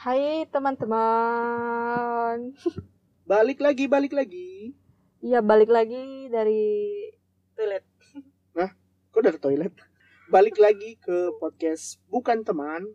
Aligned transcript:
Hai 0.00 0.48
teman-teman. 0.48 2.56
Balik 3.28 3.60
lagi, 3.60 3.84
balik 3.84 4.16
lagi. 4.16 4.72
Iya 5.20 5.44
balik 5.44 5.68
lagi 5.68 6.24
dari 6.32 6.88
toilet. 7.52 7.84
Kok 9.12 9.20
dari 9.20 9.36
toilet? 9.36 9.76
Balik 10.32 10.56
lagi 10.56 10.96
ke 10.96 11.36
podcast 11.36 12.00
Bukan 12.08 12.48
Teman. 12.48 12.88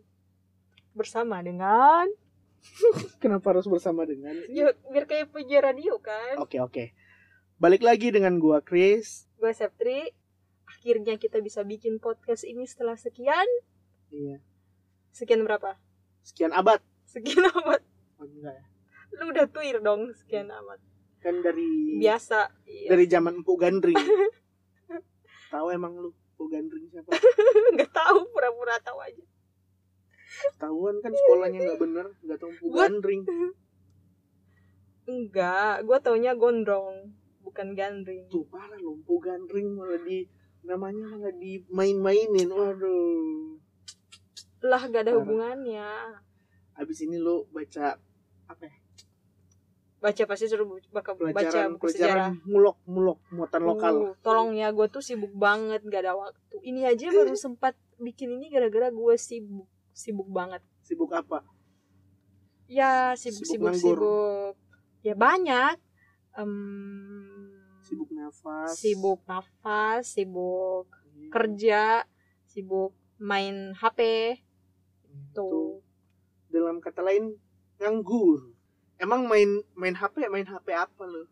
Bersama 0.98 1.38
dengan 1.46 2.10
Kenapa 3.22 3.54
harus 3.54 3.70
bersama 3.70 4.02
dengan 4.02 4.34
sih? 4.42 4.66
ya 4.66 4.74
biar 4.90 5.06
kayak 5.06 5.30
penyiar 5.30 5.62
radio 5.62 6.02
kan. 6.02 6.42
Oke, 6.42 6.58
oke. 6.58 6.90
Balik 7.62 7.86
lagi 7.86 8.10
dengan 8.10 8.42
gua 8.42 8.66
Chris. 8.66 9.30
Gue 9.38 9.54
Septri. 9.54 10.10
Akhirnya 10.66 11.22
kita 11.22 11.38
bisa 11.38 11.62
bikin 11.62 12.02
podcast 12.02 12.42
ini 12.42 12.66
setelah 12.66 12.98
sekian. 12.98 13.46
Iya. 14.10 14.42
Sekian 15.14 15.46
berapa? 15.46 15.78
Sekian 16.26 16.50
abad. 16.50 16.82
Sekian 17.06 17.46
amat. 17.54 17.80
Oh, 18.18 18.26
enggak 18.26 18.54
ya. 18.54 18.64
Lu 19.16 19.30
udah 19.30 19.46
tuir 19.46 19.78
dong 19.80 20.12
sekian 20.12 20.50
amat. 20.50 20.78
Kan 21.18 21.40
dari 21.40 21.96
Biasa. 21.96 22.52
Iya. 22.64 22.88
dari 22.90 23.04
zaman 23.06 23.40
Empuk 23.40 23.56
Gandring. 23.56 23.96
tahu 25.54 25.66
emang 25.70 25.96
lu 25.96 26.10
Empuk 26.10 26.48
Gandring 26.48 26.86
siapa? 26.88 27.10
Nggak 27.74 27.90
tahu 27.90 28.18
pura-pura 28.28 28.76
tahu 28.78 28.98
aja. 29.00 29.24
Ketahuan 30.26 31.00
kan 31.00 31.08
sekolahnya 31.08 31.64
nggak 31.64 31.80
bener, 31.80 32.06
nggak 32.20 32.36
tahu 32.36 32.50
Empuk 32.52 32.68
Gua- 32.68 32.84
Gandring. 32.84 33.22
Enggak, 35.06 35.86
gue 35.86 35.98
taunya 36.02 36.34
gondrong, 36.34 37.14
bukan 37.40 37.72
gandring. 37.72 38.26
Tuh 38.26 38.42
parah 38.44 38.74
lu 38.76 38.98
Empuk 38.98 39.22
Gandring 39.22 39.70
malah 39.72 40.02
di 40.02 40.26
namanya 40.60 41.06
malah 41.08 41.30
dimain-mainin. 41.32 42.50
Waduh. 42.50 43.54
Lah 44.60 44.82
gak 44.84 45.06
ada 45.06 45.14
Parah. 45.14 45.18
hubungannya. 45.22 45.88
Abis 46.76 46.98
ini 47.00 47.16
lu 47.16 47.48
baca 47.48 47.96
apa 48.46 48.62
ya? 48.62 48.74
Baca 49.96 50.22
pasti 50.24 50.44
suruh 50.44 50.66
bu- 50.66 50.84
baka- 50.90 51.16
baca 51.16 51.32
pelajaran 51.32 51.72
buku 51.74 51.88
sejarah. 51.88 52.30
mulok 52.44 52.76
mulok 52.84 53.18
muatan 53.28 53.62
lokal 53.64 53.94
Uh, 53.96 54.14
tolong 54.20 54.52
ya, 54.52 54.68
gue 54.70 54.86
tuh 54.86 55.00
sibuk 55.00 55.32
banget, 55.34 55.80
gak 55.82 56.04
ada 56.04 56.14
waktu. 56.14 56.56
Ini 56.62 56.84
aja 56.86 57.06
baru 57.10 57.32
sempat 57.40 57.72
bikin 57.96 58.28
ini 58.32 58.46
gara-gara 58.46 58.88
gue 58.88 59.14
sibuk, 59.16 59.64
sibuk 59.90 60.28
banget. 60.28 60.60
sibuk 60.80 61.10
apa 61.10 61.42
Ya 62.66 63.14
sibuk 63.14 63.42
Sibuk 63.42 63.72
sibuk 63.72 63.96
sibuk. 63.96 64.54
Ya 65.00 65.14
banyak. 65.14 65.78
Em, 66.36 66.52
sibuk 67.80 68.10
nafas 68.10 68.76
sibuk 68.76 69.20
nafas, 69.24 70.04
sibuk 70.08 70.84
Iya. 71.08 71.30
kerja, 71.32 71.82
sibuk 72.44 72.92
main 73.16 73.72
HP. 73.72 74.00
Tuh. 75.32 75.80
Dalam 76.56 76.80
kata 76.80 77.04
lain 77.04 77.36
nganggur 77.76 78.56
emang 78.96 79.28
main 79.28 79.60
main 79.76 79.92
HP 79.92 80.24
main 80.32 80.48
HP 80.48 80.72
apa 80.72 81.04
lo 81.04 81.28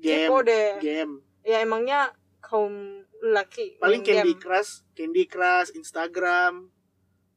game 0.00 0.28
Kepo 0.28 0.36
deh. 0.42 0.80
game 0.80 1.20
Ya 1.42 1.58
emangnya 1.62 2.14
kaum 2.38 3.02
laki 3.22 3.78
paling 3.82 4.02
main 4.02 4.06
Candy 4.06 4.34
game. 4.34 4.42
Crush 4.42 4.72
Candy 4.94 5.24
Crush 5.26 5.70
Instagram 5.74 6.70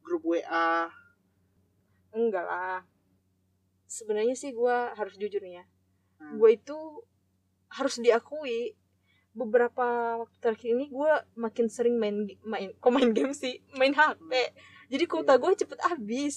grup 0.02 0.22
WA 0.22 0.90
Enggak 2.16 2.46
lah. 2.48 2.80
Sebenarnya 3.86 4.32
sih 4.32 4.56
gue 4.56 4.76
harus 4.96 5.14
jujur 5.20 5.42
nih 5.44 5.60
ya. 5.60 5.64
Hmm. 6.16 6.40
Gue 6.40 6.56
itu 6.56 6.78
harus 7.68 8.00
diakui 8.00 8.72
beberapa 9.36 10.16
waktu 10.24 10.36
terakhir 10.40 10.72
ini 10.72 10.88
gue 10.88 11.12
makin 11.36 11.68
sering 11.68 12.00
main 12.00 12.24
main 12.40 12.72
kok 12.72 12.88
main 12.88 13.12
game 13.12 13.36
sih 13.36 13.60
main 13.76 13.92
HP. 13.92 14.32
Jadi 14.86 15.04
kuota 15.04 15.34
Iya. 15.34 15.40
gue 15.40 15.52
cepet 15.56 15.80
habis. 15.82 16.36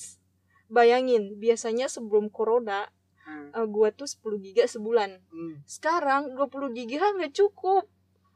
Bayangin 0.67 1.35
biasanya 1.35 1.87
sebelum 1.87 2.29
corona 2.29 2.89
Nah, 3.23 3.61
uh, 3.61 3.67
gue 3.67 3.89
tuh 3.93 4.09
10 4.09 4.41
giga 4.41 4.65
sebulan. 4.65 5.21
hmm. 5.29 5.61
Sekarang 5.63 6.33
20 6.33 6.73
giga 6.73 7.13
nggak 7.13 7.29
cukup. 7.31 7.85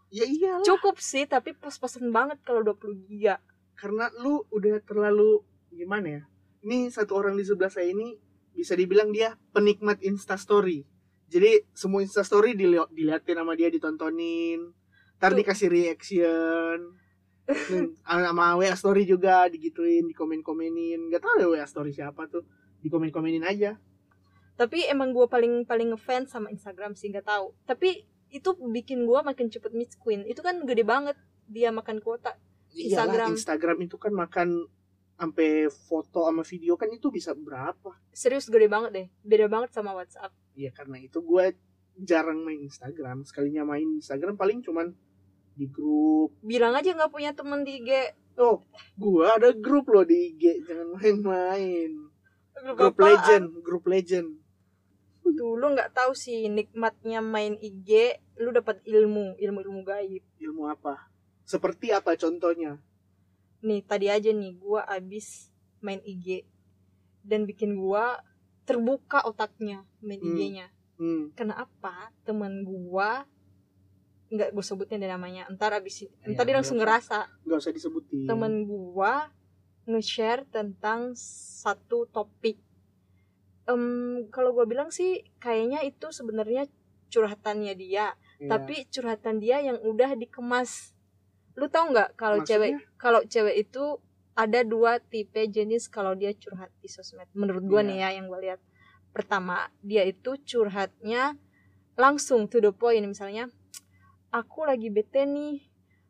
ya 0.10 0.22
iyalah 0.24 0.62
Cukup 0.62 1.02
sih 1.02 1.26
tapi 1.26 1.54
pas-pasan 1.54 2.10
banget 2.10 2.38
kalau 2.42 2.62
20 2.62 3.02
giga. 3.04 3.42
karena 3.74 4.14
lu 4.16 4.46
udah 4.50 4.78
terlalu 4.80 5.42
gimana 5.68 6.08
ya 6.08 6.24
ini 6.62 6.88
satu 6.88 7.18
orang 7.18 7.34
di 7.34 7.42
sebelah 7.42 7.68
saya 7.68 7.90
ini 7.90 8.14
bisa 8.54 8.78
dibilang 8.78 9.10
dia 9.10 9.34
penikmat 9.50 9.98
instastory 10.00 10.86
jadi 11.26 11.66
semua 11.74 12.00
instastory 12.00 12.54
dili 12.54 12.78
diliatin 12.88 13.34
sama 13.36 13.58
dia 13.58 13.68
ditontonin 13.68 14.70
ntar 15.18 15.34
Tuh. 15.34 15.42
dikasih 15.42 15.68
reaction 15.68 16.78
Hmm, 16.86 17.03
sama 18.04 18.56
WA 18.56 18.76
story 18.76 19.04
juga 19.04 19.48
digituin 19.52 20.08
dikomen-komenin. 20.08 21.12
Nggak 21.12 21.22
tahu 21.24 21.34
deh 21.40 21.48
WA 21.54 21.68
story 21.68 21.92
siapa 21.92 22.28
tuh. 22.32 22.44
Dikomen-komenin 22.84 23.44
aja. 23.44 23.80
Tapi 24.54 24.86
emang 24.86 25.12
gue 25.12 25.26
paling 25.26 25.66
paling 25.66 25.96
ngefans 25.96 26.32
sama 26.32 26.52
Instagram 26.54 26.94
sih 26.94 27.10
nggak 27.10 27.26
tahu. 27.28 27.56
Tapi 27.66 28.06
itu 28.34 28.50
bikin 28.58 29.06
gue 29.06 29.20
makin 29.22 29.50
cepet 29.50 29.72
miss 29.76 29.96
queen. 30.00 30.26
Itu 30.26 30.42
kan 30.42 30.62
gede 30.64 30.86
banget 30.86 31.18
dia 31.50 31.70
makan 31.70 32.00
kuota. 32.00 32.36
Iyalah, 32.74 33.06
Instagram. 33.06 33.30
Instagram 33.38 33.78
itu 33.86 33.96
kan 34.02 34.14
makan 34.14 34.50
sampai 35.14 35.70
foto 35.70 36.26
sama 36.26 36.42
video 36.42 36.74
kan 36.76 36.90
itu 36.90 37.14
bisa 37.14 37.38
berapa? 37.38 37.94
Serius 38.12 38.50
gede 38.50 38.66
banget 38.66 38.92
deh. 38.92 39.08
Beda 39.22 39.46
banget 39.46 39.72
sama 39.72 39.94
WhatsApp. 39.94 40.34
Ya 40.58 40.74
karena 40.74 40.98
itu 40.98 41.22
gue 41.22 41.54
jarang 42.02 42.42
main 42.42 42.62
Instagram. 42.66 43.22
Sekalinya 43.26 43.62
main 43.64 43.86
Instagram 44.02 44.34
paling 44.34 44.66
cuman 44.66 44.98
di 45.54 45.66
grup. 45.70 46.34
Bilang 46.42 46.74
aja 46.74 46.94
nggak 46.94 47.12
punya 47.14 47.32
temen 47.34 47.62
di 47.66 47.82
IG 47.82 47.92
oh 48.34 48.66
gue 48.98 49.26
ada 49.30 49.54
grup 49.54 49.94
loh 49.94 50.02
di 50.02 50.34
IG 50.34 50.66
jangan 50.66 50.98
main-main. 50.98 51.92
Grup, 52.54 52.76
grup 52.78 52.96
apaan? 52.98 53.06
legend 53.10 53.46
grup 53.62 53.84
legend. 53.86 54.30
Tuh 55.24 55.58
lu 55.58 55.74
nggak 55.74 55.94
tahu 55.98 56.14
sih 56.14 56.50
nikmatnya 56.50 57.22
main 57.22 57.58
IG 57.58 58.22
lu 58.38 58.54
dapat 58.54 58.82
ilmu 58.86 59.38
ilmu 59.38 59.60
ilmu 59.62 59.82
gaib. 59.86 60.24
Ilmu 60.42 60.70
apa? 60.70 61.10
Seperti 61.46 61.94
apa 61.94 62.18
contohnya? 62.18 62.78
Nih 63.64 63.82
tadi 63.86 64.10
aja 64.10 64.30
nih 64.30 64.54
gue 64.58 64.82
abis 64.82 65.54
main 65.84 66.00
IG 66.04 66.48
dan 67.24 67.48
bikin 67.48 67.80
gue 67.80 68.06
terbuka 68.64 69.24
otaknya 69.28 69.84
main 70.00 70.20
Hmm. 70.20 70.36
IG-nya 70.36 70.68
hmm. 71.00 71.36
kenapa 71.36 72.12
teman 72.24 72.64
gue 72.64 73.12
nggak 74.34 74.50
gue 74.52 74.66
sebutin 74.66 74.98
deh 74.98 75.08
namanya. 75.08 75.46
Ntar 75.54 75.78
abis 75.78 76.10
Ya, 76.10 76.10
ntar 76.34 76.50
dia 76.50 76.58
langsung 76.58 76.82
ngerasa. 76.82 77.30
Nggak 77.46 77.58
usah 77.62 77.74
disebutin. 77.74 78.26
Temen 78.26 78.66
gua 78.66 79.30
nge-share 79.86 80.50
tentang 80.50 81.14
satu 81.62 82.10
topik. 82.10 82.58
Em, 83.64 84.28
kalau 84.34 84.52
gua 84.52 84.66
bilang 84.66 84.90
sih 84.90 85.24
kayaknya 85.38 85.86
itu 85.86 86.10
sebenarnya 86.12 86.66
curhatannya 87.14 87.74
dia. 87.78 88.18
Iya. 88.42 88.60
tapi 88.60 88.84
curhatan 88.92 89.40
dia 89.40 89.62
yang 89.64 89.80
udah 89.80 90.18
dikemas. 90.20 90.92
Lu 91.56 91.70
tahu 91.72 91.94
nggak 91.96 92.18
kalau 92.20 92.44
cewek 92.44 92.76
kalau 93.00 93.24
cewek 93.24 93.56
itu 93.56 94.02
ada 94.34 94.66
dua 94.66 94.98
tipe 95.00 95.38
jenis 95.48 95.86
kalau 95.88 96.18
dia 96.18 96.34
curhat 96.36 96.74
di 96.82 96.90
sosmed. 96.90 97.30
Menurut 97.32 97.64
gua 97.64 97.80
Iya. 97.86 97.88
nih 97.88 97.98
ya 98.02 98.10
yang 98.20 98.26
gua 98.28 98.40
lihat. 98.42 98.60
Pertama 99.14 99.70
dia 99.80 100.04
itu 100.04 100.36
curhatnya 100.44 101.38
langsung 101.96 102.50
to 102.50 102.58
the 102.60 102.74
point. 102.74 103.06
Misalnya 103.06 103.48
aku 104.34 104.66
lagi 104.66 104.90
bete 104.90 105.30
nih 105.30 105.62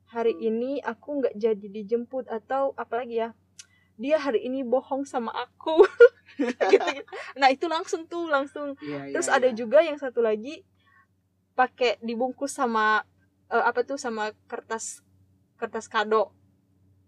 hari 0.07 0.31
ini 0.39 0.79
aku 0.79 1.19
nggak 1.19 1.35
jadi 1.35 1.67
dijemput 1.67 2.31
atau 2.31 2.71
apalagi 2.79 3.19
ya 3.19 3.29
dia 3.99 4.17
hari 4.17 4.47
ini 4.47 4.63
bohong 4.63 5.03
sama 5.03 5.29
aku 5.35 5.83
gitu, 6.39 6.87
gitu. 6.97 7.11
nah 7.37 7.51
itu 7.51 7.67
langsung 7.67 8.07
tuh 8.07 8.25
langsung 8.31 8.73
Iya, 8.81 9.11
terus 9.13 9.27
ada 9.29 9.51
iya. 9.51 9.57
juga 9.57 9.83
yang 9.83 9.99
satu 9.99 10.23
lagi 10.23 10.63
pakai 11.53 12.01
dibungkus 12.01 12.55
sama 12.55 13.05
eh, 13.51 13.61
apa 13.61 13.85
tuh 13.85 13.99
sama 13.99 14.31
kertas 14.49 15.03
kertas 15.59 15.85
kado 15.85 16.33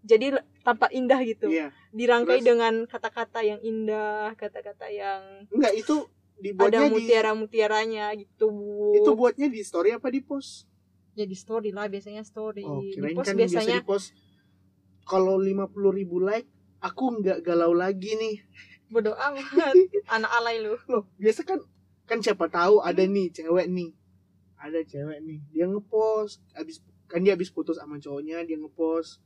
jadi 0.06 0.38
tampak 0.62 0.94
indah 0.94 1.18
gitu 1.26 1.50
Iya. 1.50 1.74
dirangkai 1.90 2.38
Terus? 2.38 2.46
dengan 2.46 2.74
kata-kata 2.86 3.42
yang 3.42 3.58
indah 3.64 4.36
kata-kata 4.38 4.86
yang 4.92 5.48
enggak 5.50 5.74
itu 5.74 6.06
ada 6.06 6.38
dibuatnya 6.38 6.86
di 6.86 6.92
mutiara-mutiaranya 6.94 8.04
gitu 8.14 8.50
itu 8.94 9.10
buatnya 9.16 9.48
di 9.50 9.60
story 9.64 9.96
apa 9.96 10.06
di 10.12 10.20
post 10.22 10.68
ya 11.16 11.24
di 11.24 11.32
story 11.32 11.72
lah 11.72 11.88
biasanya 11.88 12.22
story. 12.22 12.62
Oh 12.62 12.84
di 12.84 13.00
post 13.16 13.32
kan 13.32 13.34
biasa 13.40 13.56
biasanya 13.56 13.80
di 13.80 13.88
post 13.88 14.12
kalau 15.08 15.40
50.000 15.40 15.98
ribu 15.98 16.20
like 16.20 16.44
aku 16.84 17.24
nggak 17.24 17.40
galau 17.40 17.72
lagi 17.72 18.12
nih. 18.20 18.36
Bodo 18.92 19.16
amat. 19.16 19.72
Anak 20.14 20.30
alay 20.36 20.60
lu. 20.60 20.76
Loh 20.92 21.08
biasa 21.16 21.42
kan 21.48 21.64
kan 22.04 22.20
siapa 22.20 22.52
tahu 22.52 22.84
ada 22.84 23.00
nih 23.02 23.32
cewek 23.32 23.66
nih. 23.72 23.96
Ada 24.60 24.84
cewek 24.84 25.24
nih 25.24 25.40
dia 25.50 25.64
ngepost 25.64 26.44
abis 26.52 26.84
kan 27.08 27.24
dia 27.24 27.32
habis 27.32 27.48
putus 27.48 27.80
sama 27.80 27.96
cowoknya 27.96 28.44
dia 28.44 28.60
ngepost 28.60 29.24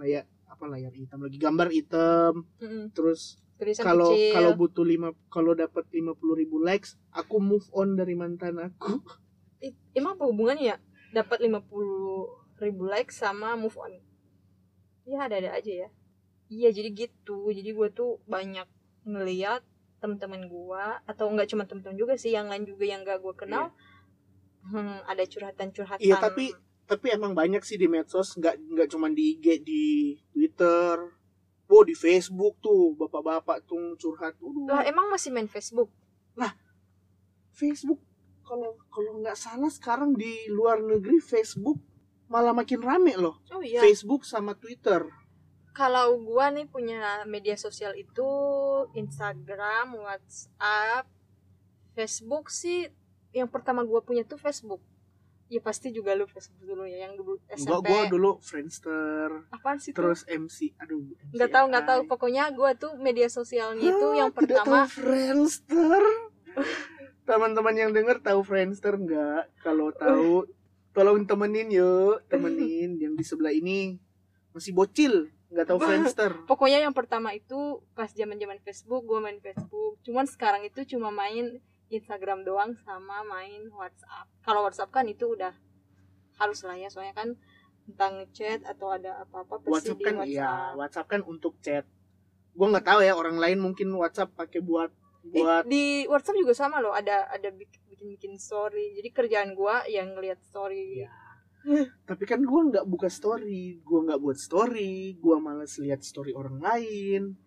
layar 0.00 0.24
apa 0.48 0.64
layar 0.64 0.96
hitam 0.96 1.20
lagi 1.20 1.36
gambar 1.36 1.68
hitam. 1.68 2.48
Mm-mm. 2.56 2.88
terus 2.96 3.36
tulisan 3.60 3.84
kalau 3.84 4.16
kalau 4.32 4.52
butuh 4.56 4.82
lima 4.82 5.12
kalau 5.28 5.52
dapat 5.52 5.84
50.000 5.92 6.40
ribu 6.40 6.56
likes 6.64 6.96
aku 7.12 7.36
move 7.36 7.68
on 7.76 8.00
dari 8.00 8.16
mantan 8.16 8.58
aku. 8.58 9.04
Ih, 9.62 9.76
emang 9.94 10.18
apa 10.18 10.26
hubungannya 10.26 10.74
ya 10.74 10.76
dapat 11.12 11.44
50 11.44 11.68
ribu 12.58 12.82
like 12.88 13.12
sama 13.12 13.54
move 13.54 13.76
on. 13.76 13.92
Ya 15.04 15.28
ada-ada 15.28 15.54
aja 15.54 15.72
ya. 15.86 15.88
Iya 16.48 16.68
jadi 16.72 16.88
gitu. 16.92 17.52
Jadi 17.52 17.70
gue 17.72 17.88
tuh 17.92 18.20
banyak 18.24 18.66
ngeliat 19.04 19.62
teman-teman 20.02 20.50
gua 20.50 20.98
atau 21.06 21.30
enggak 21.30 21.46
cuma 21.46 21.62
teman-teman 21.62 21.94
juga 21.94 22.18
sih 22.18 22.34
yang 22.34 22.50
lain 22.50 22.66
juga 22.66 22.82
yang 22.82 23.06
gak 23.06 23.22
gua 23.22 23.34
kenal. 23.38 23.70
Hmm, 24.66 24.98
ada 25.06 25.22
curhatan-curhatan. 25.22 26.02
Iya, 26.02 26.18
tapi- 26.18 26.54
tapi 26.86 27.14
emang 27.14 27.34
banyak 27.34 27.62
sih 27.62 27.78
di 27.78 27.86
medsos. 27.86 28.34
Nggak 28.34 28.58
nggak 28.58 28.88
cuma 28.90 29.06
di 29.10 29.38
IG 29.38 29.62
di 29.62 29.84
Twitter. 30.34 30.98
Oh 31.72 31.82
di 31.86 31.96
Facebook 31.96 32.58
tuh 32.60 32.98
bapak-bapak 32.98 33.64
tuh 33.64 33.96
curhat. 33.96 34.36
Waduh, 34.42 34.68
lah 34.68 34.82
emang 34.84 35.08
masih 35.08 35.32
main 35.32 35.48
Facebook? 35.48 35.88
Facebook 37.52 38.00
kalau 38.52 38.76
kalau 38.92 39.12
nggak 39.24 39.38
salah 39.40 39.72
sekarang 39.72 40.12
di 40.12 40.44
luar 40.52 40.84
negeri 40.84 41.24
Facebook 41.24 41.80
malah 42.28 42.52
makin 42.52 42.84
rame 42.84 43.16
loh 43.16 43.40
oh 43.48 43.64
iya 43.64 43.80
Facebook 43.80 44.28
sama 44.28 44.52
Twitter 44.52 45.08
kalau 45.72 46.20
gua 46.20 46.52
nih 46.52 46.68
punya 46.68 47.24
media 47.24 47.56
sosial 47.56 47.96
itu 47.96 48.28
Instagram, 48.92 49.96
WhatsApp, 49.96 51.08
Facebook 51.96 52.52
sih 52.52 52.92
yang 53.32 53.48
pertama 53.48 53.80
gua 53.80 54.04
punya 54.04 54.20
tuh 54.28 54.36
Facebook. 54.36 54.84
Ya 55.48 55.60
pasti 55.60 55.92
juga 55.92 56.12
lu 56.12 56.28
Facebook 56.28 56.60
dulu 56.64 56.84
ya 56.88 57.08
yang 57.08 57.16
dulu 57.16 57.40
SMP. 57.48 57.88
gua 57.88 58.08
dulu 58.08 58.30
Friendster 58.40 59.48
Apaan 59.52 59.76
sih 59.76 59.92
tuh? 59.92 60.00
terus 60.12 60.24
MC 60.24 60.72
aduh 60.80 60.96
MC 61.12 61.36
Nggak 61.36 61.50
tahu 61.52 61.64
nggak 61.68 61.84
tahu 61.84 62.00
apa? 62.04 62.08
pokoknya 62.08 62.44
gua 62.56 62.72
tuh 62.72 62.96
media 62.96 63.28
sosialnya 63.28 63.84
itu 63.84 64.06
yang 64.16 64.32
pertama 64.32 64.88
Friendster 64.88 66.04
teman-teman 67.32 67.74
yang 67.74 67.90
denger 67.96 68.20
tahu 68.20 68.44
Friendster 68.44 69.00
nggak 69.00 69.64
kalau 69.64 69.88
tahu 69.96 70.44
tolong 70.92 71.24
temenin 71.24 71.72
yuk 71.72 72.20
temenin 72.28 73.00
yang 73.00 73.16
di 73.16 73.24
sebelah 73.24 73.56
ini 73.56 73.96
masih 74.52 74.76
bocil 74.76 75.32
nggak 75.48 75.64
tahu 75.64 75.78
Friendster 75.80 76.32
pokoknya 76.44 76.84
yang 76.84 76.92
pertama 76.92 77.32
itu 77.32 77.80
pas 77.96 78.12
zaman-zaman 78.12 78.60
Facebook 78.60 79.04
gua 79.04 79.20
main 79.20 79.40
Facebook. 79.40 80.00
Cuman 80.04 80.24
sekarang 80.24 80.64
itu 80.64 80.84
cuma 80.96 81.12
main 81.12 81.60
Instagram 81.92 82.44
doang 82.44 82.72
sama 82.88 83.20
main 83.28 83.68
WhatsApp. 83.68 84.28
Kalau 84.40 84.64
WhatsApp 84.64 84.92
kan 84.92 85.04
itu 85.04 85.36
udah 85.36 85.52
halus 86.40 86.64
lah 86.64 86.76
ya 86.80 86.88
soalnya 86.88 87.12
kan 87.12 87.28
tentang 87.84 88.24
chat 88.32 88.64
atau 88.64 88.94
ada 88.94 89.20
apa-apa 89.20 89.60
pasti 89.60 89.92
WhatsApp 89.92 90.00
kan 90.00 90.14
WhatsApp. 90.24 90.32
iya 90.32 90.52
WhatsApp 90.72 91.08
kan 91.10 91.20
untuk 91.28 91.54
chat 91.60 91.84
gua 92.56 92.72
nggak 92.72 92.86
tahu 92.88 93.00
ya 93.04 93.12
orang 93.12 93.36
lain 93.36 93.58
mungkin 93.60 93.92
WhatsApp 93.92 94.32
pakai 94.32 94.64
buat 94.64 94.88
Eh, 95.22 95.30
buat 95.38 95.62
di 95.70 96.02
WhatsApp 96.10 96.38
juga 96.42 96.52
sama 96.54 96.82
loh 96.82 96.90
ada 96.90 97.30
ada 97.30 97.48
bikin 97.54 98.02
bikin 98.02 98.32
story. 98.42 98.98
Jadi 98.98 99.08
kerjaan 99.14 99.54
gua 99.54 99.86
yang 99.86 100.18
ngelihat 100.18 100.42
story. 100.42 101.06
Iya. 101.06 101.10
tapi 102.02 102.26
kan 102.26 102.42
gua 102.42 102.66
nggak 102.66 102.86
buka 102.90 103.06
story. 103.06 103.78
Gua 103.86 104.02
nggak 104.02 104.18
buat 104.18 104.34
story. 104.34 105.14
Gua 105.22 105.38
malas 105.38 105.78
lihat 105.78 106.02
story 106.02 106.34
orang 106.34 106.58
lain. 106.58 107.38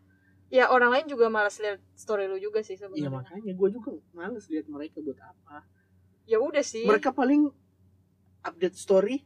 Ya 0.48 0.72
orang 0.72 0.96
lain 0.96 1.06
juga 1.12 1.28
malas 1.28 1.60
lihat 1.60 1.84
story 2.00 2.32
lu 2.32 2.40
juga 2.40 2.64
sih 2.64 2.80
Iya 2.80 2.88
sebenarnya 2.88 3.12
makanya 3.12 3.52
gua 3.60 3.68
juga 3.68 3.92
malas 4.16 4.48
lihat 4.48 4.72
mereka 4.72 5.04
buat 5.04 5.20
apa. 5.20 5.68
Ya 6.24 6.40
udah 6.40 6.64
sih. 6.64 6.88
Mereka 6.88 7.12
paling 7.12 7.52
update 8.40 8.80
story 8.80 9.20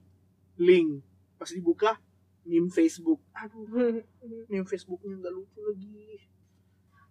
link. 0.57 1.05
Pas 1.37 1.53
dibuka 1.53 2.01
meme 2.49 2.73
Facebook. 2.73 3.21
Aduh 3.37 4.01
meme 4.49 4.65
Facebooknya 4.65 5.21
nggak 5.21 5.33
lucu 5.37 5.61
lagi 5.61 6.25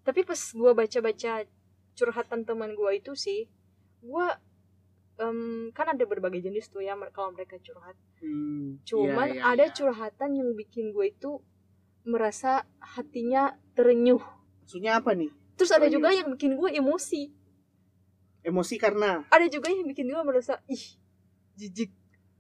tapi 0.09 0.25
pas 0.25 0.41
gua 0.57 0.73
baca-baca 0.73 1.45
curhatan 1.93 2.49
teman 2.49 2.73
gua 2.73 2.97
itu 2.97 3.13
sih 3.13 3.45
gua 4.01 4.41
em, 5.19 5.69
kan 5.75 5.93
ada 5.93 6.05
berbagai 6.07 6.41
jenis 6.41 6.71
tuh 6.71 6.81
ya 6.81 6.95
kalau 7.13 7.35
mereka 7.35 7.59
curhat. 7.61 7.99
Hmm, 8.23 8.81
cuman 8.87 9.29
iya, 9.35 9.43
iya, 9.43 9.43
ada 9.45 9.65
iya. 9.69 9.75
curhatan 9.75 10.31
yang 10.39 10.51
bikin 10.55 10.95
gue 10.95 11.13
itu 11.13 11.43
merasa 12.07 12.65
hatinya 12.81 13.59
terenyuh. 13.75 14.23
Maksudnya 14.65 15.03
apa 15.03 15.13
nih? 15.13 15.31
Terus 15.59 15.71
ada 15.75 15.87
Terenyuh. 15.87 15.95
juga 15.99 16.09
yang 16.15 16.29
bikin 16.39 16.53
gue 16.55 16.71
emosi. 16.79 17.23
Emosi 18.47 18.75
karena? 18.79 19.27
Ada 19.29 19.47
juga 19.51 19.69
yang 19.69 19.87
bikin 19.91 20.07
gue 20.09 20.23
merasa 20.25 20.63
ih 20.71 20.85
jijik. 21.59 21.91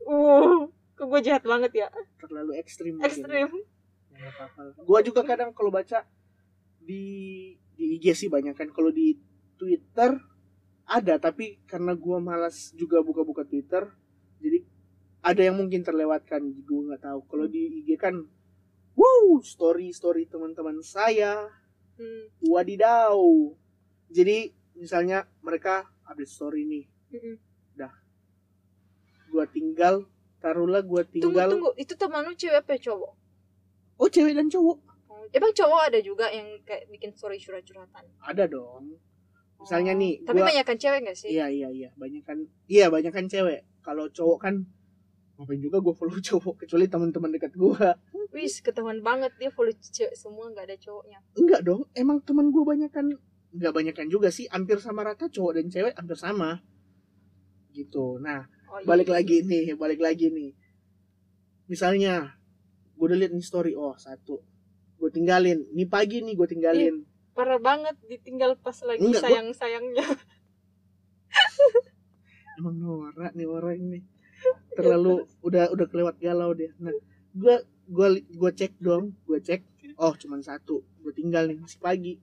Uh 0.06 0.70
kok 0.98 1.06
gue 1.06 1.20
jahat 1.22 1.44
banget 1.46 1.86
ya? 1.86 1.88
Terlalu 2.18 2.58
ekstrim 2.58 2.98
ekstrim. 3.02 3.50
Ya. 4.18 4.26
Gua 4.82 4.98
juga 4.98 5.22
kadang 5.22 5.54
kalau 5.54 5.70
baca 5.70 6.02
di 6.88 7.04
di 7.76 8.00
IG 8.00 8.16
sih 8.16 8.28
banyak 8.32 8.56
kan. 8.56 8.72
Kalau 8.72 8.88
di 8.88 9.12
Twitter 9.60 10.16
ada 10.88 11.20
tapi 11.20 11.60
karena 11.68 11.92
gua 11.92 12.16
malas 12.16 12.72
juga 12.72 13.04
buka-buka 13.04 13.44
Twitter, 13.44 13.84
jadi 14.40 14.64
ada 15.20 15.42
yang 15.44 15.60
mungkin 15.60 15.84
terlewatkan. 15.84 16.40
Gua 16.64 16.92
nggak 16.92 17.04
tahu. 17.04 17.20
Kalau 17.28 17.44
di 17.44 17.84
IG 17.84 18.00
kan, 18.00 18.16
wow, 18.96 19.36
story 19.44 19.92
story 19.92 20.24
teman-teman 20.24 20.80
saya, 20.80 21.52
Hmm, 21.98 22.30
wadidaw. 22.46 23.18
Jadi 24.06 24.54
misalnya 24.78 25.26
mereka 25.42 25.90
update 26.06 26.30
story 26.30 26.62
nih, 26.62 26.84
mm-mm. 27.10 27.34
gua 29.34 29.44
tinggal, 29.50 30.06
taruhlah 30.38 30.80
gua 30.86 31.02
tunggu 31.02 31.34
tinggal. 31.34 31.50
tunggu 31.50 31.70
itu 31.74 31.92
teman 31.98 32.24
lu 32.24 32.32
cewek 32.32 32.64
apa 32.64 32.78
cowok 32.80 33.12
Oh 33.98 34.08
cewek 34.08 34.32
dan 34.38 34.48
cowok 34.48 34.78
emang 35.30 35.52
cowok 35.52 35.82
ada 35.86 35.98
juga 35.98 36.26
yang 36.28 36.46
kayak 36.62 36.88
bikin 36.88 37.10
story 37.12 37.36
curhat-curhatan 37.36 38.04
ada 38.18 38.44
dong. 38.46 38.96
Misalnya 39.58 39.90
Oh, 39.90 39.98
nih, 39.98 40.22
tapi 40.22 40.38
gua- 40.38 40.48
banyak 40.54 40.64
kan 40.64 40.78
cewek 40.78 41.00
gak 41.02 41.18
sih 41.18 41.34
Iya 41.34 41.50
iya 41.50 41.68
iya 41.68 41.90
banyak 41.94 42.22
kan 42.22 42.38
iya 42.66 42.86
banyak 42.86 43.10
kan 43.10 43.26
cewek. 43.26 43.66
Kalau 43.82 44.06
cowok 44.06 44.38
kan 44.38 44.54
ngapain 45.34 45.58
juga 45.58 45.78
gue 45.78 45.94
follow 45.94 46.18
cowok 46.30 46.54
kecuali 46.62 46.86
teman-teman 46.86 47.30
dekat 47.30 47.54
gue. 47.54 47.78
wis 48.28 48.60
ketahuan 48.60 49.00
banget 49.00 49.32
dia 49.34 49.48
follow 49.48 49.72
cewek 49.72 50.12
semua 50.12 50.52
nggak 50.52 50.68
ada 50.68 50.76
cowoknya 50.76 51.18
Enggak 51.34 51.60
dong, 51.64 51.82
emang 51.92 52.20
teman 52.20 52.50
gue 52.50 52.60
banyak 52.60 52.90
kan 52.90 53.06
nggak 53.48 53.72
banyak 53.72 53.94
kan 53.96 54.06
juga 54.06 54.28
sih, 54.28 54.44
hampir 54.46 54.76
sama 54.78 55.00
rata 55.02 55.26
cowok 55.26 55.52
dan 55.56 55.66
cewek 55.66 55.94
hampir 55.96 56.14
sama. 56.14 56.60
Gitu. 57.72 58.18
Nah 58.20 58.44
oh, 58.68 58.78
iya. 58.78 58.86
balik 58.86 59.08
lagi 59.08 59.42
nih, 59.42 59.74
balik 59.74 59.98
lagi 59.98 60.28
nih. 60.28 60.52
Misalnya 61.66 62.34
gue 62.92 63.04
udah 63.04 63.16
liat 63.16 63.32
nih 63.32 63.40
story, 63.40 63.72
oh 63.72 63.94
satu, 63.94 64.42
gue 64.98 65.10
tinggalin. 65.14 65.64
Ini 65.72 65.84
pagi 65.86 66.20
nih 66.20 66.34
gue 66.34 66.48
tinggalin. 66.50 66.96
parah 67.38 67.62
banget 67.62 67.94
ditinggal 68.10 68.58
pas 68.58 68.74
lagi 68.82 68.98
Enggak, 68.98 69.22
sayang 69.22 69.54
sayangnya 69.54 70.02
emang 72.58 72.74
norak 72.74 73.32
nih 73.38 73.46
orang 73.46 73.78
ini. 73.78 74.00
Terlalu 74.74 75.26
udah 75.42 75.70
udah 75.70 75.86
kelewat 75.86 76.18
galau 76.18 76.50
dia. 76.54 76.74
Nah 76.82 76.94
gua 77.30 77.62
gua 77.86 78.18
gua 78.34 78.50
cek 78.50 78.78
dong 78.82 79.14
gua 79.22 79.38
cek. 79.38 79.62
Oh 79.98 80.14
cuman 80.14 80.42
satu. 80.42 80.82
Gua 81.02 81.14
tinggal 81.14 81.46
nih 81.46 81.58
masih 81.58 81.78
pagi. 81.78 82.14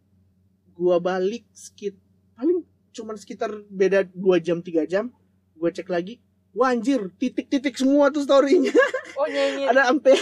Gua 0.76 1.00
balik 1.00 1.48
sekit 1.56 1.96
paling 2.36 2.68
cuman 2.92 3.16
sekitar 3.16 3.52
beda 3.72 4.08
dua 4.12 4.40
jam 4.44 4.60
tiga 4.60 4.84
jam 4.84 5.12
gua 5.56 5.72
cek 5.72 5.88
lagi. 5.88 6.20
Wah 6.56 6.72
anjir 6.72 7.12
titik-titik 7.20 7.76
semua 7.76 8.08
tuh 8.12 8.24
storynya. 8.24 8.72
Oh 9.20 9.28
nyanyiin 9.28 9.68
ada 9.72 9.92
ampe 9.92 10.16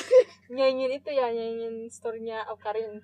nyanyiin 0.53 0.93
itu 1.01 1.09
ya 1.09 1.27
nyanyiin 1.33 1.89
storynya 1.89 2.45
Aukarin 2.47 3.01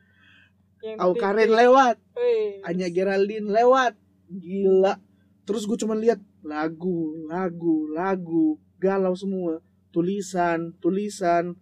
yang 0.79 0.97
au 1.01 1.11
titik. 1.11 1.21
Karen 1.23 1.51
lewat. 1.51 1.97
Wih. 2.15 2.63
Anya 2.63 2.87
Geraldine 2.87 3.51
lewat. 3.51 3.99
Gila. 4.31 4.95
Terus 5.43 5.65
gue 5.65 5.77
cuman 5.81 5.99
lihat 5.99 6.21
lagu 6.45 7.17
lagu 7.27 7.89
lagu. 7.91 8.55
Galau 8.79 9.11
semua. 9.17 9.59
Tulisan 9.91 10.77
tulisan. 10.79 11.59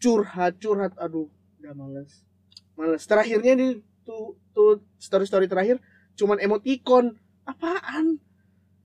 Curhat 0.00 0.62
curhat. 0.62 0.96
Aduh 0.96 1.28
udah 1.60 1.74
males. 1.76 2.24
Males. 2.78 3.04
Terakhirnya 3.04 3.52
di 3.58 3.68
tuh 4.04 4.36
tuh 4.52 4.84
story 5.00 5.24
story 5.24 5.46
terakhir 5.48 5.80
cuman 6.14 6.38
emoticon 6.38 7.18
apaan? 7.44 8.20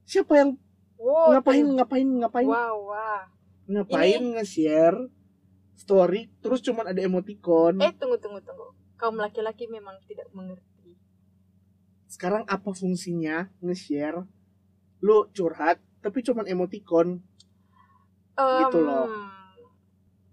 Siapa 0.10 0.34
yang 0.34 0.50
wow, 0.98 1.38
ngapain 1.38 1.68
ngapain 1.78 2.08
ngapain? 2.08 2.50
Wow 2.50 2.90
wah 2.90 3.30
ngapain 3.70 4.34
nge-share 4.34 4.98
story 5.80 6.28
terus 6.44 6.60
cuman 6.60 6.92
ada 6.92 7.00
emoticon. 7.00 7.80
Eh 7.80 7.96
tunggu 7.96 8.20
tunggu 8.20 8.44
tunggu. 8.44 8.76
Kaum 9.00 9.16
laki-laki 9.16 9.72
memang 9.72 9.96
tidak 10.04 10.28
mengerti. 10.36 11.00
Sekarang 12.12 12.44
apa 12.52 12.76
fungsinya 12.76 13.48
nge-share? 13.64 14.28
Lu 15.00 15.32
curhat 15.32 15.80
tapi 16.04 16.20
cuman 16.20 16.44
emoticon. 16.52 17.24
Gitu 18.36 18.78
Em, 18.80 18.88
loh. 18.88 19.08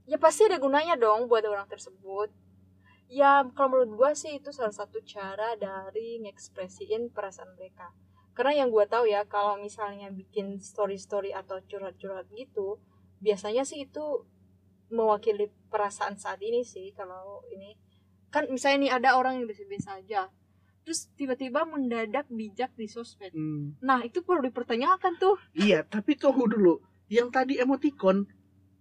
ya 0.07 0.19
pasti 0.19 0.47
ada 0.47 0.59
gunanya 0.59 0.95
dong 0.99 1.27
buat 1.31 1.43
orang 1.47 1.67
tersebut. 1.67 2.31
Ya 3.07 3.47
kalau 3.55 3.71
menurut 3.71 3.91
gua 3.95 4.11
sih 4.19 4.39
itu 4.39 4.51
salah 4.51 4.75
satu 4.75 4.99
cara 5.07 5.55
dari 5.55 6.19
ngekspresiin 6.27 7.15
perasaan 7.15 7.55
mereka. 7.55 7.95
Karena 8.35 8.67
yang 8.67 8.69
gua 8.75 8.87
tahu 8.91 9.07
ya 9.07 9.23
kalau 9.27 9.59
misalnya 9.59 10.11
bikin 10.11 10.59
story 10.59 10.99
story 10.99 11.31
atau 11.31 11.63
curhat-curhat 11.63 12.27
gitu 12.35 12.83
biasanya 13.23 13.63
sih 13.65 13.87
itu 13.89 14.27
mewakili 14.91 15.51
perasaan 15.69 16.17
saat 16.17 16.39
ini 16.43 16.63
sih 16.63 16.95
kalau 16.95 17.43
ini. 17.51 17.75
Kan 18.31 18.51
misalnya 18.51 18.79
nih 18.83 18.93
ada 19.03 19.09
orang 19.19 19.41
yang 19.41 19.47
biasa-biasa 19.51 20.03
aja. 20.03 20.31
Terus 20.87 21.11
tiba-tiba 21.19 21.67
mendadak 21.67 22.31
bijak 22.31 22.71
di 22.79 22.87
sosmed. 22.87 23.35
Hmm. 23.35 23.75
nah 23.83 24.07
itu 24.07 24.23
perlu 24.23 24.47
dipertanyakan 24.47 25.19
tuh. 25.19 25.35
Iya, 25.59 25.83
tapi 25.83 26.15
tunggu 26.15 26.47
dulu. 26.47 26.79
Yang 27.11 27.29
tadi 27.35 27.55
emoticon, 27.59 28.27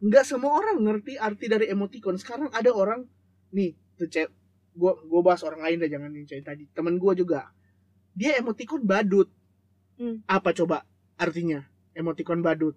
nggak 0.05 0.25
semua 0.25 0.62
orang 0.62 0.85
ngerti 0.85 1.17
arti 1.17 1.45
dari 1.50 1.65
emoticon. 1.65 2.21
Sekarang 2.21 2.53
ada 2.53 2.69
orang, 2.69 3.09
nih, 3.50 3.74
tuh 3.97 4.05
cewek, 4.05 4.29
gue 4.77 4.91
gue 5.01 5.21
bahas 5.25 5.41
orang 5.41 5.65
lain 5.65 5.81
dah 5.81 5.89
jangan 5.89 6.13
yang 6.13 6.25
cewek 6.29 6.45
tadi. 6.45 6.63
Temen 6.77 7.01
gue 7.01 7.13
juga. 7.17 7.50
Dia 8.13 8.38
emoticon 8.38 8.85
badut. 8.85 9.29
Hmm. 9.95 10.21
apa 10.27 10.51
coba 10.51 10.83
artinya? 11.15 11.63
Emoticon 11.95 12.43
badut 12.43 12.75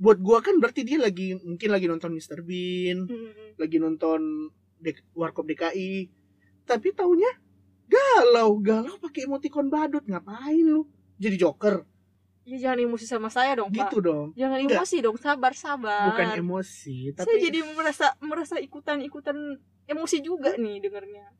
buat 0.00 0.16
gue 0.16 0.38
kan 0.40 0.56
berarti 0.56 0.80
dia 0.80 0.96
lagi 0.96 1.36
mungkin 1.36 1.68
lagi 1.68 1.84
nonton 1.84 2.10
Mr. 2.10 2.40
Bean 2.40 3.04
Hmm. 3.04 3.52
lagi 3.54 3.76
nonton 3.76 4.48
Dek- 4.76 5.04
Warkop 5.12 5.44
DKI 5.44 6.08
tapi 6.64 6.90
taunya 6.90 7.28
galau 7.86 8.56
galau 8.58 8.96
pakai 8.96 9.26
emoticon 9.26 9.68
badut 9.68 10.02
ngapain 10.02 10.62
lu 10.62 10.88
jadi 11.16 11.36
joker 11.38 11.84
Ya 12.40 12.56
jangan 12.58 12.82
emosi 12.82 13.04
sama 13.04 13.28
saya 13.28 13.52
dong, 13.54 13.68
Pak. 13.68 13.92
gitu 13.92 14.00
dong 14.00 14.32
Jangan 14.32 14.58
Enggak. 14.58 14.82
emosi 14.82 14.96
dong, 14.98 15.14
sabar, 15.14 15.52
sabar. 15.52 16.08
bukan 16.10 16.40
emosi 16.40 17.12
Saya 17.12 17.20
tapi 17.20 17.36
jadi 17.38 17.60
merasa 17.70 18.16
merasa 18.18 18.56
ikutan-ikutan 18.56 19.36
emosi 19.84 20.16
juga 20.18 20.56
nih 20.56 20.80
dengarnya. 20.80 21.30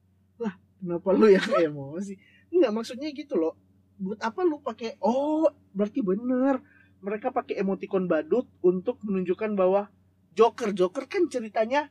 kenapa 0.76 1.08
lu 1.10 1.26
yang 1.26 1.40
emosi 1.66 2.14
enggak 2.50 2.70
maksudnya 2.70 3.08
gitu 3.10 3.36
loh 3.36 3.52
buat 3.96 4.16
apa 4.18 4.40
lu 4.42 4.60
pakai 4.60 4.96
oh 4.98 5.44
berarti 5.70 6.00
bener 6.00 6.60
mereka 7.00 7.32
pakai 7.32 7.60
emoticon 7.60 8.06
badut 8.06 8.46
untuk 8.60 9.00
menunjukkan 9.04 9.56
bahwa 9.56 9.88
Joker 10.36 10.70
Joker 10.76 11.04
kan 11.08 11.26
ceritanya 11.26 11.88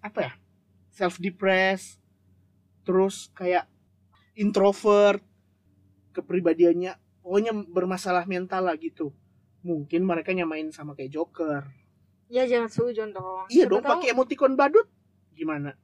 apa 0.00 0.20
ya 0.20 0.32
self 0.94 1.18
depressed 1.18 1.98
terus 2.86 3.28
kayak 3.34 3.66
introvert 4.38 5.22
kepribadiannya 6.14 6.94
pokoknya 7.24 7.52
bermasalah 7.66 8.24
mental 8.28 8.70
lah 8.70 8.76
gitu 8.78 9.10
mungkin 9.64 10.04
mereka 10.06 10.30
nyamain 10.30 10.70
sama 10.70 10.94
kayak 10.94 11.12
Joker 11.14 11.62
Ya 12.32 12.48
jangan 12.48 12.72
sujon 12.72 13.12
dong. 13.12 13.44
iya 13.52 13.68
Siapa 13.68 13.72
dong 13.78 13.84
pakai 13.84 14.08
emoticon 14.16 14.56
badut 14.56 14.88
gimana 15.36 15.76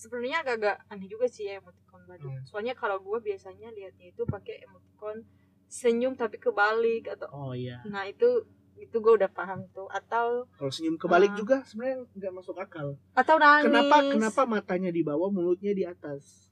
sebenarnya 0.00 0.40
agak-agak 0.40 0.76
aneh 0.88 1.08
juga 1.12 1.28
sih 1.28 1.44
ya 1.44 1.60
emoticon 1.60 2.02
badut. 2.08 2.32
Hmm. 2.32 2.46
Soalnya 2.48 2.72
kalau 2.72 2.96
gue 3.04 3.20
biasanya 3.20 3.68
lihatnya 3.76 4.16
itu 4.16 4.24
pakai 4.24 4.64
emoticon 4.64 5.28
senyum 5.70 6.12
tapi 6.12 6.36
kebalik 6.36 7.06
atau 7.08 7.30
oh 7.30 7.52
iya 7.54 7.78
nah 7.86 8.02
itu 8.02 8.26
itu 8.74 8.96
gue 8.96 9.12
udah 9.14 9.28
paham 9.28 9.62
tuh 9.70 9.86
atau 9.86 10.50
kalau 10.50 10.68
senyum 10.68 10.96
kebalik 10.96 11.30
Ah. 11.30 11.36
juga 11.36 11.56
sebenarnya 11.62 12.10
nggak 12.10 12.32
masuk 12.34 12.56
akal 12.56 12.98
atau 13.12 13.36
nangis 13.36 13.68
Kenapa 13.68 13.96
kenapa 14.02 14.42
matanya 14.44 14.90
di 14.90 15.00
bawah, 15.00 15.28
mulutnya 15.28 15.70
di 15.70 15.84
atas? 15.84 16.50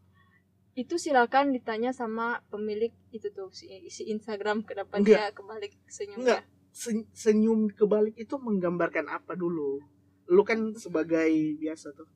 itu 0.72 0.94
silakan 0.94 1.50
ditanya 1.50 1.90
sama 1.90 2.38
pemilik 2.46 2.94
itu 3.10 3.26
tuh 3.28 3.50
si, 3.50 3.66
si 3.88 4.06
Instagram 4.06 4.62
kenapa 4.62 4.96
Enggak. 4.96 5.10
dia 5.10 5.24
kebalik 5.34 5.72
senyumnya 5.84 6.46
Se- 6.70 7.10
senyum 7.10 7.66
kebalik 7.66 8.14
itu 8.14 8.38
menggambarkan 8.38 9.10
apa 9.10 9.34
dulu? 9.34 9.82
Lu 10.28 10.44
kan 10.44 10.70
sebagai 10.76 11.26
biasa 11.58 11.90
tuh, 11.90 12.06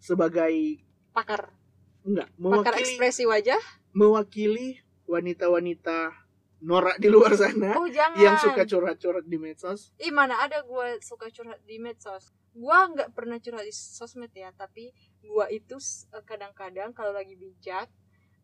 sebagai 0.00 0.80
pakar 1.10 1.52
enggak 2.00 2.30
pakar 2.32 2.40
mewakili 2.72 2.80
ekspresi 2.80 3.22
wajah 3.26 3.60
mewakili 3.92 4.80
wanita-wanita 5.04 6.16
norak 6.60 7.00
di 7.00 7.08
luar 7.08 7.32
sana 7.32 7.72
oh 7.80 7.88
jangan 7.88 8.20
yang 8.20 8.36
suka 8.36 8.68
curhat-curhat 8.68 9.24
di 9.24 9.40
medsos. 9.40 9.96
Ih 9.96 10.12
mana 10.12 10.44
ada 10.44 10.60
gue 10.60 11.00
suka 11.00 11.32
curhat 11.32 11.60
di 11.64 11.80
medsos 11.80 12.32
Gue 12.50 12.74
nggak 12.74 13.14
pernah 13.14 13.38
curhat 13.38 13.62
di 13.62 13.70
sosmed 13.70 14.34
ya 14.34 14.50
Tapi 14.50 14.90
gue 15.22 15.46
itu 15.54 15.76
eh, 16.10 16.24
kadang-kadang 16.26 16.90
kalau 16.90 17.14
lagi 17.14 17.38
bijak 17.38 17.86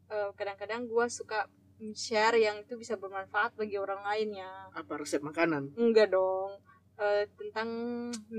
eh, 0.08 0.30
Kadang-kadang 0.32 0.86
gue 0.86 1.04
suka 1.10 1.50
share 1.92 2.38
yang 2.38 2.62
itu 2.62 2.78
bisa 2.78 2.96
bermanfaat 2.96 3.52
bagi 3.52 3.76
orang 3.76 4.00
lain 4.06 4.40
ya 4.40 4.70
Apa 4.72 4.96
resep 4.96 5.20
makanan? 5.20 5.74
Enggak 5.74 6.14
dong 6.14 6.56
Eh, 6.96 7.28
Tentang 7.36 7.68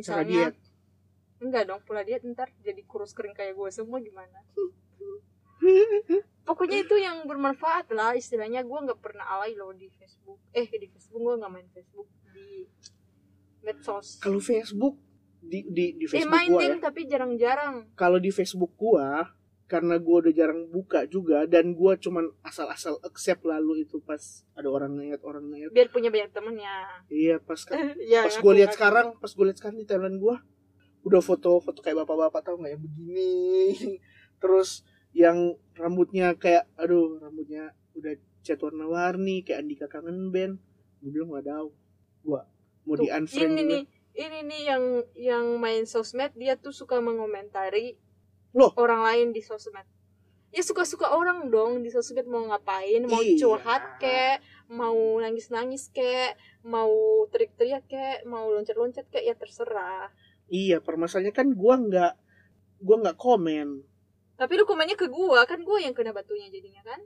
Cara 0.02 0.26
misalnya 0.26 0.50
diet. 0.50 0.56
Enggak 1.38 1.64
dong 1.70 1.82
pola 1.86 2.02
diet 2.02 2.26
ntar 2.26 2.50
jadi 2.66 2.82
kurus 2.88 3.14
kering 3.14 3.38
kayak 3.38 3.54
gue 3.54 3.70
semua 3.70 4.02
gimana 4.02 4.40
Pokoknya 6.48 6.80
itu 6.88 6.96
yang 6.96 7.28
bermanfaat 7.28 7.92
lah 7.92 8.16
istilahnya. 8.16 8.64
Gue 8.64 8.80
nggak 8.88 9.04
pernah 9.04 9.28
alay 9.36 9.54
loh 9.60 9.76
di 9.76 9.92
Facebook. 9.92 10.40
Eh 10.56 10.64
di 10.64 10.88
Facebook 10.88 11.20
gue 11.20 11.36
nggak 11.44 11.52
main 11.52 11.68
Facebook. 11.76 12.08
Di 12.32 12.64
medsos. 13.68 14.16
Kalau 14.24 14.40
Facebook 14.40 14.96
di 15.44 15.64
di 15.68 15.86
di 15.96 16.06
Eh 16.08 16.24
Facebook 16.24 16.32
main 16.32 16.50
gua 16.52 16.64
ya. 16.64 16.78
tapi 16.80 17.02
jarang-jarang. 17.08 17.76
Kalau 17.96 18.18
di 18.20 18.32
Facebook 18.32 18.74
gua 18.80 19.36
karena 19.68 20.00
gua 20.00 20.24
udah 20.24 20.34
jarang 20.34 20.72
buka 20.72 21.04
juga 21.08 21.44
dan 21.44 21.76
gua 21.76 22.00
cuman 22.00 22.32
asal-asal 22.44 23.00
accept 23.04 23.44
lalu 23.44 23.84
itu 23.84 24.00
pas 24.00 24.48
ada 24.56 24.68
orang 24.72 24.96
ngeliat 24.96 25.22
orang 25.24 25.44
ngeliat. 25.52 25.72
Biar 25.76 25.92
punya 25.92 26.08
banyak 26.08 26.32
temennya. 26.32 26.76
iya 27.12 27.36
pas 27.44 27.60
kan 27.64 27.96
ya, 28.12 28.24
pas 28.28 28.36
ngaku, 28.36 28.44
gue 28.44 28.54
lihat 28.64 28.72
sekarang 28.76 29.08
pas 29.20 29.32
gue 29.32 29.46
lihat 29.48 29.58
sekarang 29.60 29.78
di 29.80 29.88
timeline 29.88 30.20
gue 30.20 30.36
udah 31.08 31.22
foto-foto 31.24 31.80
kayak 31.80 32.04
bapak-bapak 32.04 32.42
tau 32.44 32.56
nggak 32.60 32.72
ya 32.76 32.80
begini. 32.80 33.32
Terus 34.42 34.88
yang 35.18 35.38
rambutnya 35.74 36.28
kayak 36.38 36.64
aduh 36.78 37.18
rambutnya 37.18 37.64
udah 37.98 38.14
cat 38.46 38.60
warna-warni 38.62 39.42
kayak 39.42 39.66
Andika 39.66 39.88
kangen 39.90 40.30
band 40.30 40.54
gue 41.02 41.10
bilang 41.10 41.30
nggak 41.32 41.48
tahu 41.50 41.68
gue 42.24 42.42
mau 42.86 42.96
Tuh, 42.96 43.04
di 43.04 43.08
unfriend 43.12 43.54
ini 43.54 43.62
juga. 43.62 43.70
nih, 43.74 43.84
ini 44.16 44.40
nih 44.50 44.62
yang 44.70 44.84
yang 45.30 45.46
main 45.58 45.84
sosmed 45.84 46.32
dia 46.34 46.54
tuh 46.56 46.72
suka 46.72 46.98
mengomentari 47.02 47.98
Loh? 48.54 48.72
orang 48.76 49.02
lain 49.04 49.28
di 49.32 49.42
sosmed. 49.42 49.86
Ya 50.50 50.64
suka-suka 50.64 51.12
orang 51.12 51.52
dong 51.52 51.84
di 51.84 51.92
sosmed 51.92 52.26
mau 52.26 52.48
ngapain, 52.48 53.04
mau 53.06 53.20
Iya. 53.20 53.36
curhat 53.36 53.84
kek, 54.00 54.40
mau 54.72 54.96
nangis-nangis 55.20 55.92
kek, 55.92 56.40
mau 56.64 56.90
teriak-teriak 57.28 57.84
kek, 57.86 58.18
mau 58.26 58.48
loncat-loncat 58.50 59.06
kek 59.12 59.24
ya 59.24 59.36
terserah. 59.36 60.08
iya 60.50 60.80
permasalahannya 60.80 61.36
kan 61.36 61.48
gue 61.52 61.76
nggak 61.92 62.14
gue 62.80 62.96
nggak 63.04 63.18
komen 63.20 63.68
Tapi 64.38 64.54
lu 64.54 64.64
komennya 64.70 64.94
ke 64.94 65.10
gua, 65.10 65.44
kan 65.50 65.66
gua 65.66 65.82
yang 65.82 65.98
kena 65.98 66.14
batunya 66.14 66.48
jadinya 66.54 66.86
kan? 66.86 67.02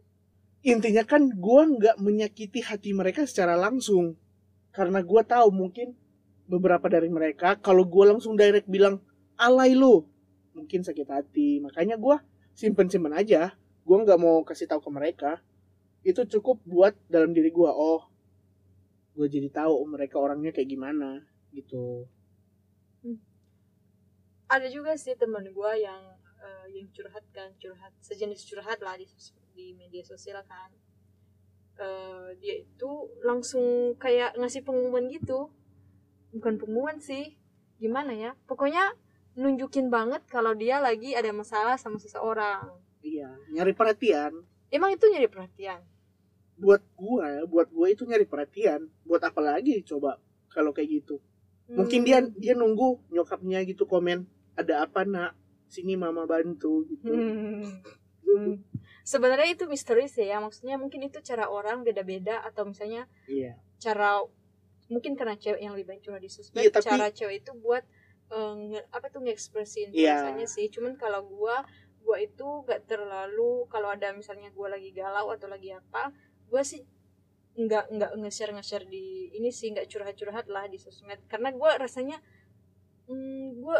intinya 0.61 1.01
kan 1.01 1.25
gue 1.33 1.61
nggak 1.77 1.97
menyakiti 1.97 2.61
hati 2.61 2.93
mereka 2.93 3.25
secara 3.25 3.57
langsung. 3.57 4.13
Karena 4.71 5.01
gue 5.01 5.21
tahu 5.25 5.49
mungkin 5.51 5.97
beberapa 6.45 6.85
dari 6.87 7.09
mereka 7.09 7.57
kalau 7.57 7.83
gue 7.83 8.05
langsung 8.07 8.37
direct 8.37 8.69
bilang 8.69 9.01
alay 9.35 9.73
lu 9.73 10.05
mungkin 10.53 10.85
sakit 10.85 11.07
hati. 11.09 11.59
Makanya 11.59 11.97
gue 11.97 12.15
simpen 12.53 12.87
simpen 12.87 13.13
aja. 13.17 13.57
Gue 13.81 13.97
nggak 14.05 14.19
mau 14.21 14.45
kasih 14.45 14.69
tahu 14.69 14.85
ke 14.85 14.91
mereka. 14.93 15.31
Itu 16.05 16.29
cukup 16.29 16.61
buat 16.65 16.93
dalam 17.09 17.33
diri 17.33 17.49
gue 17.49 17.69
oh 17.69 18.05
gue 19.11 19.27
jadi 19.27 19.51
tahu 19.51 19.73
oh, 19.75 19.89
mereka 19.89 20.21
orangnya 20.21 20.55
kayak 20.55 20.71
gimana 20.71 21.25
gitu. 21.51 22.05
Ada 24.47 24.71
juga 24.71 24.95
sih 24.95 25.17
teman 25.19 25.51
gue 25.51 25.71
yang 25.83 26.10
yang 26.71 26.87
curhat 26.95 27.25
kan 27.35 27.51
curhat 27.59 27.91
sejenis 27.99 28.47
curhat 28.47 28.79
lah 28.79 28.95
di 28.95 29.05
di 29.55 29.75
media 29.75 30.03
sosial 30.03 30.39
kan. 30.47 30.71
Eh, 31.81 32.29
dia 32.37 32.61
itu 32.61 32.91
langsung 33.25 33.97
kayak 33.97 34.37
ngasih 34.37 34.61
pengumuman 34.61 35.09
gitu. 35.09 35.49
Bukan 36.31 36.55
pengumuman 36.61 37.01
sih 37.01 37.35
gimana 37.81 38.13
ya 38.13 38.37
pokoknya 38.45 38.93
nunjukin 39.33 39.89
banget 39.89 40.21
kalau 40.29 40.53
dia 40.53 40.77
lagi 40.77 41.17
ada 41.17 41.33
masalah 41.33 41.75
sama 41.81 41.97
seseorang. 41.97 42.69
Iya 43.01 43.33
nyari 43.49 43.73
perhatian. 43.73 44.45
Emang 44.69 44.93
itu 44.93 45.09
nyari 45.09 45.27
perhatian? 45.27 45.81
Buat 46.61 46.85
gue 46.93 47.29
buat 47.49 47.67
gue 47.73 47.87
itu 47.89 48.05
nyari 48.05 48.29
perhatian. 48.29 48.85
Buat 49.03 49.33
apa 49.33 49.41
lagi 49.41 49.81
coba 49.81 50.21
kalau 50.53 50.71
kayak 50.71 51.01
gitu? 51.01 51.17
Mungkin 51.71 52.03
dia 52.05 52.21
Hmm. 52.21 52.35
dia 52.37 52.53
nunggu 52.53 53.01
nyokapnya 53.09 53.63
gitu 53.65 53.89
komen 53.89 54.27
ada 54.53 54.85
apa 54.85 55.07
nak 55.07 55.33
sini 55.71 55.95
mama 55.95 56.23
bantu 56.25 56.83
gitu 56.85 57.07
Hmm. 57.07 57.79
Hmm. 58.21 58.53
sebenarnya 59.01 59.49
itu 59.49 59.65
misteri 59.65 60.05
sih 60.05 60.23
ya 60.23 60.37
maksudnya 60.37 60.75
mungkin 60.75 61.01
itu 61.01 61.19
cara 61.19 61.47
orang 61.47 61.81
beda-beda 61.81 62.39
atau 62.41 62.63
misalnya 62.63 63.07
iya 63.25 63.55
cara 63.77 64.21
mungkin 64.87 65.15
karena 65.15 65.33
cewek 65.33 65.57
yang 65.57 65.71
lebih 65.71 65.87
banyak 65.89 66.01
curhat 66.01 66.19
di 66.19 66.27
sosmed 66.27 66.59
Iya, 66.59 66.69
tapi- 66.69 66.85
cara 66.85 67.07
cewek 67.09 67.35
itu 67.39 67.51
buat 67.55 67.83
nge- 68.29 68.87
apa 68.89 69.07
tuh 69.07 69.19
ngekspresiin 69.21 69.89
Iya. 69.89 70.15
perasaannya 70.21 70.47
sih 70.47 70.67
cuman 70.69 70.95
kalau 70.95 71.23
gua 71.25 71.63
gua 71.99 72.17
itu 72.17 72.47
gak 72.63 72.85
terlalu 72.85 73.67
kalau 73.67 73.87
ada 73.89 74.11
misalnya 74.11 74.47
gua 74.49 74.67
lagi 74.69 74.91
galau 74.91 75.27
atau 75.29 75.45
lagi 75.45 75.71
apa 75.71 76.11
gua 76.47 76.61
sih 76.61 76.83
nggak 77.53 77.85
nggak 77.89 78.11
nge-share 78.17 78.51
nge-share 78.51 78.85
di 78.85 79.05
ini 79.33 79.49
sih 79.49 79.67
nggak 79.69 79.85
curhat-curhat 79.85 80.47
lah 80.47 80.65
di 80.65 80.75
sosmed 80.75 81.19
karena 81.25 81.51
gua 81.51 81.75
rasanya 81.75 82.23
hmm, 83.05 83.59
gua 83.59 83.75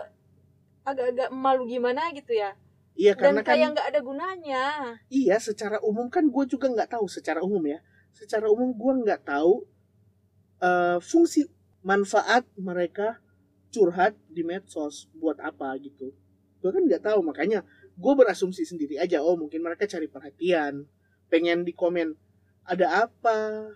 agak-agak 0.82 1.30
malu 1.34 1.70
gimana 1.70 2.10
gitu 2.14 2.34
ya. 2.34 2.58
Iya 2.98 3.16
dan 3.16 3.40
karena 3.40 3.42
kan 3.42 3.48
kayak 3.56 3.68
nggak 3.78 3.88
ada 3.94 4.00
gunanya. 4.04 4.64
Iya 5.08 5.38
secara 5.40 5.78
umum 5.82 6.12
kan 6.12 6.28
gue 6.28 6.46
juga 6.50 6.68
nggak 6.68 6.98
tahu 6.98 7.06
secara 7.08 7.40
umum 7.40 7.64
ya. 7.64 7.80
Secara 8.12 8.52
umum 8.52 8.76
gue 8.76 8.94
nggak 9.08 9.22
tahu 9.24 9.64
eh, 10.60 10.98
fungsi 11.00 11.48
manfaat 11.82 12.46
mereka 12.60 13.18
curhat 13.72 14.14
di 14.28 14.44
medsos 14.44 15.08
buat 15.16 15.40
apa 15.40 15.72
gitu. 15.80 16.12
Gue 16.60 16.70
kan 16.70 16.84
nggak 16.84 17.08
tahu 17.08 17.24
makanya 17.24 17.64
gue 17.96 18.14
berasumsi 18.14 18.68
sendiri 18.68 19.00
aja 19.00 19.22
oh 19.24 19.36
mungkin 19.40 19.62
mereka 19.64 19.88
cari 19.88 20.08
perhatian 20.08 20.88
pengen 21.32 21.64
di 21.64 21.72
komen 21.72 22.12
ada 22.68 23.08
apa? 23.08 23.72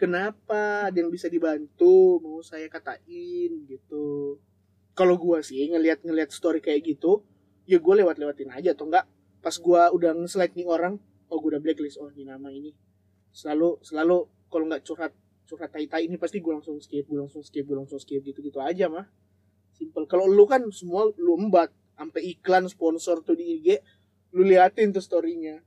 Kenapa? 0.00 0.88
Ada 0.88 1.04
yang 1.04 1.12
bisa 1.12 1.28
dibantu? 1.28 2.16
Mau 2.24 2.40
saya 2.40 2.72
katain? 2.72 3.68
gitu 3.68 4.40
kalau 4.94 5.16
gue 5.16 5.38
sih 5.40 5.70
ngelihat 5.70 6.02
ngelihat 6.04 6.30
story 6.34 6.60
kayak 6.60 6.84
gitu 6.84 7.22
ya 7.70 7.78
gue 7.78 7.94
lewat 8.02 8.18
lewatin 8.18 8.50
aja 8.50 8.74
atau 8.74 8.90
enggak? 8.90 9.06
Pas 9.40 9.54
gue 9.54 9.80
udah 9.96 10.10
nge-slide 10.18 10.54
nih 10.58 10.66
orang 10.66 10.98
oh 11.30 11.36
gue 11.38 11.50
udah 11.54 11.62
blacklist 11.62 11.96
oh 12.02 12.10
ini 12.10 12.26
nama 12.26 12.50
ini. 12.50 12.74
Selalu 13.30 13.78
selalu 13.86 14.26
kalau 14.50 14.64
nggak 14.66 14.82
curhat 14.82 15.12
curhat 15.46 15.70
tai 15.70 15.86
tai 15.86 16.10
ini 16.10 16.18
pasti 16.18 16.42
gue 16.42 16.50
langsung 16.50 16.78
skip 16.82 17.06
gue 17.06 17.18
langsung 17.18 17.42
skip 17.46 17.64
gue 17.64 17.78
langsung 17.78 18.02
skip 18.02 18.20
gitu 18.26 18.42
gitu 18.42 18.58
aja 18.58 18.90
mah. 18.90 19.06
Simple. 19.74 20.04
Kalau 20.10 20.26
lu 20.26 20.44
kan 20.44 20.66
semua 20.74 21.08
lu 21.16 21.38
embat 21.38 21.70
sampai 21.94 22.36
iklan 22.36 22.66
sponsor 22.66 23.22
tuh 23.22 23.38
di 23.38 23.62
IG 23.62 23.80
lu 24.34 24.42
liatin 24.46 24.90
tuh 24.90 25.02
storynya. 25.02 25.62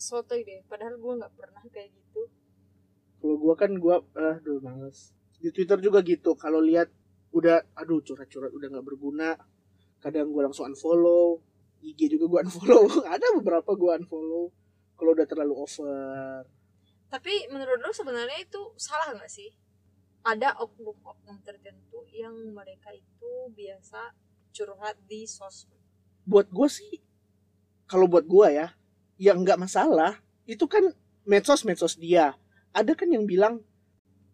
Sotoy 0.00 0.42
deh 0.42 0.64
padahal 0.64 0.96
gue 0.96 1.12
nggak 1.20 1.32
pernah 1.36 1.62
kayak 1.68 1.92
gitu. 1.92 2.26
Kalau 3.20 3.36
gua 3.36 3.54
kan 3.54 3.76
gua 3.76 4.00
ah 4.16 4.40
aduh 4.40 4.64
males 4.64 5.12
di 5.40 5.48
Twitter 5.50 5.80
juga 5.80 6.04
gitu. 6.04 6.36
Kalau 6.36 6.60
lihat 6.60 6.92
udah 7.32 7.64
aduh 7.74 8.04
curhat-curhat 8.04 8.52
udah 8.52 8.68
nggak 8.68 8.86
berguna. 8.86 9.34
Kadang 10.00 10.30
gua 10.30 10.48
langsung 10.48 10.68
unfollow. 10.68 11.40
IG 11.80 12.12
juga 12.12 12.28
gua 12.28 12.40
unfollow. 12.46 13.08
Ada 13.08 13.34
beberapa 13.40 13.72
gua 13.74 13.96
unfollow 13.96 14.52
kalau 15.00 15.16
udah 15.16 15.24
terlalu 15.24 15.54
over. 15.56 16.44
Tapi 17.10 17.48
menurut 17.50 17.80
lo 17.80 17.90
sebenarnya 17.90 18.38
itu 18.38 18.60
salah 18.76 19.16
nggak 19.16 19.32
sih? 19.32 19.50
Ada 20.20 20.60
oknum-oknum 20.60 21.40
tertentu 21.40 22.04
yang 22.12 22.36
mereka 22.52 22.92
itu 22.92 23.48
biasa 23.56 24.12
curhat 24.52 25.00
di 25.08 25.24
sosmed. 25.24 25.80
Buat 26.28 26.52
gua 26.52 26.68
sih 26.68 27.00
kalau 27.88 28.06
buat 28.06 28.28
gua 28.28 28.52
ya 28.52 28.68
ya 29.16 29.32
nggak 29.36 29.58
masalah 29.58 30.20
itu 30.44 30.68
kan 30.68 30.92
medsos 31.24 31.64
medsos 31.64 31.96
dia. 31.96 32.36
Ada 32.70 32.94
kan 32.94 33.08
yang 33.10 33.24
bilang 33.24 33.64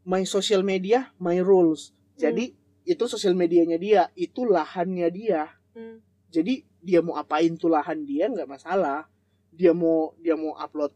my 0.07 0.23
social 0.23 0.63
media 0.63 1.11
my 1.19 1.43
rules. 1.43 1.91
Jadi 2.17 2.55
itu 2.87 3.05
sosial 3.11 3.35
medianya 3.35 3.77
dia 3.77 4.03
itu 4.15 4.47
lahannya 4.47 5.11
dia. 5.11 5.51
Hmm. 5.77 6.01
jadi 6.33 6.65
dia 6.81 7.05
mau 7.05 7.21
apain 7.21 7.53
tuh 7.61 7.69
lahan 7.69 8.07
dia 8.07 8.31
nggak 8.31 8.49
masalah. 8.49 9.11
Dia 9.51 9.75
mau 9.75 10.15
dia 10.23 10.39
mau 10.39 10.55
upload 10.55 10.95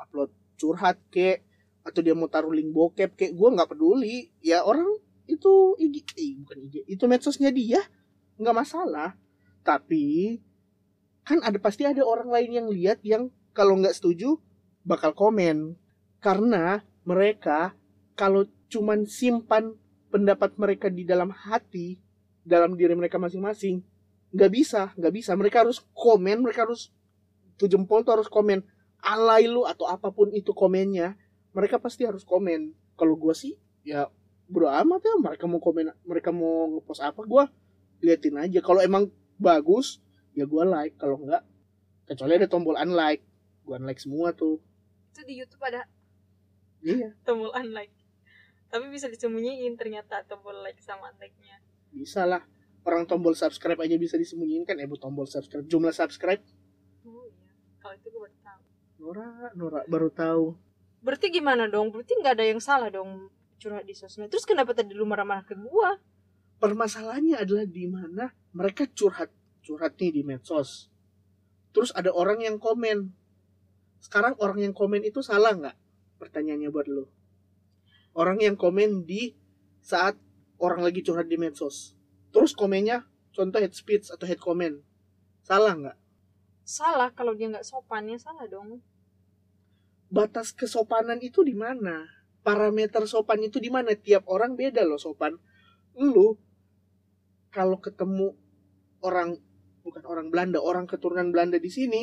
upload 0.00 0.32
curhat 0.56 0.98
kek 1.12 1.44
atau 1.86 2.00
dia 2.02 2.16
mau 2.16 2.26
taruh 2.26 2.50
link 2.50 2.72
bokep 2.72 3.14
kek 3.14 3.30
gue 3.36 3.48
nggak 3.52 3.70
peduli. 3.70 4.32
Ya 4.40 4.64
orang 4.64 4.88
itu 5.28 5.76
IG 5.78 6.16
eh, 6.16 6.32
bukan 6.40 6.58
IG 6.66 6.74
itu 6.88 7.04
medsosnya 7.06 7.52
dia 7.52 7.84
nggak 8.40 8.56
masalah. 8.56 9.14
Tapi 9.62 10.40
kan 11.26 11.44
ada 11.44 11.58
pasti 11.60 11.84
ada 11.84 12.02
orang 12.02 12.32
lain 12.32 12.50
yang 12.50 12.66
lihat 12.72 12.98
yang 13.04 13.28
kalau 13.52 13.76
nggak 13.76 13.94
setuju 13.94 14.40
bakal 14.82 15.12
komen. 15.12 15.76
Karena 16.18 16.82
mereka 17.06 17.76
kalau 18.16 18.48
cuman 18.72 19.04
simpan 19.06 19.76
pendapat 20.10 20.56
mereka 20.56 20.88
di 20.88 21.04
dalam 21.04 21.28
hati 21.30 22.00
dalam 22.42 22.74
diri 22.74 22.96
mereka 22.96 23.20
masing-masing 23.20 23.84
nggak 24.32 24.50
bisa 24.50 24.90
nggak 24.96 25.14
bisa. 25.14 25.36
Mereka 25.36 25.62
harus 25.62 25.84
komen 25.92 26.42
mereka 26.42 26.64
harus 26.66 26.90
tuh 27.60 27.68
jempol 27.68 28.02
tuh 28.02 28.16
harus 28.18 28.26
komen. 28.32 28.64
Alay 29.04 29.46
lu 29.46 29.68
atau 29.68 29.86
apa 29.86 30.10
pun 30.10 30.32
itu 30.32 30.50
komennya 30.56 31.14
mereka 31.52 31.76
pasti 31.76 32.08
harus 32.08 32.24
komen. 32.24 32.72
Kalau 32.96 33.14
gue 33.14 33.34
sih 33.36 33.54
ya 33.86 34.08
bro 34.48 34.66
amat 34.66 35.04
ya 35.04 35.14
mereka 35.20 35.44
mau 35.46 35.60
komen 35.60 35.92
mereka 36.06 36.30
mau 36.32 36.70
ngepost 36.74 37.04
apa 37.04 37.20
gue 37.22 37.44
liatin 38.02 38.40
aja. 38.40 38.60
Kalau 38.64 38.80
emang 38.80 39.12
bagus 39.36 40.00
ya 40.32 40.48
gue 40.48 40.64
like. 40.64 40.96
Kalau 40.96 41.20
enggak 41.20 41.44
kecuali 42.08 42.32
ada 42.40 42.48
tombol 42.48 42.76
unlike. 42.80 43.22
Gue 43.68 43.76
unlike 43.76 44.00
semua 44.00 44.32
tuh. 44.32 44.58
Itu 45.12 45.22
di 45.28 45.44
YouTube 45.44 45.62
ada. 45.64 45.84
Iya. 46.80 47.12
Tombol 47.26 47.50
unlike 47.52 47.95
tapi 48.66 48.90
bisa 48.90 49.06
disembunyiin 49.06 49.78
ternyata 49.78 50.26
tombol 50.26 50.58
like 50.62 50.82
sama 50.82 51.14
like-nya. 51.22 51.62
Bisa 51.94 52.26
lah. 52.26 52.42
Orang 52.86 53.06
tombol 53.06 53.34
subscribe 53.34 53.78
aja 53.82 53.98
bisa 53.98 54.14
disembunyiin 54.14 54.62
kan 54.62 54.78
eh 54.78 54.86
bu 54.86 54.98
tombol 54.98 55.26
subscribe. 55.26 55.66
Jumlah 55.66 55.94
subscribe? 55.94 56.42
Oh 57.06 57.26
iya. 57.26 57.50
Kalau 57.82 57.94
itu 57.98 58.06
gue 58.10 58.20
baru 58.22 58.36
tahu. 58.42 58.60
Nora 59.02 59.28
Nora 59.54 59.80
baru 59.86 60.08
tahu. 60.10 60.44
Berarti 61.02 61.26
gimana 61.30 61.70
dong? 61.70 61.94
Berarti 61.94 62.12
nggak 62.18 62.34
ada 62.38 62.46
yang 62.46 62.62
salah 62.62 62.90
dong 62.90 63.30
curhat 63.58 63.86
di 63.86 63.94
sosmed. 63.94 64.30
Terus 64.30 64.46
kenapa 64.46 64.74
tadi 64.74 64.94
lu 64.94 65.06
marah-marah 65.06 65.46
ke 65.46 65.56
gua? 65.56 65.98
Permasalahannya 66.56 67.36
adalah 67.36 67.66
di 67.68 67.84
mana 67.88 68.32
mereka 68.52 68.86
curhat 68.90 69.30
curhat 69.66 69.98
nih 69.98 70.10
di 70.10 70.22
medsos. 70.22 70.90
Terus 71.74 71.90
ada 71.94 72.14
orang 72.14 72.42
yang 72.42 72.56
komen. 72.62 73.10
Sekarang 73.98 74.38
orang 74.38 74.62
yang 74.62 74.74
komen 74.76 75.02
itu 75.02 75.24
salah 75.24 75.56
nggak? 75.56 75.76
Pertanyaannya 76.22 76.70
buat 76.70 76.86
lo 76.86 77.15
orang 78.16 78.40
yang 78.40 78.56
komen 78.56 79.04
di 79.04 79.36
saat 79.84 80.16
orang 80.56 80.80
lagi 80.80 81.04
curhat 81.04 81.28
di 81.28 81.36
medsos. 81.36 81.92
Terus 82.32 82.56
komennya 82.56 83.04
contoh 83.36 83.60
head 83.60 83.76
speech 83.76 84.08
atau 84.08 84.24
head 84.24 84.40
comment. 84.40 84.80
Salah 85.44 85.76
nggak? 85.76 85.98
Salah 86.66 87.12
kalau 87.12 87.36
dia 87.36 87.52
nggak 87.52 87.62
sopan 87.62 88.08
ya 88.08 88.18
salah 88.18 88.48
dong. 88.48 88.80
Batas 90.08 90.56
kesopanan 90.56 91.20
itu 91.20 91.44
di 91.44 91.52
mana? 91.52 92.08
Parameter 92.40 93.04
sopan 93.04 93.44
itu 93.44 93.60
di 93.60 93.68
mana? 93.68 93.92
Tiap 93.94 94.26
orang 94.26 94.56
beda 94.56 94.82
loh 94.82 94.98
sopan. 94.98 95.36
Lu 96.00 96.34
kalau 97.52 97.78
ketemu 97.78 98.34
orang 99.04 99.38
bukan 99.86 100.02
orang 100.08 100.32
Belanda 100.32 100.58
orang 100.58 100.88
keturunan 100.90 101.30
Belanda 101.30 101.62
di 101.62 101.70
sini 101.70 102.02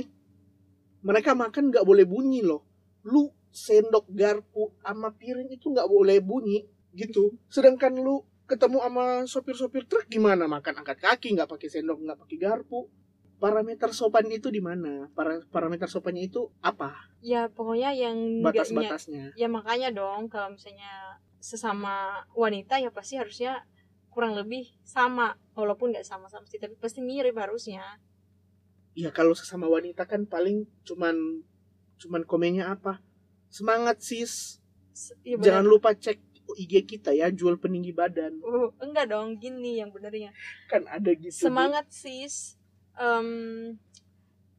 mereka 1.03 1.35
makan 1.35 1.67
nggak 1.67 1.83
boleh 1.83 2.07
bunyi 2.07 2.39
loh. 2.39 2.63
Lu 3.03 3.27
sendok 3.53 4.09
garpu 4.09 4.73
sama 4.81 5.13
piring 5.13 5.53
itu 5.53 5.69
nggak 5.69 5.85
boleh 5.85 6.17
bunyi 6.19 6.65
gitu. 6.97 7.37
Sedangkan 7.47 7.93
lu 7.93 8.25
ketemu 8.49 8.81
sama 8.81 9.05
sopir-sopir 9.29 9.85
truk 9.85 10.09
gimana? 10.09 10.49
Makan 10.49 10.81
angkat 10.81 10.97
kaki 10.99 11.37
nggak 11.37 11.47
pakai 11.47 11.69
sendok 11.69 12.01
nggak 12.01 12.19
pakai 12.19 12.37
garpu. 12.41 12.89
Parameter 13.37 13.93
sopan 13.93 14.25
itu 14.33 14.49
di 14.49 14.59
mana? 14.59 15.07
Para- 15.13 15.45
parameter 15.53 15.85
sopannya 15.85 16.25
itu 16.25 16.49
apa? 16.65 16.97
Ya 17.21 17.47
pokoknya 17.47 17.93
yang 17.93 18.41
batas-batasnya. 18.41 19.31
ya 19.37 19.47
makanya 19.47 19.93
dong 19.93 20.27
kalau 20.27 20.55
misalnya 20.57 21.21
sesama 21.43 22.23
wanita 22.33 22.79
ya 22.79 22.87
pasti 22.87 23.19
harusnya 23.19 23.67
kurang 24.07 24.33
lebih 24.37 24.71
sama 24.87 25.35
walaupun 25.57 25.91
nggak 25.91 26.07
sama-sama 26.07 26.47
sih 26.47 26.57
tapi 26.57 26.73
pasti 26.79 27.03
mirip 27.03 27.35
harusnya. 27.37 27.83
Ya 28.95 29.09
kalau 29.11 29.35
sesama 29.35 29.67
wanita 29.67 30.07
kan 30.07 30.23
paling 30.25 30.65
cuman 30.87 31.43
cuman 31.99 32.23
komennya 32.23 32.71
apa 32.71 33.03
semangat 33.53 34.01
sis. 34.01 34.57
Ya 35.21 35.37
jangan 35.37 35.65
lupa 35.69 35.93
cek 35.93 36.17
IG 36.57 36.73
kita 36.89 37.13
ya 37.13 37.29
jual 37.29 37.61
peninggi 37.61 37.93
badan. 37.93 38.41
Uh, 38.41 38.73
enggak 38.81 39.13
dong 39.13 39.37
gini 39.37 39.77
yang 39.77 39.93
benernya. 39.93 40.33
Kan 40.65 40.89
ada 40.89 41.13
gitu 41.13 41.49
semangat 41.49 41.85
sis. 41.93 42.57
Em, 42.97 43.77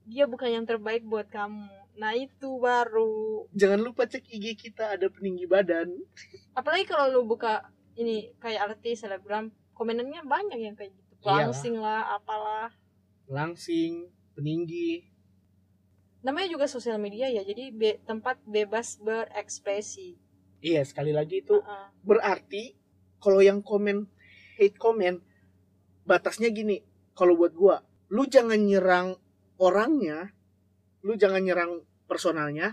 dia 0.07 0.31
bukan 0.31 0.63
yang 0.63 0.67
terbaik 0.67 1.03
buat 1.03 1.27
kamu. 1.27 1.67
Nah 1.99 2.13
itu 2.15 2.59
baru. 2.59 3.47
Jangan 3.55 3.83
lupa 3.83 4.07
cek 4.07 4.27
IG 4.31 4.55
kita 4.71 4.95
ada 4.99 5.11
peninggi 5.11 5.47
badan. 5.47 5.91
Apalagi 6.55 6.87
kalau 6.87 7.11
lu 7.11 7.21
buka 7.27 7.67
ini 7.95 8.31
kayak 8.43 8.75
artis 8.75 9.03
selebgram 9.07 9.55
komenannya 9.75 10.23
banyak 10.27 10.59
yang 10.59 10.75
kayak 10.79 10.95
gitu. 10.95 11.13
Iyalah. 11.23 11.51
langsing 11.51 11.75
lah 11.79 12.03
apalah. 12.19 12.69
Langsing 13.31 14.11
peninggi 14.35 15.14
namanya 16.25 16.49
juga 16.51 16.67
sosial 16.67 16.97
media 16.97 17.29
ya 17.29 17.45
jadi 17.45 17.69
be- 17.71 18.01
tempat 18.03 18.41
bebas 18.49 18.97
berekspresi 18.99 20.17
iya 20.59 20.81
sekali 20.83 21.13
lagi 21.13 21.45
itu 21.45 21.61
Heeh. 21.61 21.87
berarti 22.01 22.73
kalau 23.21 23.45
yang 23.45 23.61
komen 23.61 24.09
hate 24.57 24.77
comment 24.77 25.21
batasnya 26.05 26.49
gini 26.49 26.81
kalau 27.13 27.37
buat 27.37 27.53
gua 27.53 27.85
lu 28.09 28.25
jangan 28.25 28.61
nyerang 28.61 29.17
orangnya 29.57 30.33
lu 31.05 31.15
jangan 31.15 31.45
nyerang 31.45 31.85
personalnya 32.05 32.73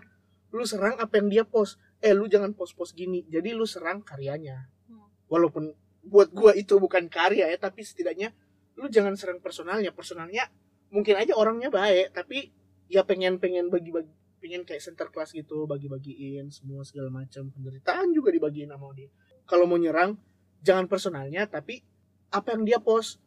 lu 0.51 0.63
serang 0.67 0.99
apa 0.99 1.19
yang 1.19 1.27
dia 1.27 1.43
post 1.43 1.79
eh 1.99 2.11
lu 2.11 2.27
jangan 2.27 2.51
post-post 2.51 2.95
gini 2.95 3.23
jadi 3.27 3.51
lu 3.55 3.67
serang 3.67 4.01
karyanya 4.01 4.67
Hmm. 4.91 5.07
walaupun 5.31 5.71
buat 6.03 6.31
gua 6.35 6.51
itu 6.51 6.75
bukan 6.75 7.07
karya 7.07 7.47
ya 7.47 7.55
tapi 7.55 7.83
setidaknya 7.85 8.35
lu 8.75 8.91
jangan 8.91 9.15
serang 9.15 9.39
personalnya 9.39 9.91
personalnya 9.91 10.47
mungkin 10.91 11.15
aja 11.15 11.31
orangnya 11.35 11.71
baik 11.71 12.11
tapi 12.11 12.51
ya 12.91 13.07
pengen 13.07 13.39
pengen 13.39 13.71
bagi-bagi 13.71 14.11
pengen 14.41 14.65
kayak 14.65 14.81
center 14.81 15.07
class 15.13 15.31
gitu 15.31 15.69
bagi-bagiin 15.69 16.49
semua 16.49 16.81
segala 16.81 17.13
macam 17.13 17.53
penderitaan 17.53 18.09
juga 18.11 18.33
dibagiin 18.33 18.73
sama 18.73 18.91
dia. 18.97 19.07
Kalau 19.45 19.69
mau 19.69 19.77
nyerang 19.77 20.17
jangan 20.65 20.89
personalnya 20.89 21.45
tapi 21.45 21.85
apa 22.33 22.57
yang 22.57 22.65
dia 22.65 22.79
post 22.81 23.21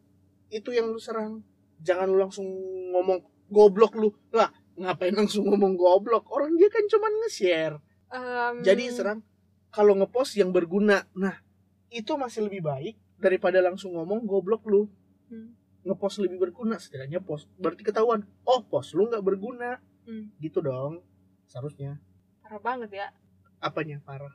itu 0.51 0.75
yang 0.75 0.91
lu 0.91 0.99
serang. 0.99 1.41
Jangan 1.79 2.11
lu 2.11 2.19
langsung 2.19 2.45
ngomong 2.91 3.23
goblok 3.47 3.95
lu. 3.95 4.11
Lah 4.35 4.51
ngapain 4.75 5.15
langsung 5.15 5.47
ngomong 5.47 5.79
goblok? 5.79 6.27
Orang 6.29 6.59
dia 6.59 6.67
kan 6.67 6.83
cuman 6.85 7.13
nge-share. 7.25 7.79
Em, 8.11 8.55
jadi 8.61 8.83
serang 8.91 9.23
kalau 9.71 9.95
ngepost 9.95 10.35
yang 10.35 10.51
berguna. 10.51 11.07
Nah 11.15 11.39
itu 11.89 12.11
masih 12.19 12.51
lebih 12.51 12.59
baik 12.59 12.95
daripada 13.15 13.63
langsung 13.63 13.95
ngomong 13.95 14.27
goblok 14.27 14.67
lu. 14.67 14.91
Hmm. 15.31 15.55
Ngepost 15.85 16.17
lebih 16.19 16.41
berguna 16.41 16.75
setidaknya 16.75 17.19
post 17.19 17.45
berarti 17.55 17.81
ketahuan 17.81 18.25
oh 18.43 18.61
post 18.63 18.91
lu 18.91 19.05
nggak 19.05 19.21
berguna 19.21 19.77
Hmm. 20.03 20.29
gitu 20.37 20.59
dong 20.59 21.01
seharusnya 21.45 21.97
parah 22.39 22.59
banget 22.59 22.93
ya 22.95 23.07
apanya 23.59 23.97
parah 23.99 24.29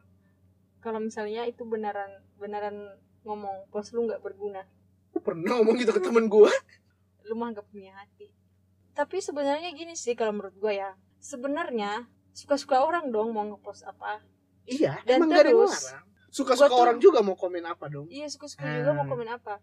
kalau 0.78 0.98
misalnya 0.98 1.44
itu 1.44 1.62
beneran 1.62 2.10
beneran 2.34 2.74
ngomong 3.22 3.68
pos 3.68 3.90
lu 3.90 4.02
nggak 4.02 4.18
berguna 4.18 4.66
Aku 5.08 5.18
pernah 5.20 5.54
ngomong 5.56 5.74
gitu 5.76 5.90
ke 5.90 5.98
temen 6.00 6.26
gue. 6.26 6.46
lu 7.26 7.34
mah 7.34 7.50
gak 7.50 7.66
punya 7.66 7.94
hati 7.94 8.30
tapi 8.92 9.18
sebenarnya 9.18 9.70
gini 9.70 9.92
sih 9.92 10.14
kalau 10.14 10.32
menurut 10.32 10.54
gue 10.54 10.72
ya 10.72 10.90
sebenarnya 11.20 12.06
suka-suka 12.32 12.78
orang 12.80 13.06
dong 13.08 13.30
mau 13.30 13.42
ngepost 13.44 13.82
apa 13.84 14.22
Iya, 14.64 15.02
Dan 15.02 15.22
emang 15.22 15.28
gak 15.28 15.38
ada 15.40 15.50
yang 15.50 15.58
terus. 15.60 15.82
Suka-suka 16.28 16.66
gua 16.66 16.70
tuh- 16.72 16.84
orang 16.84 16.98
juga 16.98 17.18
mau 17.20 17.34
komen 17.34 17.62
apa 17.64 17.86
dong. 17.86 18.06
iya 18.08 18.26
suka-suka 18.26 18.62
juga 18.62 18.90
mau 18.92 19.02
Hmm. 19.02 19.12
komen 19.12 19.28
apa 19.28 19.58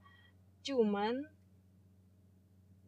cuman 0.62 1.14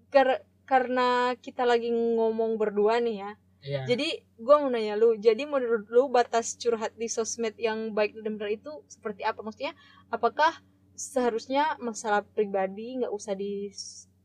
kar- 0.09 0.43
karena 0.65 1.33
kita 1.41 1.65
lagi 1.65 1.89
ngomong 1.89 2.57
berdua 2.61 3.01
nih 3.01 3.17
ya 3.25 3.31
Iya. 3.59 3.83
jadi 3.91 4.23
gue 4.39 4.55
mau 4.55 4.71
nanya 4.71 4.95
lu 4.95 5.19
jadi 5.19 5.43
menurut 5.43 5.83
lu 5.91 6.07
batas 6.07 6.55
curhat 6.55 6.95
di 6.95 7.11
sosmed 7.11 7.59
yang 7.59 7.91
baik 7.91 8.15
dan 8.15 8.39
benar 8.39 8.55
itu 8.55 8.71
seperti 8.87 9.27
apa 9.27 9.43
maksudnya 9.43 9.75
apakah 10.07 10.63
seharusnya 10.95 11.75
masalah 11.83 12.23
pribadi 12.23 13.03
nggak 13.03 13.11
usah 13.11 13.35
di 13.35 13.67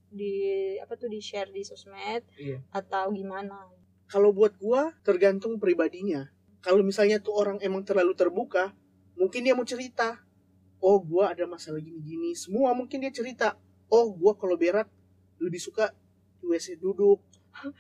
di 0.07 0.33
apa 0.79 0.95
tuh 0.95 1.11
di 1.11 1.19
share 1.19 1.51
di 1.51 1.67
sosmed 1.67 2.23
Iya. 2.39 2.63
atau 2.71 3.11
gimana 3.11 3.59
Kalau 4.07 4.31
buat 4.31 4.55
gua 4.61 4.95
tergantung 5.03 5.59
pribadinya. 5.59 6.29
Kalau 6.63 6.85
misalnya 6.87 7.19
tuh 7.19 7.35
orang 7.35 7.59
emang 7.59 7.83
terlalu 7.83 8.13
terbuka, 8.15 8.71
mungkin 9.19 9.43
dia 9.43 9.57
mau 9.57 9.65
cerita. 9.67 10.21
Oh, 10.79 11.01
gua 11.03 11.33
ada 11.33 11.49
masalah 11.49 11.81
gini-gini. 11.81 12.37
Semua 12.37 12.77
mungkin 12.77 13.01
dia 13.01 13.11
cerita. 13.11 13.57
Oh, 13.91 14.13
gua 14.13 14.37
kalau 14.37 14.55
berak 14.55 14.87
lebih 15.39 15.59
suka 15.59 15.91
di 16.39 16.47
WC 16.47 16.77
duduk. 16.77 17.19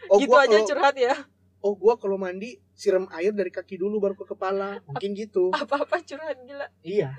Oh, 0.06 0.16
gitu 0.16 0.30
gua 0.30 0.44
aja 0.44 0.54
kalau 0.54 0.66
curhat 0.66 0.94
ya 0.94 1.14
oh 1.58 1.74
gua 1.74 1.94
kalau 1.96 2.14
mandi 2.14 2.56
siram 2.70 3.08
air 3.10 3.30
dari 3.30 3.48
kaki 3.48 3.74
dulu 3.74 3.98
baru 3.98 4.14
ke 4.14 4.26
kepala. 4.26 4.78
Mungkin 4.84 5.14
gitu. 5.14 5.50
apa-apa 5.50 5.98
curhat 6.00 6.38
gila 6.40 6.66
Iya. 6.80 7.10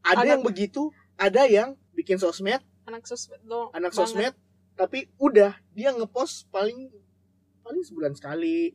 Ada 0.00 0.14
Anak- 0.16 0.28
yang 0.28 0.42
begitu, 0.42 0.82
ada 1.16 1.42
yang 1.44 1.68
bikin 1.92 2.14
sosmed, 2.16 2.62
anak 2.84 3.02
sosmed 3.02 3.42
dong 3.42 3.72
anak 3.72 3.90
banget. 3.90 3.98
sosmed, 3.98 4.34
tapi 4.74 5.10
udah 5.16 5.56
dia 5.72 5.90
ngepost 5.90 6.46
paling 6.46 6.92
paling 7.60 7.82
sebulan 7.82 8.12
sekali 8.12 8.70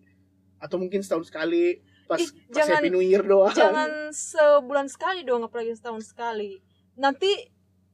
atau 0.58 0.76
mungkin 0.76 1.00
setahun 1.00 1.26
sekali 1.26 1.80
pas, 2.06 2.20
Ih, 2.20 2.28
pas 2.28 2.52
jangan- 2.52 2.84
Happy 2.84 2.90
New 2.90 3.00
Year 3.00 3.24
doang. 3.24 3.54
jangan 3.54 4.12
sebulan 4.12 4.86
sekali 4.86 5.24
dong 5.24 5.42
apalagi 5.42 5.72
setahun 5.72 6.04
sekali 6.04 6.60
nanti 6.94 7.32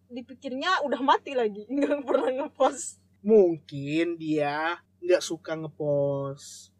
dipikirnya 0.07 0.81
udah 0.81 0.97
mati 0.99 1.31
lagi 1.31 1.67
nggak 1.69 2.01
pernah 2.01 2.31
ngepost 2.33 2.97
Mungkin 3.27 4.15
dia 4.15 4.79
nggak 5.03 5.19
suka 5.19 5.59
ngepost, 5.59 6.71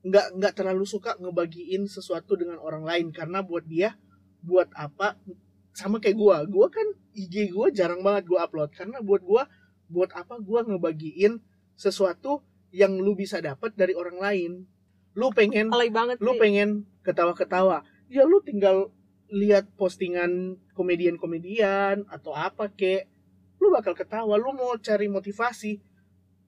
nggak 0.00 0.26
nggak 0.32 0.52
terlalu 0.56 0.88
suka 0.88 1.12
ngebagiin 1.20 1.84
sesuatu 1.84 2.40
dengan 2.40 2.56
orang 2.56 2.88
lain. 2.88 3.06
Karena 3.12 3.44
buat 3.44 3.68
dia 3.68 4.00
buat 4.40 4.72
apa? 4.72 5.20
Sama 5.76 6.00
kayak 6.00 6.16
gua. 6.16 6.36
Gua 6.48 6.72
kan 6.72 6.88
IG 7.12 7.52
gua 7.52 7.68
jarang 7.68 8.00
banget 8.00 8.32
gua 8.32 8.48
upload. 8.48 8.72
Karena 8.72 9.04
buat 9.04 9.20
gua 9.20 9.44
buat 9.92 10.08
apa 10.16 10.40
gua 10.40 10.64
ngebagiin 10.64 11.36
sesuatu 11.76 12.40
yang 12.72 12.96
lu 12.96 13.12
bisa 13.12 13.44
dapat 13.44 13.76
dari 13.76 13.92
orang 13.92 14.16
lain? 14.16 14.52
Lu 15.12 15.28
pengen 15.36 15.68
alay 15.68 15.92
banget 15.92 16.16
lu 16.24 16.32
sih. 16.32 16.40
pengen 16.40 16.88
ketawa-ketawa. 17.04 17.84
Ya 18.08 18.24
lu 18.24 18.40
tinggal 18.40 18.88
lihat 19.28 19.68
postingan 19.76 20.56
komedian-komedian 20.72 22.08
atau 22.08 22.32
apa 22.32 22.72
kek 22.72 23.04
lu 23.60 23.68
bakal 23.68 23.92
ketawa. 23.92 24.40
Lu 24.40 24.56
mau 24.56 24.74
cari 24.80 25.06
motivasi 25.06 25.89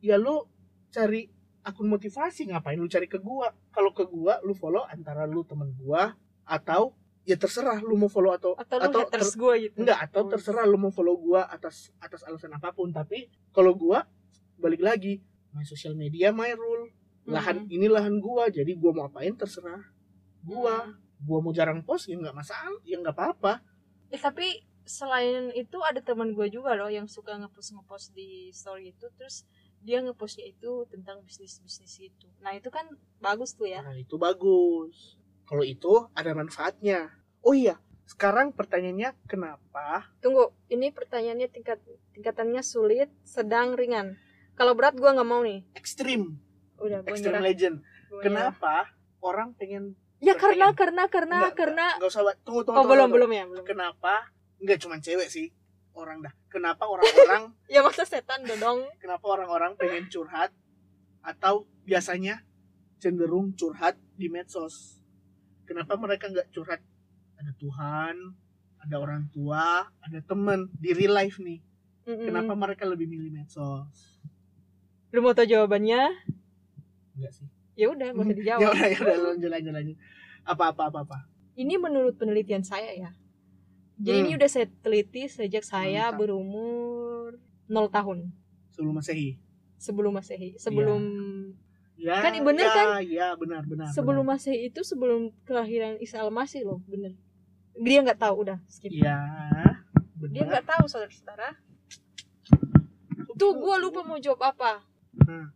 ya 0.02 0.18
lu 0.18 0.44
cari 0.90 1.30
akun 1.62 1.86
motivasi 1.86 2.50
ngapain 2.50 2.76
lu 2.76 2.90
cari 2.90 3.06
ke 3.06 3.22
gua? 3.22 3.54
Kalau 3.70 3.94
ke 3.94 4.04
gua 4.04 4.42
lu 4.42 4.52
follow 4.52 4.82
antara 4.90 5.24
lu 5.24 5.46
temen 5.46 5.70
gua 5.78 6.12
atau 6.42 6.92
ya 7.22 7.38
terserah 7.38 7.78
lu 7.78 7.94
mau 7.94 8.10
follow 8.10 8.34
atau 8.34 8.58
atau 8.58 8.76
lu 8.82 8.98
haters 9.06 9.38
gue 9.38 9.54
gitu. 9.70 9.76
Enggak 9.78 10.10
atau 10.10 10.26
terserah 10.26 10.66
lu 10.66 10.74
mau 10.74 10.90
follow 10.90 11.14
gua 11.14 11.46
atas 11.46 11.94
atas 12.02 12.26
alasan 12.26 12.50
apa 12.52 12.74
pun. 12.74 12.90
Tapi 12.90 13.30
kalau 13.54 13.78
gua 13.78 14.04
balik 14.58 14.82
lagi 14.82 15.22
main 15.54 15.64
sosial 15.64 15.94
media 15.94 16.34
my 16.34 16.50
rule. 16.52 16.90
Lahan 17.22 17.70
ini 17.70 17.86
lahan 17.86 18.18
gua 18.18 18.50
jadi 18.50 18.74
gua 18.74 18.90
mau 18.90 19.04
apain 19.06 19.32
terserah 19.38 19.80
gua. 20.42 20.98
Gua 21.22 21.38
mau 21.38 21.54
jarang 21.54 21.86
post 21.86 22.10
ya 22.10 22.18
nggak 22.18 22.34
masalah 22.34 22.74
ya 22.82 22.98
nggak 22.98 23.14
apa-apa. 23.14 23.62
Eh, 24.10 24.18
tapi 24.18 24.66
selain 24.82 25.54
itu 25.54 25.78
ada 25.86 26.02
teman 26.02 26.34
gue 26.34 26.50
juga 26.50 26.74
loh 26.74 26.90
yang 26.90 27.06
suka 27.06 27.38
ngepost 27.38 27.78
ngepost 27.78 28.06
di 28.18 28.50
story 28.50 28.90
itu. 28.90 29.06
Terus 29.14 29.46
dia 29.82 29.98
ngepostnya 29.98 30.46
itu 30.46 30.86
tentang 30.86 31.20
bisnis 31.26 31.58
bisnis 31.58 31.98
itu 31.98 32.26
nah 32.38 32.54
itu 32.54 32.70
kan 32.70 32.86
bagus 33.18 33.54
tuh 33.58 33.66
ya. 33.66 33.82
Nah 33.82 33.94
itu 33.98 34.14
bagus. 34.18 35.18
Kalau 35.46 35.66
itu 35.66 36.06
ada 36.14 36.32
manfaatnya. 36.34 37.10
Oh 37.42 37.54
iya 37.54 37.78
sekarang 38.06 38.52
pertanyaannya 38.52 39.14
kenapa? 39.30 40.10
Tunggu 40.20 40.52
ini 40.68 40.90
pertanyaannya 40.90 41.48
tingkat 41.50 41.78
tingkatannya 42.14 42.62
sulit 42.62 43.08
sedang 43.26 43.74
ringan. 43.78 44.18
Kalau 44.58 44.76
berat 44.76 44.94
gue 44.98 45.06
nggak 45.06 45.28
mau 45.28 45.40
nih. 45.42 45.64
Ekstrim. 45.74 46.38
Udah 46.78 47.00
gue 47.02 47.10
ekstrim 47.14 47.34
nyerah. 47.38 47.46
legend. 47.46 47.76
Gua 47.80 48.20
nyerah. 48.20 48.22
kenapa 48.22 48.74
orang 49.22 49.54
pengen 49.54 49.94
ya 50.22 50.38
karena 50.38 50.70
Pengen. 50.70 50.78
karena 50.78 51.02
karena 51.10 51.38
Enggak, 51.42 51.56
karena 51.58 51.86
nggak 51.98 52.10
usah 52.10 52.22
tunggu 52.46 52.62
tunggu 52.62 52.78
oh 52.78 52.82
tunggu, 52.84 52.90
belum 52.94 53.06
tunggu. 53.10 53.16
belum 53.18 53.30
ya 53.32 53.44
belum. 53.50 53.64
Kenapa 53.66 54.14
nggak 54.62 54.78
cuma 54.82 54.96
cewek 55.02 55.28
sih 55.30 55.46
orang 55.94 56.24
dah. 56.24 56.34
Kenapa 56.48 56.88
orang-orang 56.88 57.52
ya 57.72 57.80
masa 57.84 58.04
setan 58.08 58.44
dong? 58.46 58.84
kenapa 58.98 59.24
orang-orang 59.28 59.76
pengen 59.76 60.08
curhat 60.08 60.50
atau 61.22 61.68
biasanya 61.84 62.42
cenderung 62.98 63.52
curhat 63.54 63.98
di 64.16 64.32
medsos? 64.32 65.00
Kenapa 65.68 65.94
mereka 66.00 66.28
nggak 66.28 66.50
curhat? 66.52 66.80
Ada 67.38 67.52
Tuhan 67.58 68.42
ada 68.82 68.96
orang 68.98 69.30
tua 69.30 69.86
ada 70.02 70.18
temen 70.26 70.66
di 70.74 70.90
real 70.90 71.14
life 71.14 71.38
nih. 71.38 71.62
Mm-mm. 72.02 72.26
kenapa 72.26 72.52
mereka 72.58 72.82
lebih 72.82 73.06
milih 73.06 73.30
medsos? 73.30 74.18
Lu 75.14 75.22
mau 75.22 75.30
tau 75.30 75.46
jawabannya? 75.46 76.02
Enggak 77.14 77.30
sih. 77.30 77.46
Ya 77.78 77.94
udah 77.94 78.10
gak 78.10 78.26
usah 78.26 78.34
ya 78.34 78.38
dijawab 78.42 78.62
udah 78.74 78.88
ya 78.90 78.98
udah 78.98 79.16
lanjut 79.22 79.50
lanjut 79.54 79.72
lanjut. 79.72 79.96
Apa 80.42 80.74
apa 80.74 80.82
apa 80.90 80.98
apa? 81.06 81.18
Ini 81.54 81.78
menurut 81.78 82.18
penelitian 82.18 82.66
saya 82.66 82.90
ya 82.90 83.10
jadi 83.94 84.16
Hmm. 84.16 84.24
ini 84.24 84.32
udah 84.34 84.48
saya 84.48 84.66
teliti 84.78 85.22
sejak 85.26 85.62
saya 85.62 86.08
Mantap. 86.08 86.18
berumur 86.18 87.36
0 87.66 87.88
tahun 87.88 88.18
sebelum 88.68 88.94
masehi 88.94 89.36
sebelum 89.76 90.12
masehi 90.12 90.50
sebelum 90.56 91.00
ya 91.94 92.18
Kan 92.18 92.34
bener 92.40 92.62
ya, 92.62 92.72
kan? 92.72 92.86
ya 93.02 93.28
benar 93.34 93.62
benar 93.62 93.88
sebelum 93.90 94.24
benar. 94.24 94.36
masehi 94.36 94.66
itu 94.66 94.80
sebelum 94.80 95.30
kelahiran 95.42 95.98
Isa 95.98 96.18
al-Masih 96.18 96.62
loh 96.62 96.80
bener 96.84 97.14
dia 97.74 98.00
nggak 98.00 98.18
tahu 98.18 98.42
udah 98.42 98.58
skip 98.66 98.90
ya 98.90 99.18
dia 100.24 100.42
nggak 100.42 100.64
tahu 100.64 100.84
saudara-saudara 100.86 101.56
tuh 103.32 103.52
gue 103.52 103.74
lupa 103.78 104.00
mau 104.02 104.16
jawab 104.16 104.42
apa 104.46 104.86
Hmm. 105.12 105.52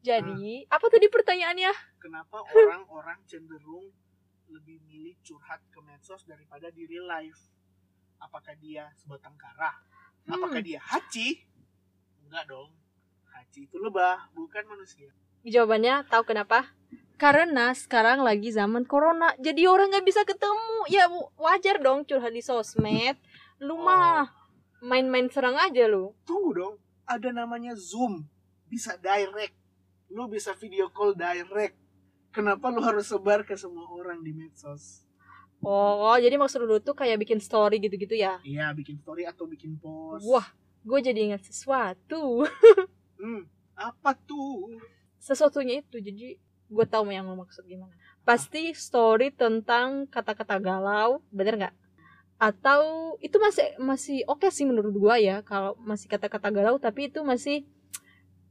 jadi 0.00 0.44
apa 0.68 0.86
tadi 0.86 1.08
pertanyaannya 1.08 1.72
kenapa 1.96 2.44
orang-orang 2.44 3.16
cenderung 3.24 3.88
lebih 4.52 4.78
milih 4.84 5.16
curhat 5.24 5.64
ke 5.72 5.80
medsos 5.80 6.22
daripada 6.22 6.68
di 6.68 6.84
real 6.84 7.08
life? 7.08 7.40
Apakah 8.20 8.52
dia 8.54 8.92
sebatang 8.94 9.34
kara? 9.34 9.72
Apakah 10.28 10.60
Hmm. 10.60 10.68
dia 10.68 10.78
haci? 10.78 11.42
Enggak 12.28 12.46
dong. 12.46 12.70
Haci 13.32 13.66
itu 13.66 13.76
lebah, 13.80 14.28
bukan 14.36 14.64
manusia. 14.68 15.08
jawabannya 15.42 16.06
tahu 16.06 16.22
kenapa 16.22 16.70
karena 17.18 17.74
sekarang 17.74 18.22
lagi 18.22 18.54
zaman 18.54 18.86
corona 18.86 19.34
jadi 19.42 19.66
orang 19.66 19.90
nggak 19.90 20.06
bisa 20.06 20.22
ketemu 20.22 20.78
ya 20.86 21.10
wajar 21.34 21.82
dong 21.82 22.06
curhat 22.06 22.30
di 22.30 22.38
sosmed 22.38 23.18
lu 23.58 23.74
mah 23.74 24.30
main-main 24.78 25.26
serang 25.30 25.58
aja 25.58 25.90
lu 25.90 26.14
Tunggu 26.22 26.50
dong, 26.54 26.74
ada 27.02 27.34
namanya 27.34 27.74
Zoom. 27.74 28.22
Bisa 28.70 28.94
direct. 28.98 29.54
Lu 30.14 30.30
bisa 30.30 30.54
video 30.54 30.90
call 30.90 31.18
direct. 31.18 31.74
Kenapa 32.32 32.68
lu 32.68 32.80
harus 32.80 33.06
sebar 33.06 33.44
ke 33.44 33.54
semua 33.54 33.86
orang 33.88 34.20
di 34.20 34.32
medsos? 34.32 35.04
oh 35.62 36.18
jadi 36.18 36.34
maksud 36.34 36.58
lu 36.60 36.82
tuh 36.82 36.90
kayak 36.92 37.22
bikin 37.22 37.38
story 37.38 37.78
gitu-gitu 37.78 38.18
ya 38.18 38.42
Iya, 38.42 38.74
bikin 38.74 38.98
story 38.98 39.22
atau 39.22 39.46
bikin 39.46 39.78
post. 39.78 40.26
wah 40.26 40.50
gue 40.82 40.98
jadi 41.00 41.30
ingat 41.30 41.46
sesuatu 41.46 42.42
Hmm, 43.22 43.46
apa 43.72 44.18
tuh? 44.18 44.74
sesuatunya 45.16 45.78
itu 45.78 46.02
jadi 46.02 46.34
gue 46.66 46.86
tahu 46.90 47.06
yang 47.08 47.30
lo 47.30 47.38
maksud 47.38 47.62
gimana 47.62 47.94
pasti 48.26 48.74
story 48.74 49.30
tentang 49.30 50.10
kata-kata 50.10 50.58
galau 50.58 51.22
bener 51.30 51.54
nggak 51.56 51.74
atau 52.40 52.82
itu 53.22 53.38
masih 53.38 53.66
masih 53.78 54.18
oke 54.26 54.50
sih 54.50 54.66
menurut 54.66 54.90
gue 54.90 55.14
ya 55.22 55.46
kalau 55.46 55.78
masih 55.78 56.10
kata-kata 56.10 56.50
galau 56.50 56.74
tapi 56.76 57.06
itu 57.06 57.22
masih 57.22 57.62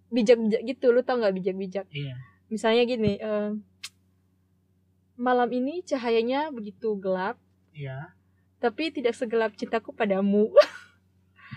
bijak-bijak 0.08 0.64
gitu 0.66 0.92
lu 0.92 1.04
tau 1.04 1.20
nggak 1.20 1.36
bijak-bijak 1.36 1.92
Iya. 1.92 2.16
misalnya 2.48 2.84
gini 2.86 3.20
eh, 3.20 3.52
malam 5.22 5.50
ini 5.54 5.86
cahayanya 5.86 6.50
begitu 6.50 6.98
gelap. 6.98 7.38
Iya. 7.72 8.12
tapi 8.62 8.94
tidak 8.94 9.18
segelap 9.18 9.56
cintaku 9.56 9.94
padamu. 9.94 10.52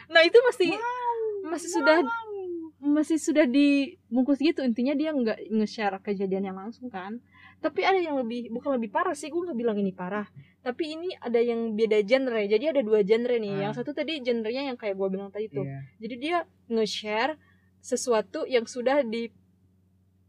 Nah 0.05 0.21
itu 0.21 0.37
masih 0.45 0.77
masih 1.49 1.71
sudah 1.81 2.05
masih 2.85 3.17
sudah 3.17 3.49
dibungkus 3.49 4.37
gitu. 4.37 4.61
Intinya 4.61 4.93
dia 4.93 5.17
nggak 5.17 5.49
nge-share 5.49 5.97
kejadiannya 6.05 6.53
langsung 6.53 6.93
kan. 6.93 7.25
Tapi 7.65 7.81
ada 7.81 7.97
yang 7.97 8.21
lebih 8.21 8.53
bukan 8.53 8.77
lebih 8.77 8.93
parah 8.93 9.17
sih 9.17 9.33
gue 9.33 9.41
nggak 9.41 9.57
bilang 9.57 9.81
ini 9.81 9.97
parah. 9.97 10.29
Tapi 10.61 10.93
ini 10.93 11.09
ada 11.17 11.41
yang 11.41 11.73
beda 11.73 12.05
genre. 12.05 12.43
Jadi 12.45 12.65
ada 12.77 12.81
dua 12.85 13.01
genre 13.01 13.37
nih. 13.41 13.55
Ah. 13.57 13.61
yang 13.69 13.73
satu 13.73 13.97
tadi 13.97 14.21
genrenya 14.21 14.69
yang 14.69 14.77
kayak 14.77 14.93
gue 14.93 15.09
bilang 15.09 15.33
tadi 15.33 15.49
tuh. 15.49 15.65
Iya. 15.65 15.81
jadi 16.05 16.15
dia 16.21 16.37
nge-share 16.69 17.41
sesuatu 17.81 18.45
yang 18.45 18.69
sudah 18.69 19.01
di 19.05 19.33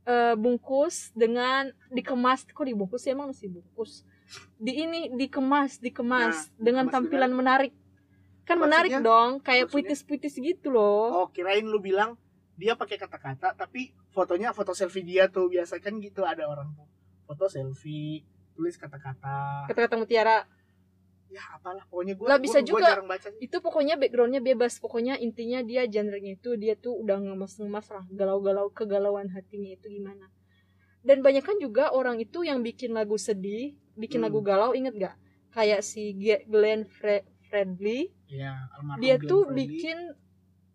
eh, 0.06 0.36
bungkus 0.36 1.12
dengan 1.12 1.70
dikemas. 1.90 2.46
Kok 2.46 2.66
dibungkus 2.66 3.02
sih? 3.04 3.12
Emang 3.12 3.30
masih 3.30 3.50
bungkus? 3.50 4.06
Di 4.58 4.86
ini 4.86 5.12
dikemas 5.12 5.78
dikemas 5.78 6.50
Nah, 6.50 6.58
dengan 6.58 6.86
dikemas 6.86 6.96
tampilan 6.96 7.32
menarik. 7.32 7.74
Kan 8.46 8.58
Maksudnya- 8.58 8.62
menarik 8.62 8.92
dong 9.02 9.32
kayak 9.42 9.70
puitis-puitis 9.70 10.38
gitu 10.38 10.70
loh. 10.70 11.26
Oh, 11.26 11.28
kirain 11.30 11.66
lu 11.66 11.82
bilang 11.82 12.14
dia 12.56 12.74
pakai 12.74 12.96
kata-kata 12.96 13.58
tapi 13.58 13.92
fotonya 14.10 14.54
foto 14.54 14.72
selfie 14.72 15.02
dia 15.02 15.28
tuh. 15.28 15.50
Biasa 15.50 15.82
kan 15.82 15.98
gitu 15.98 16.22
ada 16.22 16.46
orang 16.46 16.70
tuh. 16.74 16.86
Foto 17.26 17.50
selfie, 17.50 18.22
tulis 18.54 18.78
kata-kata. 18.78 19.66
kata-kata 19.68 19.98
mutiara 19.98 20.46
Ya 21.36 21.44
apalah 21.52 21.84
pokoknya 21.86 22.16
gue 22.16 22.26
Lah, 22.26 22.40
bisa 22.40 22.64
juga. 22.64 22.88
jarang 22.96 23.12
baca. 23.12 23.28
itu 23.38 23.58
pokoknya 23.60 24.00
backgroundnya 24.00 24.40
bebas 24.40 24.80
pokoknya 24.80 25.20
intinya 25.20 25.60
dia 25.60 25.84
genrenya 25.84 26.34
itu 26.34 26.56
dia 26.56 26.74
tuh 26.76 26.96
udah 26.96 27.20
ngemas-ngemas 27.20 27.92
lah 27.92 28.04
galau-galau 28.10 28.72
kegalauan 28.72 29.28
hatinya 29.28 29.68
itu 29.70 29.92
gimana 29.92 30.32
dan 31.04 31.20
banyak 31.20 31.44
kan 31.44 31.60
juga 31.60 31.92
orang 31.92 32.18
itu 32.18 32.42
yang 32.42 32.64
bikin 32.64 32.96
lagu 32.96 33.20
sedih 33.20 33.76
bikin 33.94 34.24
Hmm. 34.24 34.32
lagu 34.32 34.40
galau 34.42 34.72
inget 34.72 34.96
gak 34.96 35.16
kayak 35.52 35.84
si 35.84 36.16
Glenn 36.48 36.88
Fre- 36.88 37.28
Fredly 37.46 38.16
Ya, 38.26 38.72
almarhum 38.74 39.04
dia 39.04 39.16
Glenn 39.16 39.28
tuh 39.28 39.42
Fredly. 39.44 39.56
bikin 39.60 39.98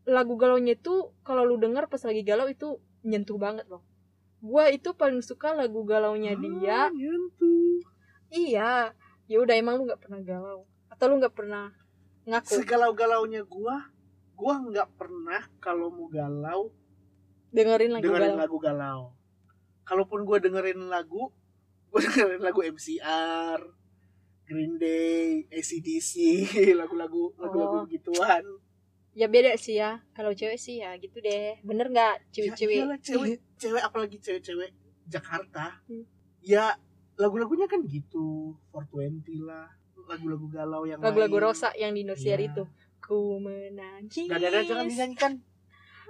lagu 0.05 0.35
galaunya 0.37 0.75
itu 0.75 0.95
kalau 1.21 1.43
lu 1.43 1.57
denger 1.57 1.89
pas 1.89 2.01
lagi 2.01 2.21
galau 2.21 2.47
itu 2.47 2.77
nyentuh 3.01 3.37
banget 3.37 3.65
loh 3.67 3.81
gua 4.41 4.69
itu 4.69 4.93
paling 4.93 5.21
suka 5.21 5.53
lagu 5.53 5.85
galaunya 5.85 6.37
dia 6.37 6.87
Ah, 6.87 6.89
nyentuh. 6.91 7.81
iya 8.31 8.93
ya 9.31 9.39
udah 9.39 9.55
emang 9.55 9.79
lu 9.79 9.87
nggak 9.87 10.03
pernah 10.03 10.21
galau 10.21 10.61
atau 10.91 11.05
lu 11.07 11.23
nggak 11.23 11.33
pernah 11.33 11.71
ngaku 12.27 12.53
Segalau-galaunya 12.59 13.47
gua, 13.47 13.89
gua 14.35 14.55
nggak 14.59 14.91
pernah 14.99 15.47
kalau 15.57 15.89
mau 15.89 16.11
galau 16.11 16.75
dengerin 17.49 17.95
lagu 17.95 18.05
dengerin 18.05 18.27
galau 18.29 18.43
lagu 18.43 18.57
galau. 18.59 19.01
Kalaupun 19.83 20.23
gua 20.23 20.39
dengerin 20.39 20.87
lagu, 20.87 21.31
gua 21.89 22.01
dengerin 22.07 22.39
lagu 22.41 22.61
MCR, 22.61 23.59
Green 24.45 24.75
Day, 24.77 25.47
ACDC, 25.49 26.13
lagu-lagu 26.81 27.35
lagu-lagu 27.39 27.77
Oh. 27.83 27.87
gituan. 27.87 28.43
ya 29.11 29.27
beda 29.27 29.59
sih 29.59 29.75
ya 29.75 29.99
kalau 30.15 30.31
cewek 30.31 30.55
sih 30.55 30.79
ya 30.79 30.95
gitu 30.95 31.19
deh 31.19 31.59
bener 31.67 31.91
nggak 31.91 32.31
cewek-cewek 32.31 32.75
Ya, 32.79 32.83
iyalah, 32.87 32.99
cewek, 33.03 33.43
cewek 33.59 33.83
apalagi 33.83 34.17
cewek-cewek 34.19 34.71
Jakarta. 35.07 35.83
Hmm. 35.91 36.07
Ya 36.39 36.79
lagu-lagunya 37.21 37.67
kan 37.67 37.85
gitu, 37.85 38.57
420 38.73 39.21
lah, 39.43 39.69
lagu-lagu 40.07 40.47
galau 40.49 40.83
yang 40.83 40.99
lagu-lagu 40.99 41.37
rosa 41.43 41.69
yang 41.75 41.93
di 41.93 42.03
Indosiar 42.03 42.39
Iya. 42.39 42.49
itu 42.51 42.63
ku 42.99 43.37
menangis 43.37 44.25
Gak 44.25 44.41
ada 44.41 44.61
jangan 44.61 44.87
dinyanyikan. 44.87 45.33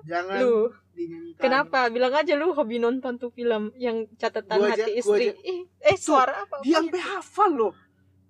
Jangan 0.03 0.37
lu 0.39 0.55
dinyanyikan. 0.91 1.41
kenapa 1.41 1.89
bilang 1.89 2.15
aja 2.15 2.33
lu 2.33 2.51
hobi 2.51 2.79
nonton 2.79 3.17
tuh 3.17 3.29
film 3.29 3.75
yang 3.77 4.09
catatan 4.17 4.57
Gua 4.57 4.71
aja- 4.71 4.87
hati 4.87 4.93
istri 4.97 5.27
aja- 5.29 5.41
Ih, 5.43 5.61
eh 5.83 5.97
suara 5.99 6.41
apa 6.41 6.63
Dia 6.63 6.79
sampai 6.79 7.01
hafal 7.01 7.51
loh. 7.53 7.75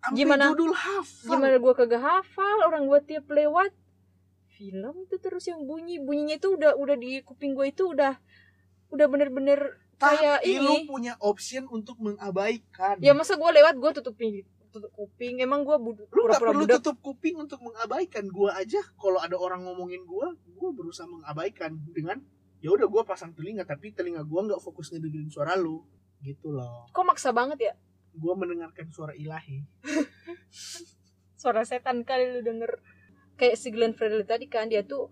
Sampai 0.00 0.16
Gimana? 0.16 0.44
judul 0.50 0.72
hafal. 0.72 1.28
gimana 1.30 1.56
gua 1.56 1.74
kagak 1.74 2.00
hafal 2.00 2.56
orang 2.64 2.88
gua 2.88 3.00
tiap 3.00 3.28
lewat 3.28 3.70
film 4.50 4.94
itu 5.00 5.16
terus 5.16 5.44
yang 5.44 5.62
bunyi 5.62 5.98
bunyinya 5.98 6.36
itu 6.36 6.48
udah 6.50 6.72
udah 6.74 6.96
di 6.96 7.20
kuping 7.20 7.52
gua 7.52 7.64
itu 7.64 7.84
udah 7.86 8.16
udah 8.88 9.06
bener-bener 9.06 9.78
kayak 10.00 10.40
Tapi 10.40 10.56
lu 10.56 10.74
ini. 10.74 10.88
punya 10.88 11.12
option 11.20 11.68
untuk 11.68 12.00
mengabaikan. 12.00 12.96
ya 12.98 13.12
masa 13.12 13.36
gua 13.36 13.52
lewat 13.52 13.76
gua 13.76 13.92
tutup 13.92 14.16
kuping 14.16 14.42
tutup 14.70 14.88
kuping. 14.90 15.38
Emang 15.38 15.60
gua 15.60 15.76
bud- 15.76 16.06
lu 16.08 16.20
gak 16.24 16.38
perlu 16.38 16.62
budak 16.62 16.78
tutup 16.78 16.96
kuping 17.00 17.36
untuk 17.36 17.60
mengabaikan. 17.60 18.24
Gua 18.26 18.54
aja 18.54 18.78
kalau 18.96 19.18
ada 19.18 19.34
orang 19.34 19.62
ngomongin 19.62 20.02
gua 20.04 20.30
gua 20.54 20.70
berusaha 20.70 21.04
mengabaikan. 21.04 21.74
Dengan 21.90 22.22
ya 22.58 22.70
udah 22.70 22.86
gua 22.86 23.02
pasang 23.02 23.34
telinga 23.34 23.62
tapi 23.62 23.90
telinga 23.90 24.22
gua 24.22 24.46
nggak 24.46 24.58
fokus 24.58 24.88
ngedengerin 24.90 25.28
suara 25.28 25.52
lu. 25.54 25.82
Gitu 26.20 26.48
loh. 26.48 26.86
Kok 26.88 27.02
maksa 27.02 27.30
banget 27.30 27.58
ya? 27.60 27.72
Gua 28.12 28.32
mendengarkan 28.34 28.88
suara 28.88 29.12
ilahi. 29.12 29.66
Suara 31.34 31.64
setan 31.64 32.04
kali 32.04 32.30
lu 32.30 32.40
denger. 32.40 32.80
Kayak 33.34 33.56
si 33.56 33.72
Glenn 33.72 33.96
Fredly 33.96 34.22
tadi 34.22 34.44
kan 34.46 34.68
dia 34.68 34.84
tuh 34.84 35.08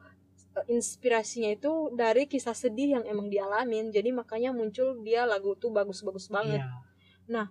inspirasinya 0.67 1.55
itu 1.55 1.93
dari 1.95 2.27
kisah 2.27 2.57
sedih 2.57 2.99
yang 2.99 3.05
emang 3.07 3.31
dialamin. 3.31 3.95
Jadi 3.95 4.11
makanya 4.11 4.51
muncul 4.51 4.99
dia 5.07 5.23
lagu 5.29 5.55
tuh 5.55 5.71
bagus-bagus 5.71 6.27
banget. 6.33 6.65
Iya. 7.29 7.47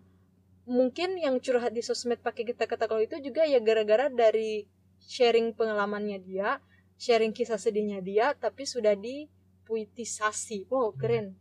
mungkin 0.67 1.15
yang 1.15 1.39
curhat 1.39 1.72
di 1.72 1.80
sosmed 1.80 2.20
pakai 2.20 2.43
kata-kata 2.43 2.91
kalau 2.91 3.00
itu 3.00 3.15
juga 3.24 3.48
ya 3.48 3.63
gara-gara 3.63 4.12
dari 4.12 4.67
sharing 5.00 5.56
pengalamannya 5.56 6.20
dia 6.20 6.60
sharing 7.00 7.32
kisah 7.32 7.56
sedihnya 7.56 8.04
dia 8.04 8.36
tapi 8.36 8.65
sudah 8.67 8.98
dipuitisasi. 8.98 10.67
Wow 10.67 10.91
keren. 10.98 11.38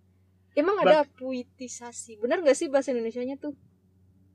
Emang 0.54 0.78
ada 0.80 1.02
puitisasi? 1.04 2.20
Benar 2.22 2.40
nggak 2.44 2.54
sih 2.56 2.68
bahasa 2.70 2.92
Indonesia 2.94 3.20
nya 3.24 3.36
tuh? 3.36 3.56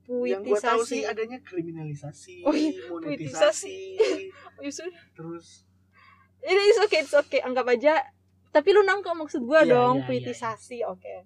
Yang 0.06 0.42
gua 0.50 0.58
tahu 0.60 0.82
sih 0.82 1.06
puitisasi. 1.06 1.12
adanya 1.14 1.38
kriminalisasi 1.40 2.34
Oh 2.42 2.52
iya, 2.52 2.74
monetisasi 2.90 3.76
Oh, 4.58 4.62
ya 4.66 4.70
sudah. 4.74 5.02
terus 5.14 5.62
ini 6.42 6.62
is 6.66 6.78
okay 6.78 7.00
it's 7.00 7.12
okay. 7.12 7.40
Anggap 7.40 7.66
aja 7.68 8.02
tapi 8.48 8.68
lu 8.70 8.82
nangkep 8.82 9.12
maksud 9.12 9.42
gua 9.42 9.62
Iya, 9.62 9.72
dong 9.72 9.94
iya, 9.98 10.06
puitisasi 10.06 10.78
oke. 10.84 11.24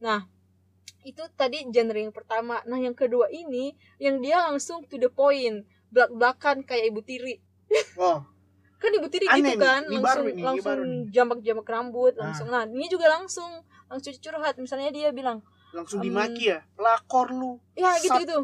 Nah 0.00 0.26
itu 1.00 1.22
tadi 1.34 1.62
genre 1.66 1.98
yang 1.98 2.10
pertama. 2.10 2.64
Nah 2.64 2.76
yang 2.76 2.92
kedua 2.92 3.28
ini 3.28 3.72
yang 3.96 4.18
dia 4.18 4.40
langsung 4.42 4.82
to 4.82 4.96
the 4.96 5.06
point 5.06 5.62
belak 5.88 6.10
belakan 6.10 6.56
kayak 6.60 6.90
ibu 6.90 7.00
tiri. 7.00 7.38
Oh. 7.94 8.24
Kan 8.82 8.92
ibu 8.92 9.06
tiri 9.06 9.24
Aneh 9.24 9.40
gitu 9.48 9.48
nih, 9.48 9.56
kan 9.58 9.82
ini 9.82 9.96
langsung 9.96 10.24
nih, 10.26 10.34
ini 10.34 10.42
langsung 10.44 10.68
baru 10.68 10.82
nih. 10.84 11.02
jambak 11.08 11.38
jambak 11.40 11.66
rambut 11.66 12.12
Ah. 12.14 12.20
langsung. 12.22 12.46
Nah 12.48 12.62
ini 12.66 12.84
juga 12.86 13.06
langsung 13.08 13.48
langsung 13.86 14.12
curhat. 14.18 14.58
Misalnya 14.58 14.90
dia 14.90 15.08
bilang 15.08 15.40
langsung 15.70 15.98
Em, 15.98 16.04
dimaki 16.06 16.50
ya 16.50 16.60
pelakor 16.74 17.30
lu. 17.30 17.56
Ya 17.72 17.94
Sat. 17.94 18.02
gitu. 18.02 18.20
Gitu 18.20 18.38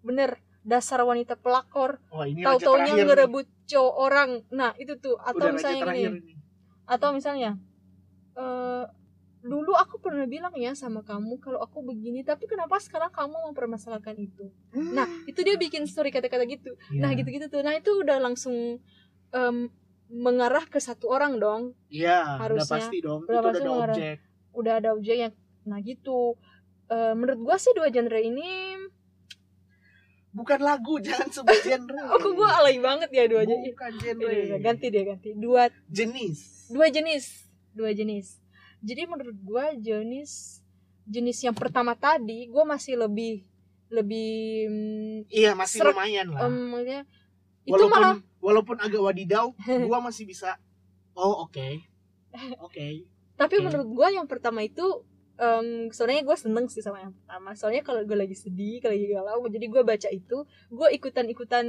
bener 0.00 0.30
dasar 0.62 1.02
wanita 1.02 1.34
pelakor. 1.34 1.98
Oh 2.08 2.22
ini 2.22 2.40
tahu 2.40 2.56
taunya 2.60 2.92
ngerebut 2.94 3.50
cowok 3.70 3.94
orang 3.96 4.30
nah 4.50 4.74
itu 4.74 4.92
tuh 4.96 5.14
atau 5.16 5.38
udah 5.38 5.52
misalnya 5.52 5.82
gini 5.86 6.00
ini 6.18 6.34
atau 6.84 7.08
misalnya 7.10 7.50
eh 8.34 8.84
dulu 9.40 9.72
aku 9.72 9.96
pernah 9.98 10.26
bilang 10.26 10.52
ya 10.52 10.74
sama 10.74 11.00
kamu 11.00 11.40
kalau 11.40 11.56
aku 11.58 11.80
begini 11.80 12.20
tapi 12.20 12.44
kenapa 12.44 12.76
sekarang 12.76 13.08
kamu 13.08 13.32
mempermasalahkan 13.46 14.12
itu 14.14 14.52
nah 14.96 15.08
itu 15.24 15.40
dia 15.40 15.56
bikin 15.56 15.86
story 15.86 16.10
kata-kata 16.10 16.44
gitu 16.44 16.76
Iya. 16.90 17.00
nah 17.00 17.10
gitu-gitu 17.10 17.48
tuh 17.48 17.62
nah 17.62 17.72
itu 17.72 17.88
udah 17.96 18.20
langsung 18.20 18.82
em, 19.30 19.56
mengarah 20.10 20.66
ke 20.66 20.76
satu 20.76 21.08
orang 21.08 21.38
dong 21.38 21.72
Iya, 21.88 22.36
udah 22.36 22.40
Harusnya. 22.42 22.72
pasti 22.76 22.98
dong. 22.98 23.22
Udah 23.24 23.30
itu 23.30 23.38
udah 23.38 23.46
pasti 23.46 23.56
ada 23.56 23.70
mengarah. 23.70 23.94
objek. 23.94 24.16
udah 24.52 24.72
ada 24.76 24.88
objeknya 24.92 25.28
nah 25.62 25.78
gitu 25.80 26.20
Eh, 26.90 27.14
menurut 27.14 27.38
gua 27.40 27.54
sih 27.54 27.70
dua 27.70 27.86
genre 27.86 28.18
ini 28.18 28.74
Bukan 30.30 30.60
lagu, 30.60 30.94
jangan 31.04 31.26
sebut 31.28 31.58
genre. 31.60 32.04
aku 32.12 32.32
gua 32.32 32.54
alay 32.56 32.78
banget 32.78 33.10
ya 33.10 33.26
dua 33.26 33.42
genre 33.42 33.66
Bukan 33.66 33.92
Iya, 33.92 34.02
genre. 34.04 34.30
iya, 34.30 34.56
ganti 34.58 34.86
deh 34.86 35.02
ganti 35.04 35.30
dua 35.34 35.62
Jenis. 35.86 36.38
dua 36.68 36.86
jenis 36.86 37.24
dua 37.70 37.90
jenis 37.90 38.38
jadi 38.78 39.04
menurut 39.04 39.34
gua 39.40 39.70
jenis 39.72 40.62
jenis 41.04 41.38
yang 41.40 41.52
pertama 41.52 41.92
tadi 41.92 42.46
gua 42.46 42.62
masih 42.64 42.94
lebih 42.96 43.42
lebih 43.88 44.30
mm, 44.66 45.18
Iya, 45.28 45.52
masih 45.52 45.82
Serak. 45.82 45.92
lumayan 45.92 46.30
lah. 46.30 46.46
em, 46.46 46.54
maksudnya, 46.68 47.00
itu 47.60 47.74
walaupun 47.74 47.90
malah 47.92 48.16
walaupun 48.38 48.76
agak 48.78 49.02
wadidaw, 49.02 49.50
gua 49.90 49.98
masih 50.00 50.24
bisa. 50.24 50.54
Oh, 51.12 51.42
oke. 51.44 51.82
Oke. 52.62 53.02
tapi 53.34 53.54
Oke. 53.56 53.64
menurut 53.66 53.88
gua 53.90 54.08
yang 54.08 54.24
pertama 54.24 54.62
itu 54.62 55.02
em, 55.40 55.88
sebenarnya 55.88 56.22
gue 56.28 56.36
seneng 56.36 56.66
sih 56.68 56.84
sama 56.84 57.00
yang 57.00 57.16
pertama. 57.16 57.56
Soalnya 57.56 57.82
kalau 57.82 58.04
gue 58.04 58.18
lagi 58.18 58.36
sedih 58.36 58.84
kalau 58.84 58.92
lagi 58.92 59.08
galau 59.08 59.40
jadi 59.48 59.66
gue 59.66 59.82
baca 59.82 60.08
itu 60.12 60.38
gue 60.68 60.88
ikutan 60.92 61.26
ikutan 61.32 61.64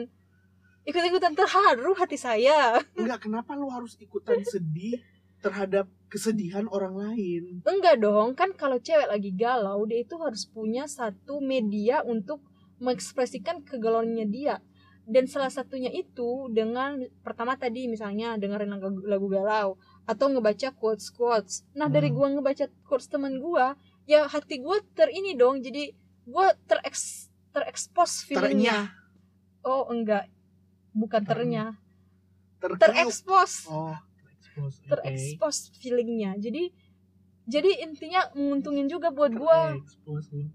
ikut 0.84 1.04
ikutan 1.08 1.34
terharu 1.34 1.96
hati 1.96 2.18
saya. 2.20 2.82
Enggak, 3.00 3.30
kenapa 3.30 3.56
lu 3.56 3.72
harus 3.72 3.96
ikutan 4.02 4.42
sedih 4.44 5.00
terhadap 5.42 5.90
kesedihan 6.06 6.70
orang 6.70 6.94
lain? 6.94 7.66
enggak 7.66 7.98
dong 7.98 8.38
kan 8.38 8.54
kalau 8.54 8.78
cewek 8.78 9.10
lagi 9.10 9.34
galau 9.34 9.82
dia 9.90 10.06
itu 10.06 10.14
harus 10.22 10.46
punya 10.46 10.86
satu 10.86 11.42
media 11.42 12.06
untuk 12.06 12.46
mengekspresikan 12.78 13.66
kegalauannya 13.66 14.30
dia. 14.30 14.62
Dan 15.02 15.26
salah 15.26 15.50
satunya 15.50 15.90
itu 15.90 16.46
dengan 16.54 17.02
pertama 17.26 17.58
tadi 17.58 17.90
misalnya 17.90 18.38
dengerin 18.38 18.70
lagu, 18.70 18.90
lagu 19.02 19.28
galau 19.34 19.82
atau 20.12 20.28
ngebaca 20.28 20.76
quotes 20.76 21.08
quotes. 21.08 21.64
Nah 21.72 21.88
dari 21.88 22.12
Hmm. 22.12 22.18
gua 22.20 22.28
ngebaca 22.36 22.68
quotes 22.84 23.08
teman 23.08 23.40
gua 23.40 23.80
ya 24.04 24.28
hati 24.28 24.60
gua 24.60 24.84
ter 24.92 25.08
ini 25.08 25.40
dong 25.40 25.64
jadi 25.64 25.96
gua 26.28 26.52
tereks 26.68 27.32
terekspos 27.56 28.28
feelingnya. 28.28 28.92
Oh 29.64 29.88
enggak. 29.88 30.28
Bukan 30.92 31.24
ternya 31.24 31.80
terekspos 32.60 33.72
Oh, 33.72 33.96
terekspos. 34.20 34.74
Terekspos 34.84 35.56
feelingnya. 35.80 36.36
Jadi 36.36 36.76
jadi 37.48 37.88
intinya 37.88 38.28
menguntungin 38.36 38.92
juga 38.92 39.16
buat 39.16 39.32
gua. 39.32 39.80
Terekspos 39.80 40.26
lu. 40.36 40.46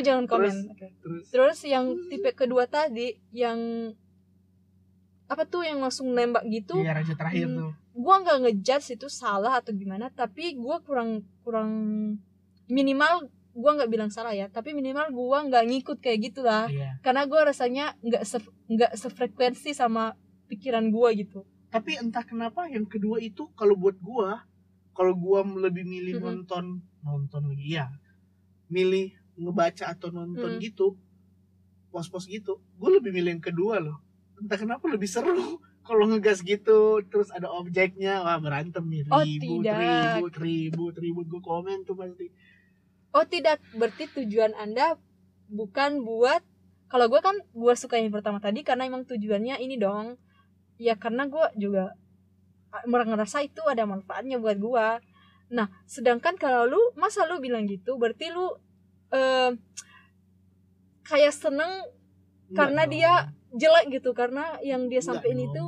jangan 0.00 0.24
komen. 0.24 0.48
Terus? 0.72 0.94
Terus. 1.02 1.24
Terus 1.28 1.58
yang 1.68 1.92
tipe 2.08 2.30
kedua 2.32 2.64
tadi 2.64 3.18
yang 3.34 3.92
apa 5.30 5.46
tuh 5.46 5.62
yang 5.62 5.78
langsung 5.78 6.10
nembak 6.10 6.42
gitu? 6.50 6.80
Iya 6.82 6.96
raja 6.96 7.14
terakhir 7.14 7.46
Hmm. 7.46 7.58
tuh 7.58 7.72
gua 7.90 8.22
nggak 8.22 8.38
ngejudge 8.46 8.94
itu 8.94 9.08
salah 9.10 9.58
atau 9.58 9.74
gimana 9.74 10.08
tapi 10.10 10.54
gua 10.54 10.78
kurang 10.80 11.26
kurang 11.42 11.70
minimal 12.70 13.26
gua 13.50 13.74
nggak 13.74 13.90
bilang 13.90 14.10
salah 14.14 14.30
ya 14.30 14.46
tapi 14.46 14.70
minimal 14.72 15.10
gua 15.10 15.42
nggak 15.42 15.64
ngikut 15.66 15.98
kayak 15.98 16.30
gitulah. 16.30 16.70
Iya. 16.70 17.02
Karena 17.02 17.26
gua 17.26 17.50
rasanya 17.50 17.98
nggak 18.00 18.22
se- 18.22 18.54
nggak 18.70 18.92
sefrekuensi 18.94 19.74
sama 19.74 20.14
pikiran 20.46 20.86
gua 20.94 21.10
gitu. 21.14 21.42
Tapi 21.70 21.98
entah 21.98 22.22
kenapa 22.22 22.66
yang 22.70 22.86
kedua 22.86 23.18
itu 23.18 23.50
kalau 23.58 23.74
buat 23.74 23.98
gua 23.98 24.46
kalau 24.94 25.14
gua 25.14 25.42
lebih 25.42 25.82
milih 25.86 26.18
Mm-mm. 26.18 26.46
nonton 26.46 26.64
nonton 27.02 27.42
lagi 27.50 27.78
ya 27.78 27.86
milih 28.70 29.10
ngebaca 29.34 29.90
atau 29.90 30.14
nonton 30.14 30.58
Mm. 30.58 30.62
gitu 30.62 30.94
pos-pos 31.90 32.30
gitu 32.30 32.62
gua 32.78 32.90
lebih 32.94 33.10
milih 33.10 33.34
yang 33.38 33.42
kedua 33.42 33.82
loh. 33.82 33.98
Entah 34.38 34.58
kenapa 34.58 34.86
lebih 34.86 35.10
seru 35.10 35.58
kalau 35.80 36.04
ngegas 36.06 36.44
gitu 36.44 37.00
terus 37.08 37.32
ada 37.32 37.48
objeknya 37.50 38.20
wah 38.22 38.38
berantem 38.38 38.84
nih. 38.86 39.02
Oh, 39.10 39.24
ribut 39.24 39.64
tidak. 39.64 39.76
ribut 39.80 40.34
ribut 40.38 40.94
ribut. 41.00 41.26
Gua 41.26 41.42
komen 41.42 41.82
tuh 41.88 41.96
pasti. 41.96 42.30
Oh 43.10 43.24
tidak. 43.26 43.58
Berarti 43.74 44.06
tujuan 44.14 44.54
anda 44.54 44.94
bukan 45.50 46.04
buat 46.06 46.44
kalau 46.86 47.10
gua 47.10 47.20
kan 47.24 47.36
gua 47.56 47.74
suka 47.74 47.98
yang 47.98 48.12
pertama 48.14 48.38
tadi 48.38 48.62
karena 48.62 48.86
emang 48.86 49.08
tujuannya 49.08 49.58
ini 49.58 49.80
dong. 49.80 50.20
Ya 50.80 50.94
karena 50.96 51.26
gua 51.26 51.50
juga 51.58 51.96
ngerasa 52.86 53.42
itu 53.42 53.60
ada 53.66 53.82
manfaatnya 53.88 54.38
buat 54.38 54.56
gua. 54.60 55.02
Nah 55.50 55.66
sedangkan 55.90 56.38
kalau 56.38 56.70
lu 56.70 56.80
masa 56.94 57.26
lu 57.26 57.42
bilang 57.42 57.66
gitu? 57.66 57.98
Berarti 57.98 58.30
lu 58.30 58.46
eh, 59.10 59.50
kayak 61.02 61.34
seneng 61.34 61.82
Enggak 62.50 62.58
Karena 62.58 62.82
dong. 62.82 62.92
dia- 62.94 63.26
jelek 63.54 64.00
gitu 64.00 64.10
karena 64.14 64.58
yang 64.62 64.86
dia 64.86 65.02
sampein 65.02 65.38
dong. 65.38 65.48
itu 65.50 65.64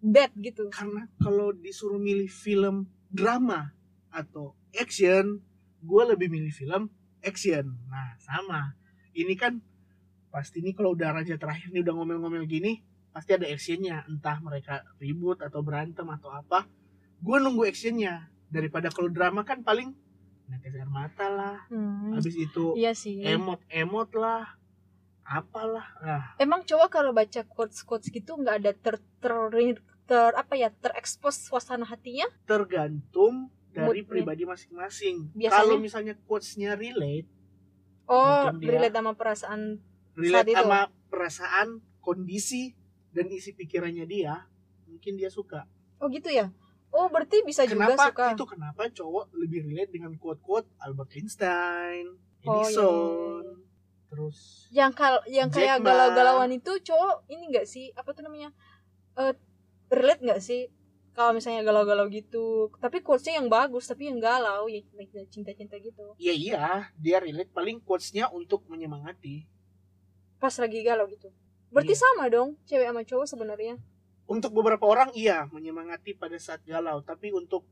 bad 0.00 0.32
gitu. 0.38 0.64
Karena 0.72 1.08
kalau 1.20 1.52
disuruh 1.52 2.00
milih 2.00 2.28
film 2.28 2.88
drama 3.12 3.72
atau 4.12 4.56
action 4.72 5.40
gue 5.82 6.02
lebih 6.08 6.28
milih 6.32 6.52
film 6.52 6.88
action. 7.20 7.76
Nah 7.88 8.16
sama. 8.20 8.76
Ini 9.16 9.34
kan 9.36 9.60
pasti 10.32 10.60
nih 10.60 10.76
kalau 10.76 10.92
udah 10.92 11.16
raja 11.16 11.40
terakhir 11.40 11.72
nih 11.72 11.80
udah 11.80 11.94
ngomel-ngomel 11.96 12.44
gini 12.48 12.80
pasti 13.12 13.36
ada 13.36 13.48
actionnya. 13.48 14.04
Entah 14.08 14.40
mereka 14.40 14.84
ribut 15.00 15.40
atau 15.40 15.60
berantem 15.60 16.06
atau 16.08 16.32
apa 16.32 16.64
gue 17.20 17.36
nunggu 17.40 17.68
actionnya. 17.68 18.28
Daripada 18.46 18.88
kalau 18.88 19.10
drama 19.10 19.42
kan 19.42 19.60
paling 19.60 19.92
netes 20.46 20.78
air 20.78 20.86
mata 20.86 21.26
lah. 21.26 21.58
Hmm, 21.66 22.14
habis 22.14 22.38
itu 22.38 22.78
iya 22.78 22.94
sih. 22.94 23.18
emot 23.26 23.58
emot 23.66 24.14
lah 24.14 24.46
apalah 25.26 25.86
nah 26.00 26.22
emang 26.38 26.62
cowok 26.62 26.88
kalau 26.88 27.10
baca 27.10 27.42
quotes 27.44 27.82
quotes 27.82 28.08
gitu 28.08 28.38
nggak 28.38 28.56
ada 28.62 28.72
ter 28.72 28.96
ter 29.18 29.34
ter 30.06 30.30
apa 30.38 30.54
ya 30.54 30.70
terekspos 30.70 31.50
suasana 31.50 31.82
hatinya 31.82 32.30
tergantung 32.46 33.50
dari 33.76 34.00
Moodnya. 34.00 34.08
pribadi 34.08 34.42
masing-masing. 34.48 35.36
Kalau 35.52 35.76
misalnya 35.76 36.16
quotes-nya 36.24 36.80
relate, 36.80 37.28
oh 38.08 38.48
relate 38.56 38.96
sama 38.96 39.12
perasaan 39.12 39.84
relate 40.16 40.48
itu. 40.48 40.56
sama 40.56 40.88
perasaan, 41.12 41.68
kondisi 42.00 42.72
dan 43.12 43.28
isi 43.28 43.52
pikirannya 43.52 44.08
dia, 44.08 44.48
mungkin 44.88 45.20
dia 45.20 45.28
suka. 45.28 45.68
oh 46.00 46.08
gitu 46.08 46.28
ya 46.32 46.52
oh 46.92 47.08
berarti 47.08 47.40
bisa 47.44 47.64
juga 47.64 47.88
kenapa 47.92 48.04
suka 48.12 48.26
itu 48.36 48.44
kenapa 48.48 48.82
cowok 48.92 49.24
lebih 49.36 49.64
relate 49.64 49.92
dengan 49.92 50.12
quote-quote 50.16 50.68
Albert 50.80 51.12
Einstein, 51.16 52.16
Oh, 52.46 52.62
iya, 52.62 52.68
Edison, 52.68 53.44
terus 54.06 54.68
yang 54.70 54.94
kal 54.94 55.18
yang 55.26 55.50
kayak 55.50 55.82
galau-galauan 55.82 56.50
itu 56.54 56.78
cowok 56.82 57.26
ini 57.26 57.50
enggak 57.50 57.66
sih? 57.66 57.90
Apa 57.98 58.14
tuh 58.14 58.26
namanya? 58.26 58.54
Eh 59.18 59.34
relate 59.90 60.22
nggak 60.22 60.40
sih? 60.42 60.70
Kalau 61.16 61.32
misalnya 61.32 61.64
galau-galau 61.64 62.06
gitu. 62.12 62.68
Tapi 62.76 63.00
quotesnya 63.00 63.40
yang 63.40 63.48
bagus 63.48 63.88
tapi 63.88 64.12
yang 64.12 64.20
galau 64.20 64.68
ya 64.68 64.84
cinta-cinta 65.32 65.80
gitu. 65.80 66.12
Iya 66.20 66.34
iya, 66.36 66.64
dia 67.00 67.18
relate. 67.18 67.48
Paling 67.50 67.80
quotes-nya 67.80 68.28
untuk 68.30 68.68
menyemangati. 68.68 69.48
pas 70.36 70.52
lagi 70.60 70.84
galau 70.84 71.08
gitu. 71.08 71.32
Berarti 71.72 71.96
Iya. 71.96 72.02
sama 72.04 72.28
dong 72.28 72.60
cewek 72.68 72.84
sama 72.84 73.02
cowok 73.08 73.26
sebenarnya. 73.26 73.74
Untuk 74.28 74.52
beberapa 74.52 74.84
orang 74.84 75.08
iya. 75.16 75.48
Menyemangati 75.48 76.12
pada 76.12 76.36
saat 76.36 76.60
galau, 76.68 77.00
tapi 77.00 77.32
untuk 77.32 77.64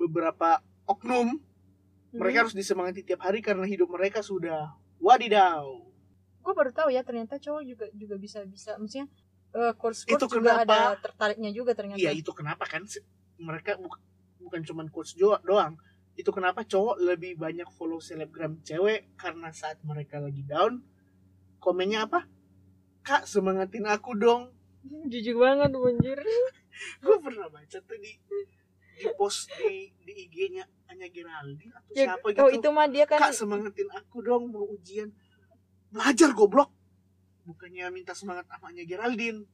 beberapa 0.00 0.64
oknum 0.88 1.36
mereka 2.08 2.48
harus 2.48 2.56
disemangati 2.56 3.04
tiap 3.04 3.20
hari 3.20 3.44
karena 3.44 3.68
hidup 3.68 3.92
mereka 3.92 4.24
sudah 4.24 4.72
wadidaw. 4.98 5.64
gue 6.38 6.52
baru 6.56 6.72
tahu 6.72 6.88
ya 6.88 7.04
ternyata 7.04 7.36
cowok 7.36 7.60
juga 7.60 7.86
juga 7.92 8.16
bisa 8.16 8.40
bisa 8.42 8.80
maksudnya 8.80 9.04
uh, 9.52 9.76
course 9.76 10.08
Itu 10.08 10.24
course 10.24 10.32
juga 10.32 10.64
kenapa- 10.64 10.96
ada 10.96 10.96
tertariknya 10.98 11.50
juga 11.52 11.76
ternyata 11.76 12.00
Iya 12.00 12.12
itu 12.12 12.30
kenapa 12.32 12.64
kan 12.64 12.88
mereka 13.36 13.76
buk- 13.76 14.00
bukan 14.40 14.60
cuman 14.64 14.86
coach 14.88 15.12
doang. 15.14 15.76
Itu 16.16 16.32
kenapa 16.32 16.64
cowok 16.64 16.98
lebih 16.98 17.36
banyak 17.36 17.68
follow 17.76 18.00
selebgram 18.00 18.58
cewek 18.64 19.12
karena 19.14 19.52
saat 19.52 19.78
mereka 19.84 20.18
lagi 20.18 20.40
down 20.42 20.80
komennya 21.60 22.08
apa? 22.08 22.24
Kak 23.04 23.28
semangatin 23.28 23.84
aku 23.84 24.16
dong. 24.16 24.50
jujur 25.12 25.36
banget 25.38 25.70
anjir 25.74 26.18
Gue 27.04 27.16
pernah 27.20 27.50
baca 27.50 27.78
tuh 27.78 27.98
di 27.98 28.14
di 28.98 29.08
post 29.14 29.46
di 29.54 29.94
di 30.02 30.12
IG-nya 30.26 30.66
Anya 30.90 31.06
Geraldine 31.08 31.70
atau 31.70 31.92
ya, 31.94 32.04
siapa 32.12 32.26
gitu. 32.34 32.42
oh 32.42 32.50
itu 32.50 32.68
mah 32.74 32.86
dia 32.90 33.06
kan 33.06 33.22
Kak 33.22 33.32
semangatin 33.32 33.88
aku 33.94 34.18
dong 34.26 34.50
mau 34.50 34.66
ujian. 34.66 35.14
Belajar 35.88 36.34
goblok. 36.34 36.74
Bukannya 37.46 37.88
minta 37.88 38.12
semangat 38.12 38.44
sama 38.50 38.74
Anya 38.74 38.84
Geraldine. 38.84 39.48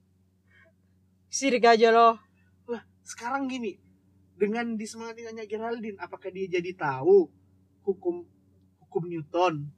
sirik 1.34 1.66
aja 1.66 1.90
loh 1.90 2.14
Lah, 2.70 2.86
sekarang 3.02 3.50
gini, 3.50 3.74
dengan 4.34 4.74
disemangatin 4.74 5.34
Anya 5.34 5.46
Geraldine, 5.46 5.98
apakah 5.98 6.30
dia 6.30 6.46
jadi 6.46 6.74
tahu 6.74 7.30
hukum 7.86 8.26
hukum 8.86 9.02
Newton? 9.06 9.70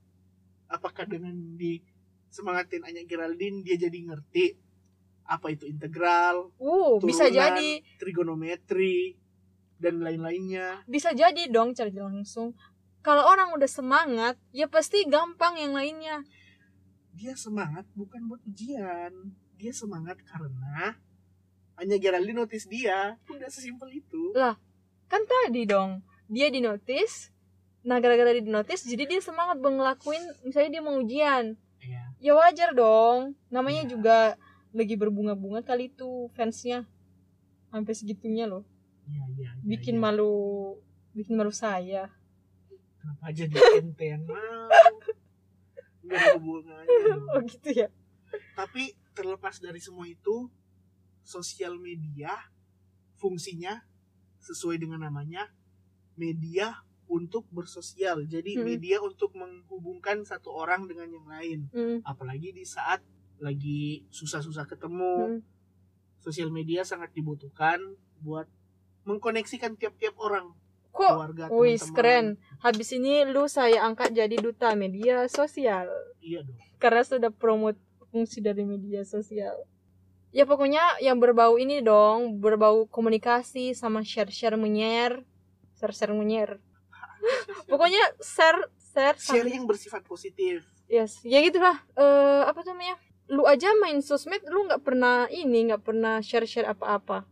Apakah 0.68 1.04
dengan 1.04 1.32
disemangatin 1.56 2.84
Anya 2.84 3.04
Geraldine 3.04 3.60
dia 3.60 3.76
jadi 3.76 3.98
ngerti 4.04 4.56
apa 5.26 5.50
itu 5.50 5.66
integral, 5.66 6.54
uh 6.56 7.02
bisa 7.02 7.26
turunan, 7.26 7.34
jadi 7.34 7.70
trigonometri 7.98 9.18
dan 9.76 10.00
lain-lainnya? 10.00 10.80
bisa 10.84 11.12
jadi 11.12 11.48
dong 11.48 11.72
cari 11.72 11.92
langsung 11.92 12.56
kalau 13.00 13.22
orang 13.22 13.52
udah 13.52 13.68
semangat 13.68 14.34
ya 14.50 14.66
pasti 14.66 15.04
gampang 15.04 15.56
yang 15.56 15.72
lainnya 15.72 16.24
Dia 17.12 17.32
semangat 17.32 17.88
bukan 17.96 18.28
buat 18.28 18.44
ujian. 18.44 19.08
Dia 19.56 19.72
semangat 19.72 20.20
karena 20.20 21.00
Anya 21.74 21.96
Geraldine 21.96 22.36
notice 22.36 22.68
dia. 22.68 23.16
Udah 23.24 23.48
sesimpel 23.48 23.88
itu. 23.94 24.36
kan 25.06 25.22
tadi 25.24 25.64
dong 25.64 26.04
dia 26.26 26.50
di 26.50 26.58
notice 26.58 27.30
nah 27.80 28.02
gara-gara 28.02 28.34
di 28.34 28.42
notice 28.42 28.82
jadi 28.84 29.06
dia 29.06 29.20
semangat 29.22 29.62
buat 29.62 29.78
ngelakuin 29.78 30.18
misalnya 30.42 30.70
dia 30.76 30.82
mau 30.82 30.98
ujian 30.98 31.54
Iya. 31.78 32.02
ya 32.18 32.32
wajar 32.34 32.74
dong 32.74 33.38
namanya 33.46 33.86
Iya. 33.86 33.90
juga 33.94 34.18
lagi 34.74 34.98
berbunga-bunga 34.98 35.62
kali 35.62 35.88
itu 35.88 36.26
fansnya 36.34 36.82
sampai 37.70 37.94
segitunya 37.94 38.44
loh 38.44 38.66
Iya, 39.06 39.22
iya, 39.38 39.50
iya, 39.54 39.62
bikin 39.62 39.96
malu 40.02 40.74
bikin 41.14 41.38
malu 41.38 41.54
saya 41.54 42.10
Kenapa 42.98 43.30
jadi 43.30 43.54
ente 43.78 44.02
yang 44.02 44.26
mau? 44.26 44.66
Ada 46.06 46.34
hubungannya 46.38 47.14
oh 47.30 47.42
gitu 47.46 47.70
ya 47.70 47.88
Tapi 48.58 48.98
terlepas 49.14 49.62
dari 49.62 49.78
semua 49.78 50.04
itu, 50.10 50.50
sosial 51.22 51.78
media 51.80 52.34
fungsinya 53.16 53.80
sesuai 54.42 54.76
dengan 54.76 55.02
namanya 55.06 55.48
media 56.14 56.84
untuk 57.06 57.46
bersosial. 57.54 58.26
Jadi 58.26 58.58
Hmm. 58.58 58.66
media 58.66 58.98
untuk 59.00 59.32
menghubungkan 59.38 60.26
satu 60.26 60.50
orang 60.52 60.90
dengan 60.90 61.08
yang 61.08 61.26
lain. 61.26 61.60
Hmm, 61.70 61.98
Apalagi 62.02 62.52
di 62.52 62.66
saat 62.66 63.00
lagi 63.38 64.04
susah-susah 64.10 64.66
ketemu, 64.66 65.38
hmm. 65.38 65.40
sosial 66.20 66.50
media 66.50 66.82
sangat 66.82 67.14
dibutuhkan 67.14 67.78
buat 68.20 68.48
mengkoneksikan 69.06 69.78
tiap-tiap 69.78 70.18
orang, 70.18 70.50
kok 70.90 71.06
keluarga, 71.14 71.44
wis 71.54 71.80
teman-teman. 71.86 71.94
keren 71.94 72.26
habis 72.58 72.88
ini 72.90 73.22
lu 73.24 73.46
saya 73.46 73.86
angkat 73.86 74.12
jadi 74.12 74.36
duta 74.36 74.74
media 74.74 75.30
sosial 75.30 75.86
Iya 76.18 76.42
dong. 76.42 76.58
karena 76.82 77.02
sudah 77.06 77.30
promote 77.30 77.78
fungsi 78.10 78.42
dari 78.42 78.66
media 78.66 79.06
sosial. 79.06 79.54
Ya 80.34 80.44
pokoknya 80.44 81.00
yang 81.00 81.16
berbau 81.16 81.56
ini 81.56 81.80
dong, 81.80 82.42
berbau 82.42 82.84
komunikasi 82.90 83.72
sama 83.72 84.04
share-share 84.04 84.58
menyer, 84.58 85.24
share-share 85.80 86.12
menyer. 86.12 86.60
Pokoknya 87.70 88.02
share, 88.20 88.68
share, 88.92 89.16
share 89.16 89.48
yang 89.48 89.64
bersifat 89.64 90.04
positif. 90.04 90.62
yes, 90.86 91.18
ya 91.24 91.40
gitulah. 91.40 91.80
Eh 91.96 92.42
apa 92.44 92.60
tuh 92.60 92.76
namanya? 92.76 93.00
Lu 93.26 93.42
aja 93.48 93.72
main 93.80 93.98
sosmed, 94.04 94.44
lu 94.46 94.68
nggak 94.68 94.84
pernah 94.86 95.26
ini, 95.32 95.72
nggak 95.72 95.82
pernah 95.82 96.20
share-share 96.22 96.68
apa-apa. 96.68 97.24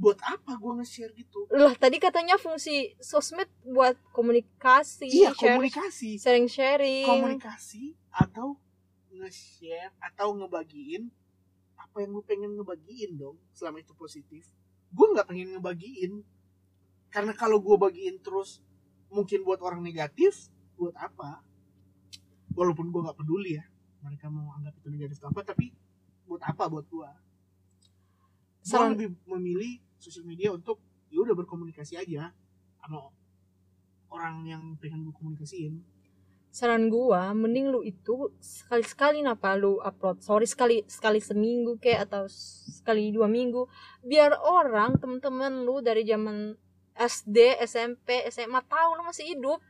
Buat 0.00 0.16
apa 0.24 0.56
gue 0.56 0.72
nge-share 0.80 1.12
gitu? 1.12 1.44
Lah 1.52 1.76
tadi 1.76 2.00
katanya 2.00 2.40
fungsi 2.40 2.96
sosmed 2.96 3.52
buat 3.60 4.00
komunikasi 4.10 5.04
iya 5.06 5.28
share- 5.36 5.60
komunikasi. 5.60 6.16
sharing 6.16 6.48
sharing 6.48 7.04
komunikasi 7.04 7.92
atau 8.08 8.56
nge-share 9.12 9.92
atau 10.00 10.32
ngebagiin 10.32 11.12
apa 11.76 12.00
yang 12.00 12.16
lu 12.16 12.24
pengen 12.24 12.56
ngebagiin 12.56 13.20
dong 13.20 13.36
selama 13.52 13.76
itu 13.78 13.92
positif. 13.92 14.48
Gue 14.88 15.12
nggak 15.12 15.28
pengen 15.28 15.52
ngebagiin. 15.54 16.24
Karena 17.12 17.36
kalau 17.36 17.60
gue 17.60 17.76
bagiin 17.76 18.22
terus 18.24 18.64
mungkin 19.12 19.44
buat 19.44 19.60
orang 19.60 19.84
negatif 19.84 20.48
buat 20.80 20.96
apa? 20.96 21.44
Walaupun 22.56 22.88
gue 22.88 23.00
nggak 23.04 23.18
peduli 23.20 23.60
ya 23.60 23.64
mereka 24.00 24.32
mau 24.32 24.48
anggap 24.56 24.72
itu 24.74 24.88
negatif 24.88 25.20
apa 25.20 25.44
tapi 25.44 25.76
buat 26.24 26.40
apa 26.40 26.72
buat 26.72 26.88
gue 26.88 27.10
gue 28.62 28.86
lebih 28.96 29.08
memilih 29.26 29.76
sosial 30.00 30.24
media 30.24 30.50
untuk 30.50 30.80
ya 31.12 31.20
udah 31.20 31.36
berkomunikasi 31.36 32.00
aja 32.00 32.32
sama 32.80 33.12
orang 34.10 34.42
yang 34.48 34.62
pengen 34.80 35.06
gue 35.06 35.14
komunikasiin. 35.14 35.84
Saran 36.50 36.90
gua 36.90 37.30
mending 37.30 37.70
lu 37.70 37.86
itu 37.86 38.34
sekali 38.42 38.82
sekali 38.82 39.18
napa 39.22 39.54
lu 39.54 39.78
upload? 39.78 40.18
Sorry 40.18 40.50
sekali 40.50 40.82
sekali 40.90 41.22
seminggu 41.22 41.78
kayak 41.78 42.10
atau 42.10 42.26
sekali 42.26 43.14
dua 43.14 43.30
minggu. 43.30 43.70
Biar 44.02 44.34
orang 44.34 44.98
temen-temen 44.98 45.62
lu 45.62 45.78
dari 45.78 46.02
zaman 46.02 46.58
SD 46.98 47.62
SMP 47.62 48.26
SMA 48.34 48.66
tahu 48.66 48.98
lu 48.98 49.06
masih 49.06 49.30
hidup. 49.30 49.62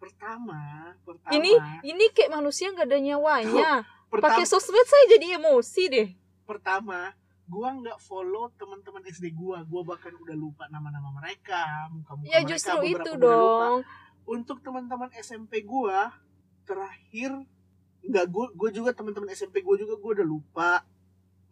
Pertama 0.00 0.96
pertama 1.04 1.36
ini 1.36 1.52
ini 1.84 2.08
kayak 2.16 2.32
manusia 2.32 2.72
nggak 2.72 2.88
ada 2.88 2.96
nyawanya. 2.96 3.70
Pakai 4.08 4.48
sosmed 4.48 4.88
saya 4.88 5.20
jadi 5.20 5.36
emosi 5.36 5.82
deh. 5.92 6.08
Pertama 6.48 7.12
gua 7.46 7.68
nggak 7.78 7.98
follow 8.02 8.50
teman-teman 8.54 9.02
SD 9.06 9.32
gua. 9.32 9.62
Gua 9.66 9.82
bahkan 9.86 10.12
udah 10.14 10.36
lupa 10.36 10.66
nama-nama 10.68 11.10
mereka 11.14 11.86
muka-muka 11.90 12.26
ya 12.28 12.42
mereka 12.42 12.50
justru 12.50 12.74
beberapa 12.82 12.90
itu 12.90 13.10
udah 13.16 13.34
lupa. 13.38 13.66
dong. 13.66 13.80
Untuk 14.26 14.58
teman-teman 14.62 15.10
SMP 15.16 15.62
gua 15.62 16.10
terakhir 16.66 17.30
nggak 18.06 18.26
gua 18.30 18.46
gua 18.54 18.70
juga 18.74 18.90
teman-teman 18.94 19.30
SMP 19.32 19.62
gua 19.62 19.76
juga 19.78 19.94
gua 19.98 20.12
udah 20.18 20.28
lupa 20.28 20.70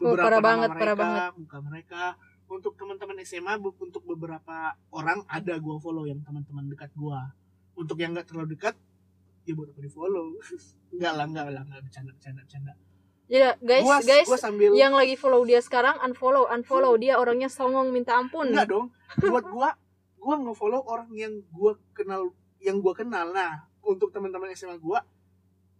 Oh, 0.03 0.19
parah 0.19 0.43
nama 0.43 0.49
banget, 0.51 0.71
mereka, 0.75 0.83
parah 0.83 0.97
banget. 0.99 1.23
muka 1.39 1.59
mereka. 1.63 2.03
Untuk 2.51 2.75
teman-teman 2.77 3.17
SMA 3.25 3.55
untuk 3.63 4.03
beberapa 4.05 4.75
orang 4.91 5.23
ada 5.31 5.55
gua 5.63 5.79
follow 5.79 6.05
yang 6.05 6.19
teman-teman 6.21 6.67
dekat 6.67 6.91
gua. 6.99 7.31
Untuk 7.79 7.97
yang 8.03 8.11
nggak 8.13 8.27
terlalu 8.27 8.59
dekat 8.59 8.75
ya 9.45 9.53
buat 9.53 9.69
apa 9.71 9.81
di 9.85 9.91
follow 9.93 10.27
nggak 10.97 11.13
lah 11.15 11.27
nggak 11.29 11.47
lah 11.53 11.63
nggak 11.69 11.81
bercanda 11.85 12.11
bercanda 12.17 12.41
bercanda 12.49 12.73
ya 13.25 13.57
guys 13.59 13.85
gua, 13.85 13.99
guys 14.05 14.29
gua 14.29 14.37
sambil 14.37 14.77
yang 14.77 14.93
lagi 14.93 15.17
follow 15.17 15.41
dia 15.43 15.65
sekarang 15.65 15.97
unfollow 16.05 16.45
unfollow 16.53 16.93
dia 17.01 17.17
orangnya 17.17 17.49
songong 17.49 17.89
minta 17.89 18.15
ampun 18.21 18.53
Enggak 18.53 18.69
dong. 18.69 18.87
Buat 19.17 19.47
gua 19.49 19.69
gua 20.21 20.37
nge-follow 20.41 20.81
orang 20.85 21.09
yang 21.13 21.33
gua 21.53 21.77
kenal 21.93 22.33
yang 22.61 22.81
gua 22.81 22.97
kenal. 22.97 23.29
Nah, 23.31 23.69
untuk 23.85 24.09
teman-teman 24.09 24.53
SMA 24.53 24.77
gua 24.77 25.05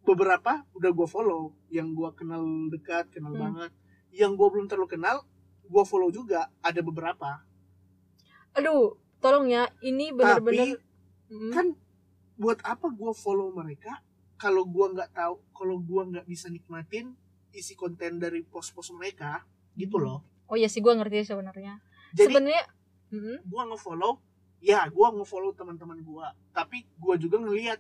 beberapa 0.05 0.65
udah 0.77 0.91
gua 0.93 1.09
follow, 1.09 1.53
yang 1.69 1.97
gua 1.97 2.13
kenal 2.13 2.45
dekat, 2.69 3.09
kenal 3.09 3.33
Hmm. 3.33 3.41
banget. 3.41 3.71
Yang 4.13 4.33
gua 4.37 4.49
belum 4.53 4.67
terlalu 4.69 4.89
kenal, 4.93 5.17
gua 5.65 5.85
follow 5.85 6.09
juga 6.09 6.49
ada 6.61 6.81
beberapa. 6.81 7.41
aduh 8.55 8.95
tolong 9.19 9.51
ya 9.51 9.67
ini 9.83 10.15
bener-bener 10.15 10.79
Hmm. 11.27 11.51
Kan 11.51 11.67
buat 12.37 12.61
apa 12.63 12.87
gua 12.93 13.11
follow 13.11 13.51
mereka 13.51 13.99
kalau 14.37 14.63
gua 14.63 14.93
nggak 14.93 15.11
tahu, 15.11 15.41
kalau 15.51 15.81
gua 15.81 16.05
nggak 16.05 16.29
bisa 16.29 16.47
nikmatin 16.47 17.17
isi 17.55 17.73
konten 17.73 18.19
dari 18.19 18.43
post-post 18.43 18.93
mereka 18.93 19.47
gitu 19.75 19.97
loh. 19.97 20.21
oh 20.45 20.55
ya 20.55 20.67
sih 20.67 20.79
gua 20.79 20.95
ngerti 20.95 21.25
sebenarnya 21.25 21.79
Jadi 22.13 22.27
sebenarnya 22.29 22.63
gua 23.45 23.63
nge-follow 23.67 24.19
ya 24.59 24.87
gua 24.89 25.11
nge-follow 25.13 25.53
teman-teman 25.53 25.99
gua 26.01 26.27
tapi 26.51 26.85
gua 26.95 27.15
juga 27.15 27.39
ngelihat 27.39 27.79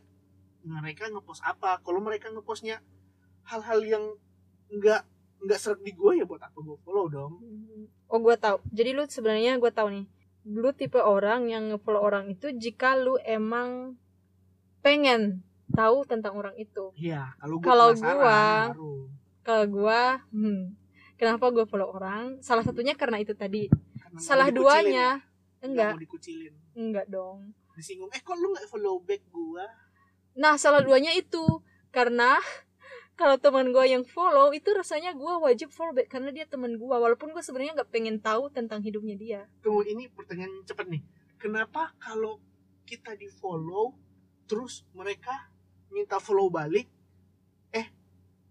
mereka 0.62 1.06
ngepost 1.06 1.42
apa 1.42 1.78
kalau 1.80 1.98
mereka 1.98 2.30
ngepostnya 2.30 2.80
hal-hal 3.44 3.82
yang 3.82 4.04
nggak 4.70 5.02
nggak 5.40 5.58
seret 5.58 5.80
di 5.80 5.92
gua 5.92 6.14
ya 6.14 6.24
buat 6.24 6.40
apa 6.40 6.56
gua 6.56 6.78
follow 6.80 7.06
dong 7.06 7.34
Oh 8.04 8.20
gue 8.20 8.36
tahu. 8.36 8.62
Jadi 8.70 8.90
lu 8.92 9.02
sebenarnya 9.04 9.58
gue 9.58 9.68
tahu 9.68 9.88
nih. 9.90 10.06
Lu 10.46 10.70
tipe 10.70 10.96
orang 10.96 11.48
yang 11.48 11.66
nge-follow 11.66 11.98
orang 11.98 12.30
itu 12.30 12.52
jika 12.54 12.94
lu 12.94 13.18
emang 13.18 13.98
pengen 14.80 15.42
tahu 15.68 16.04
tentang 16.04 16.36
orang 16.36 16.54
itu. 16.54 16.92
iya 16.94 17.32
kalau 17.36 17.58
gua 17.58 17.66
Kalau 17.66 17.88
gua- 17.96 18.68
baru 18.70 18.94
Kalau 19.44 19.64
gue, 19.68 20.02
hmm, 20.32 20.62
kenapa 21.20 21.52
gue 21.52 21.68
follow 21.68 21.92
orang? 21.92 22.40
Salah 22.40 22.64
satunya 22.64 22.96
karena 22.96 23.20
itu 23.20 23.36
tadi. 23.36 23.68
Karena 24.00 24.18
Salah 24.18 24.48
duanya, 24.48 25.20
ya. 25.20 25.32
Nggak 25.64 25.72
enggak, 25.72 25.92
mau 25.96 26.04
dikucilin 26.04 26.54
enggak 26.76 27.06
dong. 27.08 27.38
disinggung 27.74 28.12
eh 28.14 28.22
kok 28.22 28.36
lu 28.38 28.54
nggak 28.54 28.68
follow 28.70 29.00
back 29.02 29.22
gua 29.32 29.66
Nah 30.34 30.58
salah 30.58 30.82
duanya 30.82 31.14
itu 31.14 31.42
karena 31.90 32.38
kalau 33.20 33.38
teman 33.38 33.70
gue 33.70 33.84
yang 33.86 34.02
follow 34.02 34.50
itu 34.50 34.70
rasanya 34.74 35.14
gue 35.14 35.34
wajib 35.42 35.70
follow 35.70 35.94
back 35.94 36.10
karena 36.10 36.34
dia 36.34 36.46
teman 36.46 36.74
gue 36.74 36.86
walaupun 36.86 37.30
gue 37.30 37.42
sebenarnya 37.42 37.80
nggak 37.82 37.90
pengen 37.90 38.18
tahu 38.18 38.50
tentang 38.50 38.82
hidupnya 38.82 39.14
dia. 39.14 39.40
tunggu 39.62 39.86
ini 39.86 40.10
pertanyaan 40.10 40.66
cepet 40.66 40.86
nih 40.90 41.02
kenapa 41.38 41.94
kalau 42.02 42.42
kita 42.82 43.14
di 43.14 43.30
follow 43.30 43.94
terus 44.50 44.82
mereka 44.92 45.50
minta 45.94 46.18
follow 46.18 46.50
balik 46.50 46.90
eh 47.70 47.86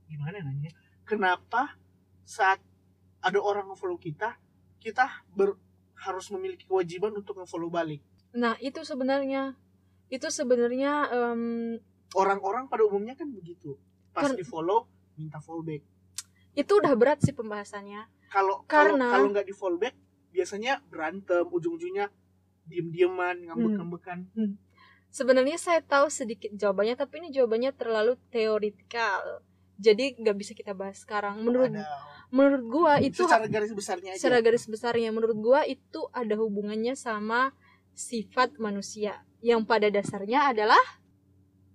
gimana 0.08 0.39
nanya 0.39 0.72
kenapa 1.04 1.76
saat 2.24 2.60
ada 3.20 3.39
orang 3.39 3.70
nge-follow 3.70 3.95
kita 3.95 4.36
kita 4.78 5.08
ber- 5.30 5.60
harus 5.95 6.28
memiliki 6.30 6.68
kewajiban 6.68 7.14
untuk 7.14 7.39
nge-follow 7.39 7.68
balik? 7.68 8.04
Nah 8.34 8.60
itu 8.60 8.84
sebenarnya. 8.84 9.56
Itu 10.08 10.28
sebenarnya 10.28 11.08
em, 11.10 11.80
orang-orang 12.12 12.68
pada 12.68 12.84
umumnya 12.84 13.16
kan 13.16 13.32
begitu. 13.32 13.80
Pas 14.12 14.28
Kan- 14.28 14.36
di 14.36 14.43
follow 14.43 14.86
minta 15.16 15.39
follow 15.39 15.62
back 15.62 15.84
itu 16.54 16.70
udah 16.70 16.93
berat 16.93 17.18
sih 17.18 17.34
pembahasannya. 17.34 18.06
kalau 18.30 18.62
Karena- 18.66 19.10
kalau 19.10 19.30
nggak 19.30 19.45
di 19.45 19.54
follow 19.54 19.78
back 19.78 19.93
biasanya 20.30 20.82
berantem 20.86 21.45
ujung-ujungnya 21.45 22.10
diem-dieman 22.66 23.45
ngambek-ngambekan. 23.45 24.30
Sebenarnya 25.10 25.58
saya 25.58 25.78
tahu 25.80 26.10
sedikit 26.10 26.49
jawabannya, 26.54 26.93
tapi 26.93 27.22
ini 27.22 27.30
jawabannya 27.30 27.70
terlalu 27.74 28.18
teoritikal. 28.30 29.45
Jadi 29.84 30.15
nggak 30.15 30.38
bisa 30.39 30.51
kita 30.55 30.71
bahas 30.71 31.03
sekarang. 31.03 31.43
Menurut 31.43 31.75
Ada- 31.75 31.84
menurut 32.31 32.63
gua 32.65 32.93
itu 32.97 33.27
secara 33.27 33.45
garis 33.45 33.69
besarnya 33.69 34.15
aja 34.15 34.17
secara 34.17 34.39
garis 34.39 34.65
besarnya, 34.65 35.11
menurut 35.11 35.36
gua 35.38 35.67
itu 35.67 36.07
ada 36.09 36.34
hubungannya 36.34 36.95
sama 36.95 37.51
sifat 37.91 38.55
manusia 38.57 39.21
yang 39.43 39.67
pada 39.67 39.91
dasarnya 39.91 40.49
adalah 40.49 40.79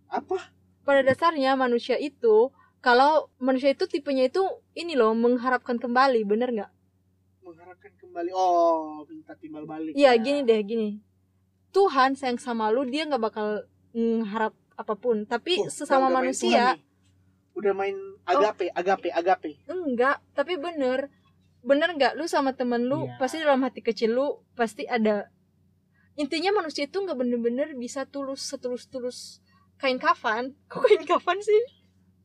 apa 0.09 0.50
pada 0.82 1.04
dasarnya 1.04 1.52
manusia 1.54 1.94
itu 1.94 2.48
kalau 2.80 3.28
manusia 3.36 3.70
itu 3.70 3.84
tipenya 3.84 4.26
itu 4.26 4.40
ini 4.72 4.96
loh 4.96 5.12
mengharapkan 5.12 5.76
kembali, 5.76 6.24
bener 6.24 6.48
nggak? 6.50 6.72
mengharapkan 7.38 7.92
kembali 7.98 8.30
oh 8.30 9.04
minta 9.04 9.32
timbal 9.34 9.64
balik 9.64 9.92
Iya 9.92 10.12
ya. 10.12 10.18
gini 10.18 10.40
deh 10.42 10.61
gini. 10.62 10.90
Tuhan 11.70 12.12
sayang 12.12 12.36
sama 12.36 12.68
lu 12.68 12.82
dia 12.82 13.04
nggak 13.04 13.20
bakal 13.22 13.68
mengharap 13.92 14.56
apa 14.74 14.94
pun, 14.94 15.22
tapi 15.22 15.59
Oh, 15.59 15.68
sesama 15.68 16.09
manusia. 16.09 16.78
Udah 17.59 17.72
main 17.72 17.96
agape 18.24 18.70
agape 18.70 19.11
agape. 19.11 19.52
Enggak 19.66 20.22
tapi 20.32 20.54
bener. 20.56 21.11
Bener 21.59 21.90
nggak? 21.90 22.14
Lu 22.14 22.24
sama 22.24 22.54
temen 22.54 22.86
lu 22.86 23.04
Iya. 23.04 23.18
pasti 23.18 23.36
dalam 23.38 23.61
hati 23.61 23.82
kecil 23.82 24.14
lu 24.14 24.26
pasti 24.54 24.86
ada 24.86 25.26
intinya 26.14 26.50
manusia 26.52 26.84
itu 26.84 26.98
nggak 26.98 27.14
bener-bener 27.14 27.74
bisa 27.74 28.02
tulus 28.04 28.42
setulus 28.42 28.86
tulus 28.86 29.18
kain 29.76 29.98
kafan. 29.98 30.54
Kok 30.70 30.82
kain 30.82 31.02
kafan 31.04 31.38
sih? 31.38 31.62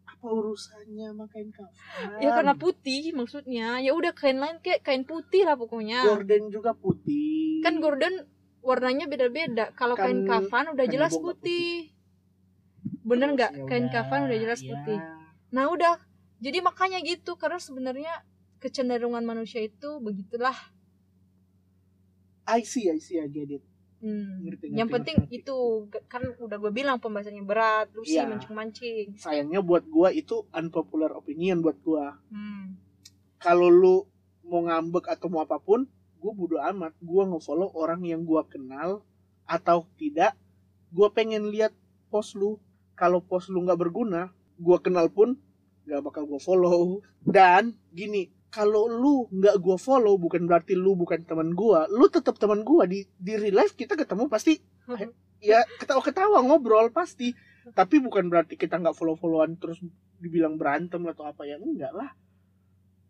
Apa 0.05 0.29
urusannya 0.29 1.11
sama 1.11 1.25
kain 1.27 1.49
kafan? 1.49 2.21
Ya 2.21 2.29
karena 2.31 2.53
putih 2.53 3.11
maksudnya. 3.11 3.81
Ya 3.81 3.91
udah 3.91 4.13
kain 4.13 4.37
lain 4.37 4.61
kayak 4.61 4.81
kain 4.81 5.03
putih 5.03 5.43
lah 5.43 5.57
pokoknya. 5.57 6.05
Gorden 6.05 6.47
juga 6.47 6.73
putih. 6.73 7.59
Kan 7.61 7.81
gorden 7.81 8.29
warnanya 8.61 9.05
beda-beda. 9.05 9.73
Kalau 9.73 9.97
kain 9.97 10.23
Kan- 10.23 10.45
kafan 10.47 10.65
udah 10.71 10.85
kan 10.85 10.93
jelas 10.93 11.11
nggak 11.11 11.25
putih. 11.25 11.89
bener 13.03 13.35
nggak? 13.35 13.51
ya 13.51 13.65
kain 13.67 13.87
kafan 13.91 14.31
udah 14.31 14.37
jelas 14.39 14.63
ya. 14.63 14.71
putih 14.71 14.95
nah 15.53 15.69
udah 15.69 16.01
jadi 16.41 16.59
makanya 16.59 16.99
gitu 17.05 17.37
karena 17.37 17.61
sebenarnya 17.61 18.13
kecenderungan 18.57 19.21
manusia 19.21 19.61
itu 19.61 20.01
begitulah 20.01 20.55
I 22.43 22.65
see 22.67 22.91
I 22.91 22.99
see 22.99 23.21
I 23.21 23.29
get 23.29 23.49
it 23.51 23.63
Hmm. 24.03 24.43
Ngerti, 24.43 24.67
yang 24.75 24.91
ngerti, 24.91 24.95
penting 24.99 25.17
ngerti. 25.31 25.39
itu 25.47 25.57
kan 26.11 26.19
udah 26.43 26.59
gue 26.59 26.75
bilang 26.75 26.99
pembahasannya 26.99 27.39
berat 27.47 27.87
lu 27.95 28.03
sih 28.03 28.19
Iya. 28.19 28.27
mancing-mancing 28.27 29.15
sayangnya 29.15 29.63
buat 29.63 29.87
gua 29.87 30.11
itu 30.11 30.43
unpopular 30.51 31.15
opinion 31.15 31.63
buat 31.63 31.79
gua 31.79 32.19
hmm. 32.27 32.75
kalau 33.39 33.71
lu 33.71 34.03
mau 34.43 34.59
ngambek 34.67 35.07
atau 35.07 35.31
mau 35.31 35.39
apa 35.39 35.55
pun 35.55 35.87
gua 36.19 36.35
bodo 36.35 36.59
amat 36.59 36.91
gua 36.99 37.31
nge-follow 37.31 37.71
orang 37.79 38.03
yang 38.03 38.27
gua 38.27 38.43
kenal 38.43 39.07
atau 39.47 39.87
tidak 39.95 40.35
gua 40.91 41.07
pengen 41.07 41.47
lihat 41.47 41.71
post 42.11 42.35
lu 42.35 42.59
kalau 42.99 43.23
post 43.23 43.47
lu 43.47 43.63
nggak 43.63 43.79
berguna 43.87 44.35
gua 44.59 44.77
kenal 44.81 45.09
pun 45.09 45.37
nggak 45.85 46.01
bakal 46.03 46.23
gua 46.25 46.39
follow. 46.39 47.01
Dan 47.23 47.77
gini 47.91 48.29
kalau 48.53 48.85
lu 48.85 49.25
nggak 49.33 49.57
gua 49.59 49.77
follow 49.81 50.15
bukan 50.19 50.45
berarti 50.45 50.77
lu 50.77 50.93
bukan 50.93 51.25
teman 51.25 51.57
gua 51.57 51.89
lu 51.89 52.09
tetap 52.09 52.37
teman 52.37 52.61
gua. 52.61 52.85
Di 52.85 53.05
di 53.17 53.33
real 53.37 53.63
life 53.63 53.73
kita 53.73 53.97
ketemu 53.97 54.29
pasti 54.29 54.59
ya 55.43 55.63
ketawa-ketawa 55.79 56.39
ngobrol 56.43 56.89
pasti. 56.89 57.35
Tapi 57.63 58.03
bukan 58.03 58.27
berarti 58.27 58.59
kita 58.59 58.75
nggak 58.75 58.95
follow-followan 58.95 59.55
terus 59.55 59.79
dibilang 60.19 60.55
berantem 60.55 61.03
atau 61.07 61.27
apa 61.27 61.43
ya 61.43 61.59
enggak 61.59 61.91
lah. 61.95 62.11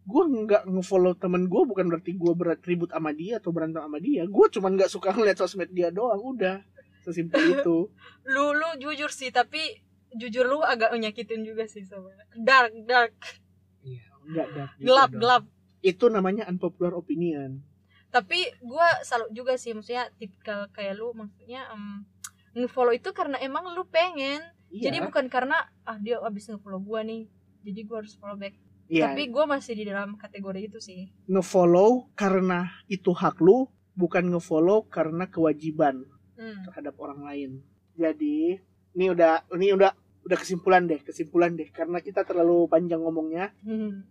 Gue 0.03 0.27
nggak 0.27 0.67
ngefollow 0.67 1.15
temen 1.15 1.47
gue 1.47 1.63
bukan 1.63 1.87
berarti 1.87 2.11
gue 2.13 2.33
berat 2.35 2.59
ribut 2.67 2.91
sama 2.91 3.15
dia 3.15 3.41
atau 3.41 3.49
berantem 3.49 3.81
sama 3.81 3.97
dia. 3.97 4.25
Gue 4.29 4.45
cuman 4.49 4.77
nggak 4.77 4.91
suka 4.91 5.13
ngeliat 5.13 5.37
sosmed 5.41 5.71
dia 5.73 5.89
doang 5.89 6.21
udah. 6.21 6.61
Sesimpel 7.01 7.59
itu. 7.59 7.77
Lu 8.33 8.55
lu 8.55 8.69
jujur 8.79 9.11
sih 9.11 9.29
tapi 9.29 9.59
jujur 10.17 10.45
lu 10.45 10.59
agak 10.61 10.93
menyakitin 10.93 11.43
juga 11.45 11.65
sih 11.65 11.83
sebenarnya. 11.83 12.25
Dark 12.37 12.73
dark. 12.85 13.13
Iya 13.83 14.05
enggak 14.23 14.47
gitu 14.79 14.85
gelap 14.87 15.09
dong. 15.11 15.21
gelap. 15.21 15.43
Itu 15.83 16.05
namanya 16.07 16.47
unpopular 16.47 16.95
opinion. 16.95 17.59
Tapi 18.13 18.45
gue 18.61 18.87
salut 19.03 19.33
juga 19.33 19.57
sih 19.57 19.73
maksudnya 19.73 20.07
tipikal 20.21 20.69
kayak 20.69 21.01
lu 21.01 21.17
maksudnya 21.17 21.65
em, 21.73 22.05
ngefollow 22.53 22.93
itu 22.93 23.09
karena 23.11 23.41
emang 23.41 23.73
lu 23.73 23.83
pengen. 23.89 24.41
Iya. 24.69 24.89
Jadi 24.89 24.97
bukan 25.05 25.25
karena 25.29 25.57
ah 25.85 25.97
dia 25.97 26.21
abis 26.21 26.49
ngefollow 26.49 26.81
gue 26.81 26.99
nih 27.03 27.23
jadi 27.63 27.79
gue 27.83 27.97
harus 28.05 28.13
follow 28.19 28.37
back. 28.37 28.55
Iya. 28.91 29.09
Tapi 29.09 29.31
gue 29.31 29.45
masih 29.47 29.73
di 29.73 29.83
dalam 29.87 30.19
kategori 30.19 30.59
itu 30.69 30.79
sih. 30.79 31.09
Ngefollow 31.25 32.13
karena 32.13 32.69
itu 32.85 33.09
hak 33.15 33.41
lu 33.41 33.65
bukan 33.97 34.29
ngefollow 34.29 34.85
karena 34.91 35.25
kewajiban 35.25 36.05
hmm. 36.37 36.69
terhadap 36.69 36.95
orang 36.99 37.25
lain. 37.25 37.51
Jadi 37.97 38.59
ini 38.93 39.05
udah 39.09 39.47
ini 39.57 39.73
udah 39.73 39.91
udah 40.23 40.37
kesimpulan 40.39 40.87
deh, 40.87 40.99
kesimpulan 41.03 41.55
deh 41.55 41.67
karena 41.69 41.99
kita 41.99 42.23
terlalu 42.23 42.67
panjang 42.71 43.03
ngomongnya. 43.03 43.51
Hmm. 43.63 44.07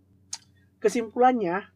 Kesimpulannya 0.77 1.69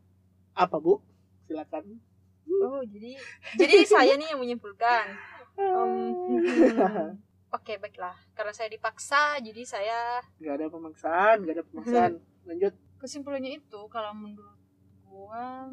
apa, 0.53 0.75
Bu? 0.77 1.01
Silakan. 1.47 2.01
oh 2.47 2.81
jadi 2.89 3.19
jadi 3.59 3.85
saya 3.85 4.17
nih 4.17 4.33
yang 4.33 4.41
menyimpulkan 4.41 5.13
Um, 5.57 6.37
Oke 7.57 7.81
baiklah 7.81 8.13
karena 8.37 8.53
saya 8.53 8.69
dipaksa 8.69 9.41
jadi 9.41 9.65
saya 9.65 10.21
Gak 10.37 10.53
ada 10.61 10.69
pemaksaan, 10.69 11.35
gak 11.49 11.55
ada 11.57 11.65
pemaksaan. 11.65 12.11
Lanjut. 12.47 12.73
kesimpulannya 12.97 13.61
itu 13.61 13.81
kalau 13.93 14.09
menurut 14.15 14.57
gua 15.05 15.69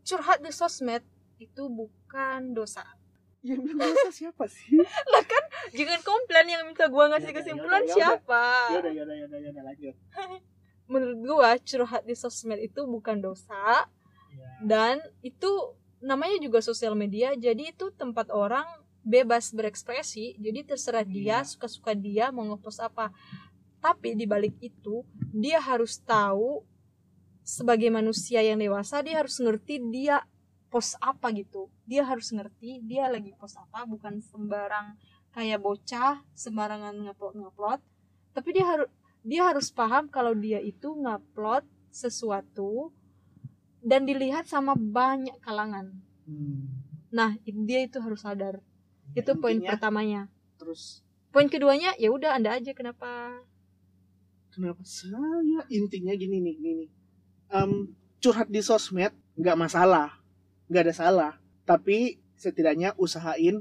curhat 0.00 0.40
di 0.40 0.48
sosmed 0.48 1.04
itu 1.36 1.68
bukan 1.68 2.54
dosa 2.54 2.86
Yang 3.42 3.60
bilang 3.66 3.90
dosa 3.90 4.10
siapa 4.10 4.44
sih? 4.46 4.78
jangan 5.74 6.00
komplain 6.00 6.46
yang 6.46 6.62
minta 6.62 6.86
gua 6.86 7.10
ngasih 7.10 7.30
Yaudah, 7.30 7.38
kesimpulan 7.42 7.82
yaudah, 7.82 7.94
siapa 7.94 8.44
Yaudah, 8.70 8.92
yaudah, 8.94 9.16
yaudah, 9.18 9.38
yaudah, 9.42 9.62
lanjut. 9.66 9.94
menurut 10.92 11.18
gua 11.20 11.50
curhat 11.58 12.02
di 12.02 12.14
sosmed 12.14 12.58
itu 12.58 12.80
bukan 12.84 13.18
dosa 13.18 13.86
Ya. 14.32 14.48
dan 14.64 14.96
itu 15.20 15.76
namanya 16.00 16.40
juga 16.40 16.64
sosial 16.64 16.96
media 16.96 17.36
jadi 17.36 17.68
itu 17.68 17.92
tempat 17.92 18.32
orang 18.32 18.64
bebas 19.04 19.52
berekspresi 19.52 20.40
jadi 20.40 20.64
terserah 20.64 21.04
dia 21.04 21.44
Iya. 21.44 21.44
suka-suka 21.44 21.92
dia 21.92 22.32
mau 22.32 22.40
ngepost 22.48 22.80
apa 22.80 23.12
tapi 23.76 24.16
di 24.16 24.24
balik 24.24 24.56
itu 24.56 25.04
dia 25.28 25.60
harus 25.60 26.00
tahu 26.00 26.64
sebagai 27.44 27.92
manusia 27.92 28.40
yang 28.40 28.56
dewasa 28.56 29.04
dia 29.04 29.20
harus 29.20 29.36
ngerti 29.36 29.84
dia 29.92 30.24
post 30.72 30.96
apa 31.04 31.28
gitu. 31.36 31.68
Dia 31.84 32.08
harus 32.08 32.32
ngerti 32.32 32.80
dia 32.80 33.12
lagi 33.12 33.36
post 33.36 33.60
apa 33.60 33.84
bukan 33.84 34.24
sembarang 34.24 34.96
kayak 35.36 35.60
bocah 35.60 36.24
sembarangan 36.32 36.96
ngupload 36.96 37.36
ngupload 37.36 37.80
tapi 38.32 38.56
dia 38.56 38.64
harus 38.64 38.88
dia 39.20 39.42
harus 39.44 39.68
paham 39.68 40.08
kalau 40.08 40.32
dia 40.32 40.58
itu 40.64 40.96
ngupload 40.96 41.68
sesuatu 41.92 42.88
dan 43.84 44.08
dilihat 44.08 44.48
sama 44.48 44.72
banyak 44.72 45.36
kalangan. 45.44 45.92
Hmm. 46.22 46.70
nah 47.12 47.36
dia 47.44 47.84
itu 47.84 48.00
harus 48.00 48.24
sadar. 48.24 48.64
Itu 49.12 49.36
poin 49.36 49.60
pertamanya. 49.60 50.32
Terus 50.56 51.04
poin 51.28 51.44
keduanya 51.52 51.92
ya 52.00 52.08
udah 52.08 52.40
anda 52.40 52.56
aja 52.56 52.72
kenapa? 52.72 53.44
Kenapa 54.48 54.80
saya? 54.88 55.64
Intinya 55.68 56.16
gini 56.16 56.40
nih 56.40 56.54
gini 56.56 56.72
nih. 56.86 56.90
Em, 57.52 57.92
curhat 58.24 58.48
di 58.48 58.64
sosmed 58.64 59.12
nggak 59.36 59.58
masalah 59.60 60.21
nggak 60.72 60.88
ada 60.88 60.94
salah 60.96 61.32
tapi 61.68 62.16
setidaknya 62.34 62.96
usahain 62.96 63.60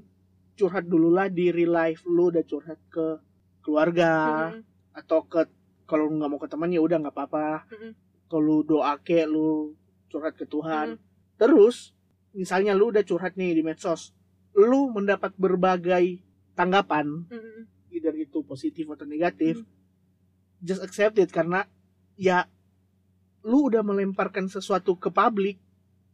curhat 0.55 0.87
dulu 0.87 1.11
lah 1.11 1.27
di 1.27 1.51
real 1.51 1.75
life 1.75 2.07
lu 2.07 2.31
udah 2.31 2.43
curhat 2.47 2.79
ke 2.87 3.19
keluarga 3.61 4.11
Mm-mm. 4.55 4.63
atau 4.95 5.27
ke 5.27 5.43
kalau 5.85 6.07
lu 6.07 6.23
nggak 6.23 6.31
mau 6.31 6.39
ke 6.39 6.47
teman 6.47 6.71
ya 6.71 6.79
udah 6.79 6.97
nggak 7.03 7.13
apa-apa 7.13 7.67
Mm-mm. 7.67 7.91
kalau 8.31 8.41
lu 8.41 8.57
doa 8.63 8.95
ke 8.97 9.27
lu 9.27 9.75
curhat 10.07 10.39
ke 10.39 10.47
Tuhan 10.47 10.95
Mm-mm. 10.95 11.35
terus 11.35 11.91
misalnya 12.31 12.71
lu 12.71 12.89
udah 12.89 13.03
curhat 13.03 13.35
nih 13.35 13.59
di 13.59 13.61
medsos 13.61 14.15
lu 14.55 14.91
mendapat 14.91 15.35
berbagai 15.35 16.23
tanggapan 16.55 17.27
Mm-mm. 17.27 17.67
either 17.91 18.15
itu 18.15 18.39
positif 18.47 18.87
atau 18.87 19.03
negatif 19.03 19.61
Hmm. 19.61 19.67
just 20.61 20.81
accept 20.85 21.17
it 21.17 21.33
karena 21.33 21.65
ya 22.15 22.45
lu 23.41 23.67
udah 23.67 23.81
melemparkan 23.81 24.45
sesuatu 24.45 24.93
ke 24.93 25.09
publik 25.09 25.57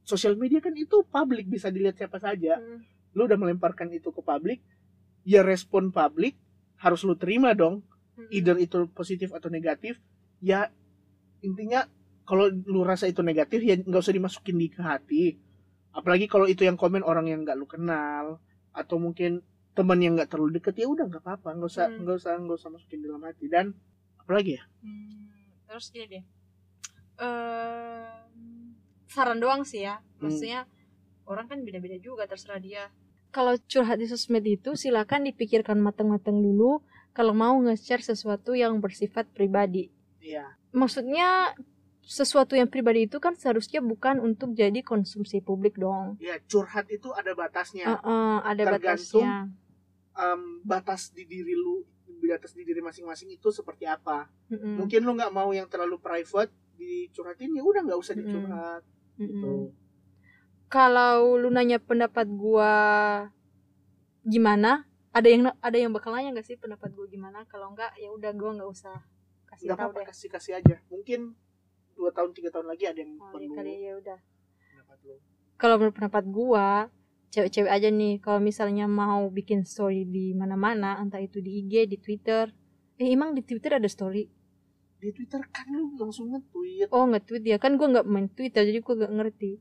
sosial 0.08 0.40
media 0.40 0.64
kan 0.64 0.72
itu 0.72 1.04
publik 1.04 1.52
bisa 1.52 1.68
dilihat 1.68 2.00
siapa 2.00 2.18
saja. 2.18 2.56
Mm. 2.58 2.80
lu 3.18 3.26
udah 3.26 3.36
melemparkan 3.36 3.90
itu 3.90 4.14
ke 4.14 4.22
publik 4.22 4.62
ya 5.26 5.42
respon 5.42 5.90
publik 5.90 6.38
harus 6.80 7.02
lu 7.04 7.18
terima 7.20 7.52
dong. 7.52 7.84
Mm-mm. 8.16 8.32
either 8.32 8.56
itu 8.58 8.88
positif 8.96 9.30
atau 9.36 9.52
negatif 9.52 10.00
ya 10.42 10.72
intinya 11.46 11.86
kalau 12.26 12.50
lu 12.50 12.82
rasa 12.82 13.06
itu 13.08 13.22
negatif 13.22 13.62
ya 13.62 13.76
nggak 13.78 14.02
usah 14.04 14.16
dimasukin 14.16 14.58
di 14.58 14.68
ke 14.68 14.82
hati. 14.84 15.26
Apalagi 15.96 16.28
kalau 16.28 16.46
itu 16.46 16.62
yang 16.68 16.76
komen 16.76 17.02
orang 17.02 17.26
yang 17.32 17.42
nggak 17.48 17.58
lu 17.58 17.66
kenal 17.66 18.38
atau 18.76 19.00
mungkin 19.00 19.42
teman 19.74 19.98
yang 20.04 20.14
nggak 20.20 20.30
terlalu 20.30 20.60
deket 20.60 20.76
ya 20.78 20.86
udah 20.92 21.08
nggak 21.08 21.24
apa-apa. 21.24 21.56
Nggak 21.56 21.70
usah 21.72 21.86
Hmm. 21.88 22.04
nggak 22.04 22.16
usah 22.20 22.34
nggak 22.36 22.58
usah 22.60 22.70
masukin 22.70 23.00
dalam 23.02 23.22
hati. 23.24 23.46
Dan 23.48 23.72
apalagi 24.20 24.60
ya? 24.60 24.64
Hmm, 24.84 25.32
terus 25.72 25.88
gini 25.90 26.06
deh. 26.20 26.24
Ehm, 27.18 28.27
saran 29.08 29.40
doang 29.40 29.64
sih 29.64 29.84
ya. 29.88 30.04
Maksudnya 30.20 30.68
orang 31.28 31.48
kan 31.48 31.60
beda-beda 31.64 31.98
juga 32.00 32.28
terserah 32.28 32.60
dia. 32.60 32.92
Kalau 33.32 33.60
curhat 33.68 34.00
di 34.00 34.08
sosmed 34.08 34.44
itu 34.48 34.74
silakan 34.74 35.28
dipikirkan 35.28 35.78
matang-matang 35.78 36.40
dulu 36.40 36.82
kalau 37.12 37.34
mau 37.36 37.58
nge-share 37.60 38.06
sesuatu 38.06 38.56
yang 38.56 38.80
bersifat 38.80 39.28
pribadi. 39.34 39.92
Iya. 40.24 40.58
Maksudnya 40.72 41.54
sesuatu 42.08 42.56
yang 42.56 42.72
pribadi 42.72 43.04
itu 43.04 43.20
kan 43.20 43.36
seharusnya 43.36 43.84
bukan 43.84 44.24
untuk 44.24 44.56
jadi 44.56 44.80
konsumsi 44.80 45.44
publik 45.44 45.76
dong. 45.76 46.16
Ya 46.24 46.40
curhat 46.48 46.88
itu 46.88 47.12
ada 47.12 47.36
batasnya. 47.36 48.00
Heeh, 48.00 48.36
ada 48.48 48.64
Tergantung 48.64 49.28
batasnya. 49.28 49.34
Em, 50.18 50.42
batas 50.64 51.12
di 51.12 51.28
diri 51.28 51.54
lu 51.54 51.84
batas 52.28 52.56
di 52.56 52.64
diri 52.64 52.80
masing-masing 52.80 53.36
itu 53.36 53.52
seperti 53.52 53.86
apa. 53.86 54.32
Mm-mm, 54.52 54.84
mungkin 54.84 55.04
lu 55.04 55.16
nggak 55.20 55.32
mau 55.36 55.52
yang 55.52 55.68
terlalu 55.68 56.00
private 56.00 56.52
dicurhatin 56.78 57.52
ya 57.58 57.64
udah 57.66 57.82
nggak 57.84 58.00
usah 58.00 58.14
dicurhat 58.14 58.82
mm-mm. 59.18 59.28
gitu 59.28 59.54
kalau 60.68 61.40
lu 61.40 61.48
nanya 61.52 61.80
pendapat 61.80 62.28
gua 62.28 62.76
gimana 64.28 64.88
ada 65.16 65.28
yang 65.32 65.50
ada 65.64 65.78
yang 65.80 65.92
bakal 65.96 66.14
nanya 66.14 66.36
gak 66.38 66.46
sih 66.46 66.60
pendapat 66.60 66.94
gua 66.94 67.08
gimana? 67.10 67.42
Kalau 67.50 67.74
enggak 67.74 67.96
ya 67.98 68.14
udah 68.14 68.32
gua 68.38 68.54
nggak 68.54 68.70
usah 68.70 69.02
kasih 69.50 69.74
tahu 69.74 69.80
apa-apa 69.80 70.00
deh. 70.04 70.08
kasih 70.14 70.30
kasih 70.30 70.54
aja. 70.62 70.78
Mungkin 70.94 71.34
dua 71.98 72.14
tahun 72.14 72.32
tiga 72.38 72.54
tahun 72.54 72.70
lagi 72.70 72.86
ada 72.86 73.00
yang 73.02 73.18
oh, 73.18 73.26
ya 73.26 73.32
perlu 73.34 73.50
kali 73.58 73.72
ya 73.82 73.94
udah. 73.98 74.20
kalau 75.58 75.82
menurut 75.82 75.96
pendapat 75.98 76.24
gua 76.30 76.68
cewek-cewek 77.34 77.72
aja 77.74 77.90
nih 77.90 78.22
kalau 78.22 78.38
misalnya 78.38 78.86
mau 78.86 79.26
bikin 79.34 79.66
story 79.66 80.06
di 80.06 80.38
mana-mana 80.38 81.02
entah 81.02 81.18
itu 81.18 81.42
di 81.42 81.66
IG 81.66 81.90
di 81.90 81.98
Twitter 81.98 82.54
eh 83.02 83.10
emang 83.10 83.34
di 83.34 83.42
Twitter 83.42 83.82
ada 83.82 83.90
story 83.90 84.30
di 84.98 85.14
Twitter 85.14 85.42
kan 85.54 85.70
lu 85.70 85.94
langsung 85.98 86.34
nge-tweet. 86.34 86.90
Oh 86.90 87.06
nge-tweet 87.06 87.44
ya 87.46 87.58
kan 87.62 87.78
gua 87.78 87.88
nggak 87.94 88.08
main 88.10 88.28
Twitter 88.34 88.66
jadi 88.66 88.80
gua 88.82 88.96
nggak 89.06 89.14
ngerti. 89.14 89.52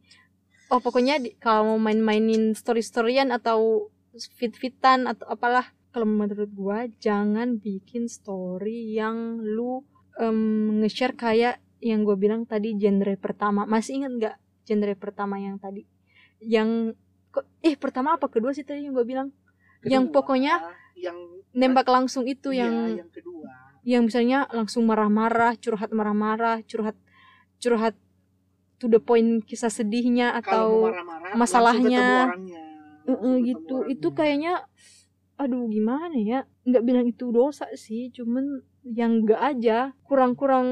Oh 0.72 0.80
pokoknya 0.82 1.22
di- 1.22 1.36
kalau 1.38 1.76
mau 1.76 1.78
main-mainin 1.90 2.56
story-storyan 2.56 3.30
atau 3.30 3.92
fit-fitan 4.40 5.04
atau 5.04 5.28
apalah 5.28 5.70
kalau 5.92 6.08
menurut 6.08 6.50
gua 6.56 6.88
jangan 6.98 7.60
bikin 7.60 8.08
story 8.08 8.96
yang 8.96 9.38
lu 9.44 9.84
em, 10.16 10.80
nge-share 10.82 11.14
kayak 11.16 11.60
yang 11.80 12.02
gue 12.02 12.16
bilang 12.16 12.48
tadi 12.48 12.72
genre 12.80 13.14
pertama. 13.20 13.68
Masih 13.68 14.00
ingat 14.02 14.12
nggak 14.16 14.34
genre 14.64 14.94
pertama 14.96 15.36
yang 15.36 15.60
tadi? 15.60 15.84
Yang 16.40 16.96
kok 17.28 17.44
eh 17.60 17.76
pertama 17.76 18.16
apa? 18.16 18.26
Kedua 18.32 18.56
sih 18.56 18.64
tadi 18.64 18.88
yang 18.88 18.96
gue 18.96 19.06
bilang. 19.06 19.28
Yang 19.84 20.08
Kedua, 20.10 20.14
pokoknya 20.16 20.54
yang 20.96 21.18
nembak 21.52 21.86
langsung 21.86 22.24
itu 22.24 22.50
iya, 22.50 22.66
yang 22.66 23.04
yang 23.04 23.10
kedua 23.12 23.65
yang 23.86 24.10
misalnya 24.10 24.50
langsung 24.50 24.82
marah-marah 24.82 25.54
curhat 25.62 25.94
marah-marah 25.94 26.58
curhat 26.66 26.98
curhat 27.62 27.94
to 28.82 28.90
the 28.90 28.98
point 28.98 29.46
kisah 29.46 29.70
sedihnya 29.70 30.34
atau 30.34 30.90
marah-marah 30.90 31.38
masalahnya. 31.38 31.78
langsung 31.78 31.94
ketemu 31.94 32.26
orangnya. 32.26 33.42
Gitu 33.46 33.76
itu 33.86 34.08
kayaknya 34.10 34.66
aduh 35.38 35.70
gimana 35.70 36.18
ya? 36.18 36.42
Nggak 36.66 36.82
bilang 36.82 37.06
itu 37.06 37.30
dosa 37.30 37.70
sih 37.78 38.10
cuman 38.10 38.66
yang 38.82 39.22
enggak 39.22 39.54
aja 39.54 39.94
kurang-kurang 40.02 40.66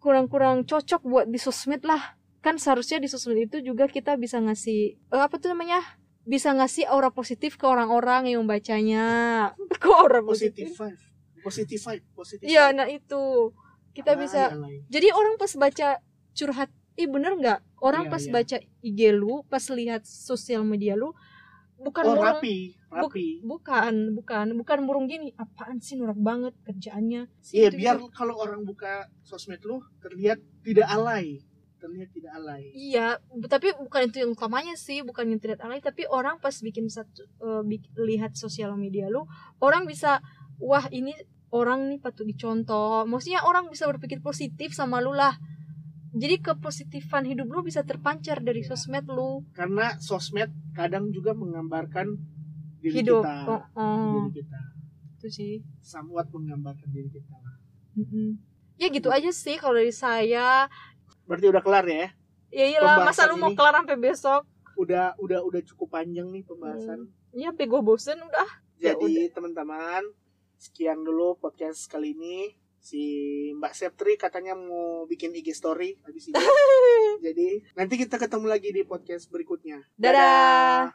kurang-kurang 0.00 0.64
cocok 0.64 1.04
buat 1.04 1.26
di 1.28 1.36
sosmed 1.36 1.84
lah. 1.84 2.16
Kan 2.40 2.56
seharusnya 2.56 2.96
di 2.96 3.12
sosmed 3.12 3.44
itu 3.44 3.60
juga 3.60 3.84
kita 3.92 4.16
bisa 4.16 4.40
ngasih 4.40 4.96
eh, 4.96 5.20
apa 5.20 5.36
tuh 5.36 5.52
namanya? 5.52 5.84
Bisa 6.24 6.48
ngasih 6.56 6.88
aura 6.88 7.12
positif 7.12 7.60
ke 7.60 7.68
orang-orang 7.68 8.32
yang 8.32 8.40
membacanya. 8.40 9.04
Ke 9.82 9.92
aura 9.92 10.24
positif. 10.24 10.72
Positif 10.72 11.11
positif 11.42 11.78
vibe 11.82 12.04
positif 12.14 12.44
iya 12.46 12.70
nah 12.72 12.86
itu. 12.88 13.52
Kita 13.92 14.16
Alay, 14.16 14.24
bisa 14.24 14.42
jadi 14.88 15.08
orang 15.12 15.36
pas 15.36 15.52
baca 15.52 15.88
curhat 16.32 16.70
ih 16.96 17.08
bener 17.08 17.36
nggak? 17.36 17.60
Orang 17.76 18.08
Iya, 18.08 18.12
pas 18.12 18.22
iya. 18.24 18.32
baca 18.32 18.56
IG 18.80 19.00
lu 19.12 19.44
pas 19.52 19.64
lihat 19.68 20.02
sosial 20.08 20.64
media 20.64 20.96
lu 20.96 21.12
bukan 21.76 22.04
oh 22.08 22.14
murung 22.16 22.24
rapi 22.24 22.56
rapi. 22.88 23.26
bukan 23.44 23.92
bukan 24.16 24.46
bukan 24.56 24.78
murung 24.86 25.06
gini. 25.12 25.36
Apaan 25.36 25.82
sih 25.84 26.00
norak 26.00 26.16
banget 26.16 26.54
kerjaannya? 26.64 27.28
Iya 27.52 27.68
itu 27.68 27.76
biar 27.76 27.96
gitu. 28.00 28.08
kalau 28.16 28.34
orang 28.40 28.64
buka 28.64 29.12
sosmed 29.28 29.60
lu 29.68 29.84
terlihat 30.00 30.40
tidak 30.64 30.88
alay. 30.88 31.44
Terlihat 31.82 32.08
tidak 32.14 32.32
alay. 32.38 32.62
Iya 32.72 33.20
tapi 33.50 33.74
bukan 33.76 34.08
itu 34.08 34.16
yang 34.24 34.32
utamanya 34.32 34.74
sih 34.78 35.02
bukan 35.04 35.26
yang 35.36 35.40
terlihat 35.42 35.60
alay 35.66 35.84
tapi 35.84 36.06
orang 36.08 36.38
pas 36.40 36.54
bikin 36.64 36.86
satu 36.88 37.26
eh, 37.44 37.62
bik- 37.66 37.92
lihat 37.98 38.38
sosial 38.40 38.72
media 38.78 39.10
lu 39.12 39.26
orang 39.60 39.84
bisa 39.84 40.22
wah 40.62 40.86
ini 40.94 41.10
orang 41.52 41.92
nih 41.92 42.00
patut 42.00 42.24
dicontoh. 42.24 43.04
Maksudnya 43.04 43.44
orang 43.44 43.68
bisa 43.68 43.84
berpikir 43.86 44.24
positif 44.24 44.72
sama 44.72 44.98
lu 45.04 45.12
lah. 45.12 45.36
Jadi 46.12 46.44
kepositifan 46.44 47.24
hidup 47.24 47.48
lu 47.48 47.64
bisa 47.64 47.84
terpancar 47.84 48.44
dari 48.44 48.60
Iya. 48.64 48.72
sosmed 48.76 49.08
lu. 49.08 49.44
Karena 49.56 49.96
sosmed 49.96 50.52
kadang 50.76 51.08
juga 51.12 51.32
menggambarkan 51.32 52.16
diri 52.80 53.00
hidup. 53.00 53.24
kita. 53.24 53.36
Oh, 53.48 53.62
oh, 53.76 54.28
diri 54.28 54.44
kita. 54.44 54.60
Itu 55.20 55.26
sih. 55.32 55.52
Somewhat 55.80 56.28
menggambarkan 56.32 56.88
diri 56.92 57.08
kita 57.08 57.36
lah. 57.36 57.56
Mm-mm. 57.92 58.40
ya 58.80 58.88
gitu 58.88 59.12
aja 59.12 59.28
sih 59.30 59.60
kalau 59.60 59.76
dari 59.78 59.92
saya. 59.92 60.66
Berarti 61.28 61.46
udah 61.52 61.62
kelar 61.62 61.84
ya? 61.86 62.08
Ya 62.52 62.64
iyalah 62.68 63.04
masa 63.04 63.28
lu 63.28 63.36
mau 63.36 63.52
kelar 63.52 63.76
sampai 63.78 64.00
besok? 64.00 64.42
udah 64.72 65.12
udah 65.20 65.44
udah 65.44 65.60
cukup 65.68 65.92
panjang 65.92 66.32
nih 66.32 66.42
pembahasan. 66.48 67.04
Ya 67.36 67.52
sampai 67.52 67.68
gue 67.68 67.80
bosen 67.84 68.16
udah. 68.18 68.48
Ya 68.80 68.96
jadi 68.96 69.28
teman-teman 69.30 70.02
sekian 70.62 71.02
dulu 71.02 71.42
podcast 71.42 71.90
kali 71.90 72.14
ini. 72.14 72.54
Si 72.78 73.02
Mbak 73.58 73.74
Septri 73.74 74.14
katanya 74.14 74.54
mau 74.54 75.06
bikin 75.10 75.34
IG 75.34 75.54
story 75.58 75.98
habis 76.06 76.30
ini. 76.30 76.38
Jadi 77.26 77.48
nanti 77.74 77.94
kita 77.98 78.14
ketemu 78.14 78.46
lagi 78.46 78.70
di 78.70 78.86
podcast 78.86 79.26
berikutnya. 79.26 79.82
Dadah. 79.98 80.94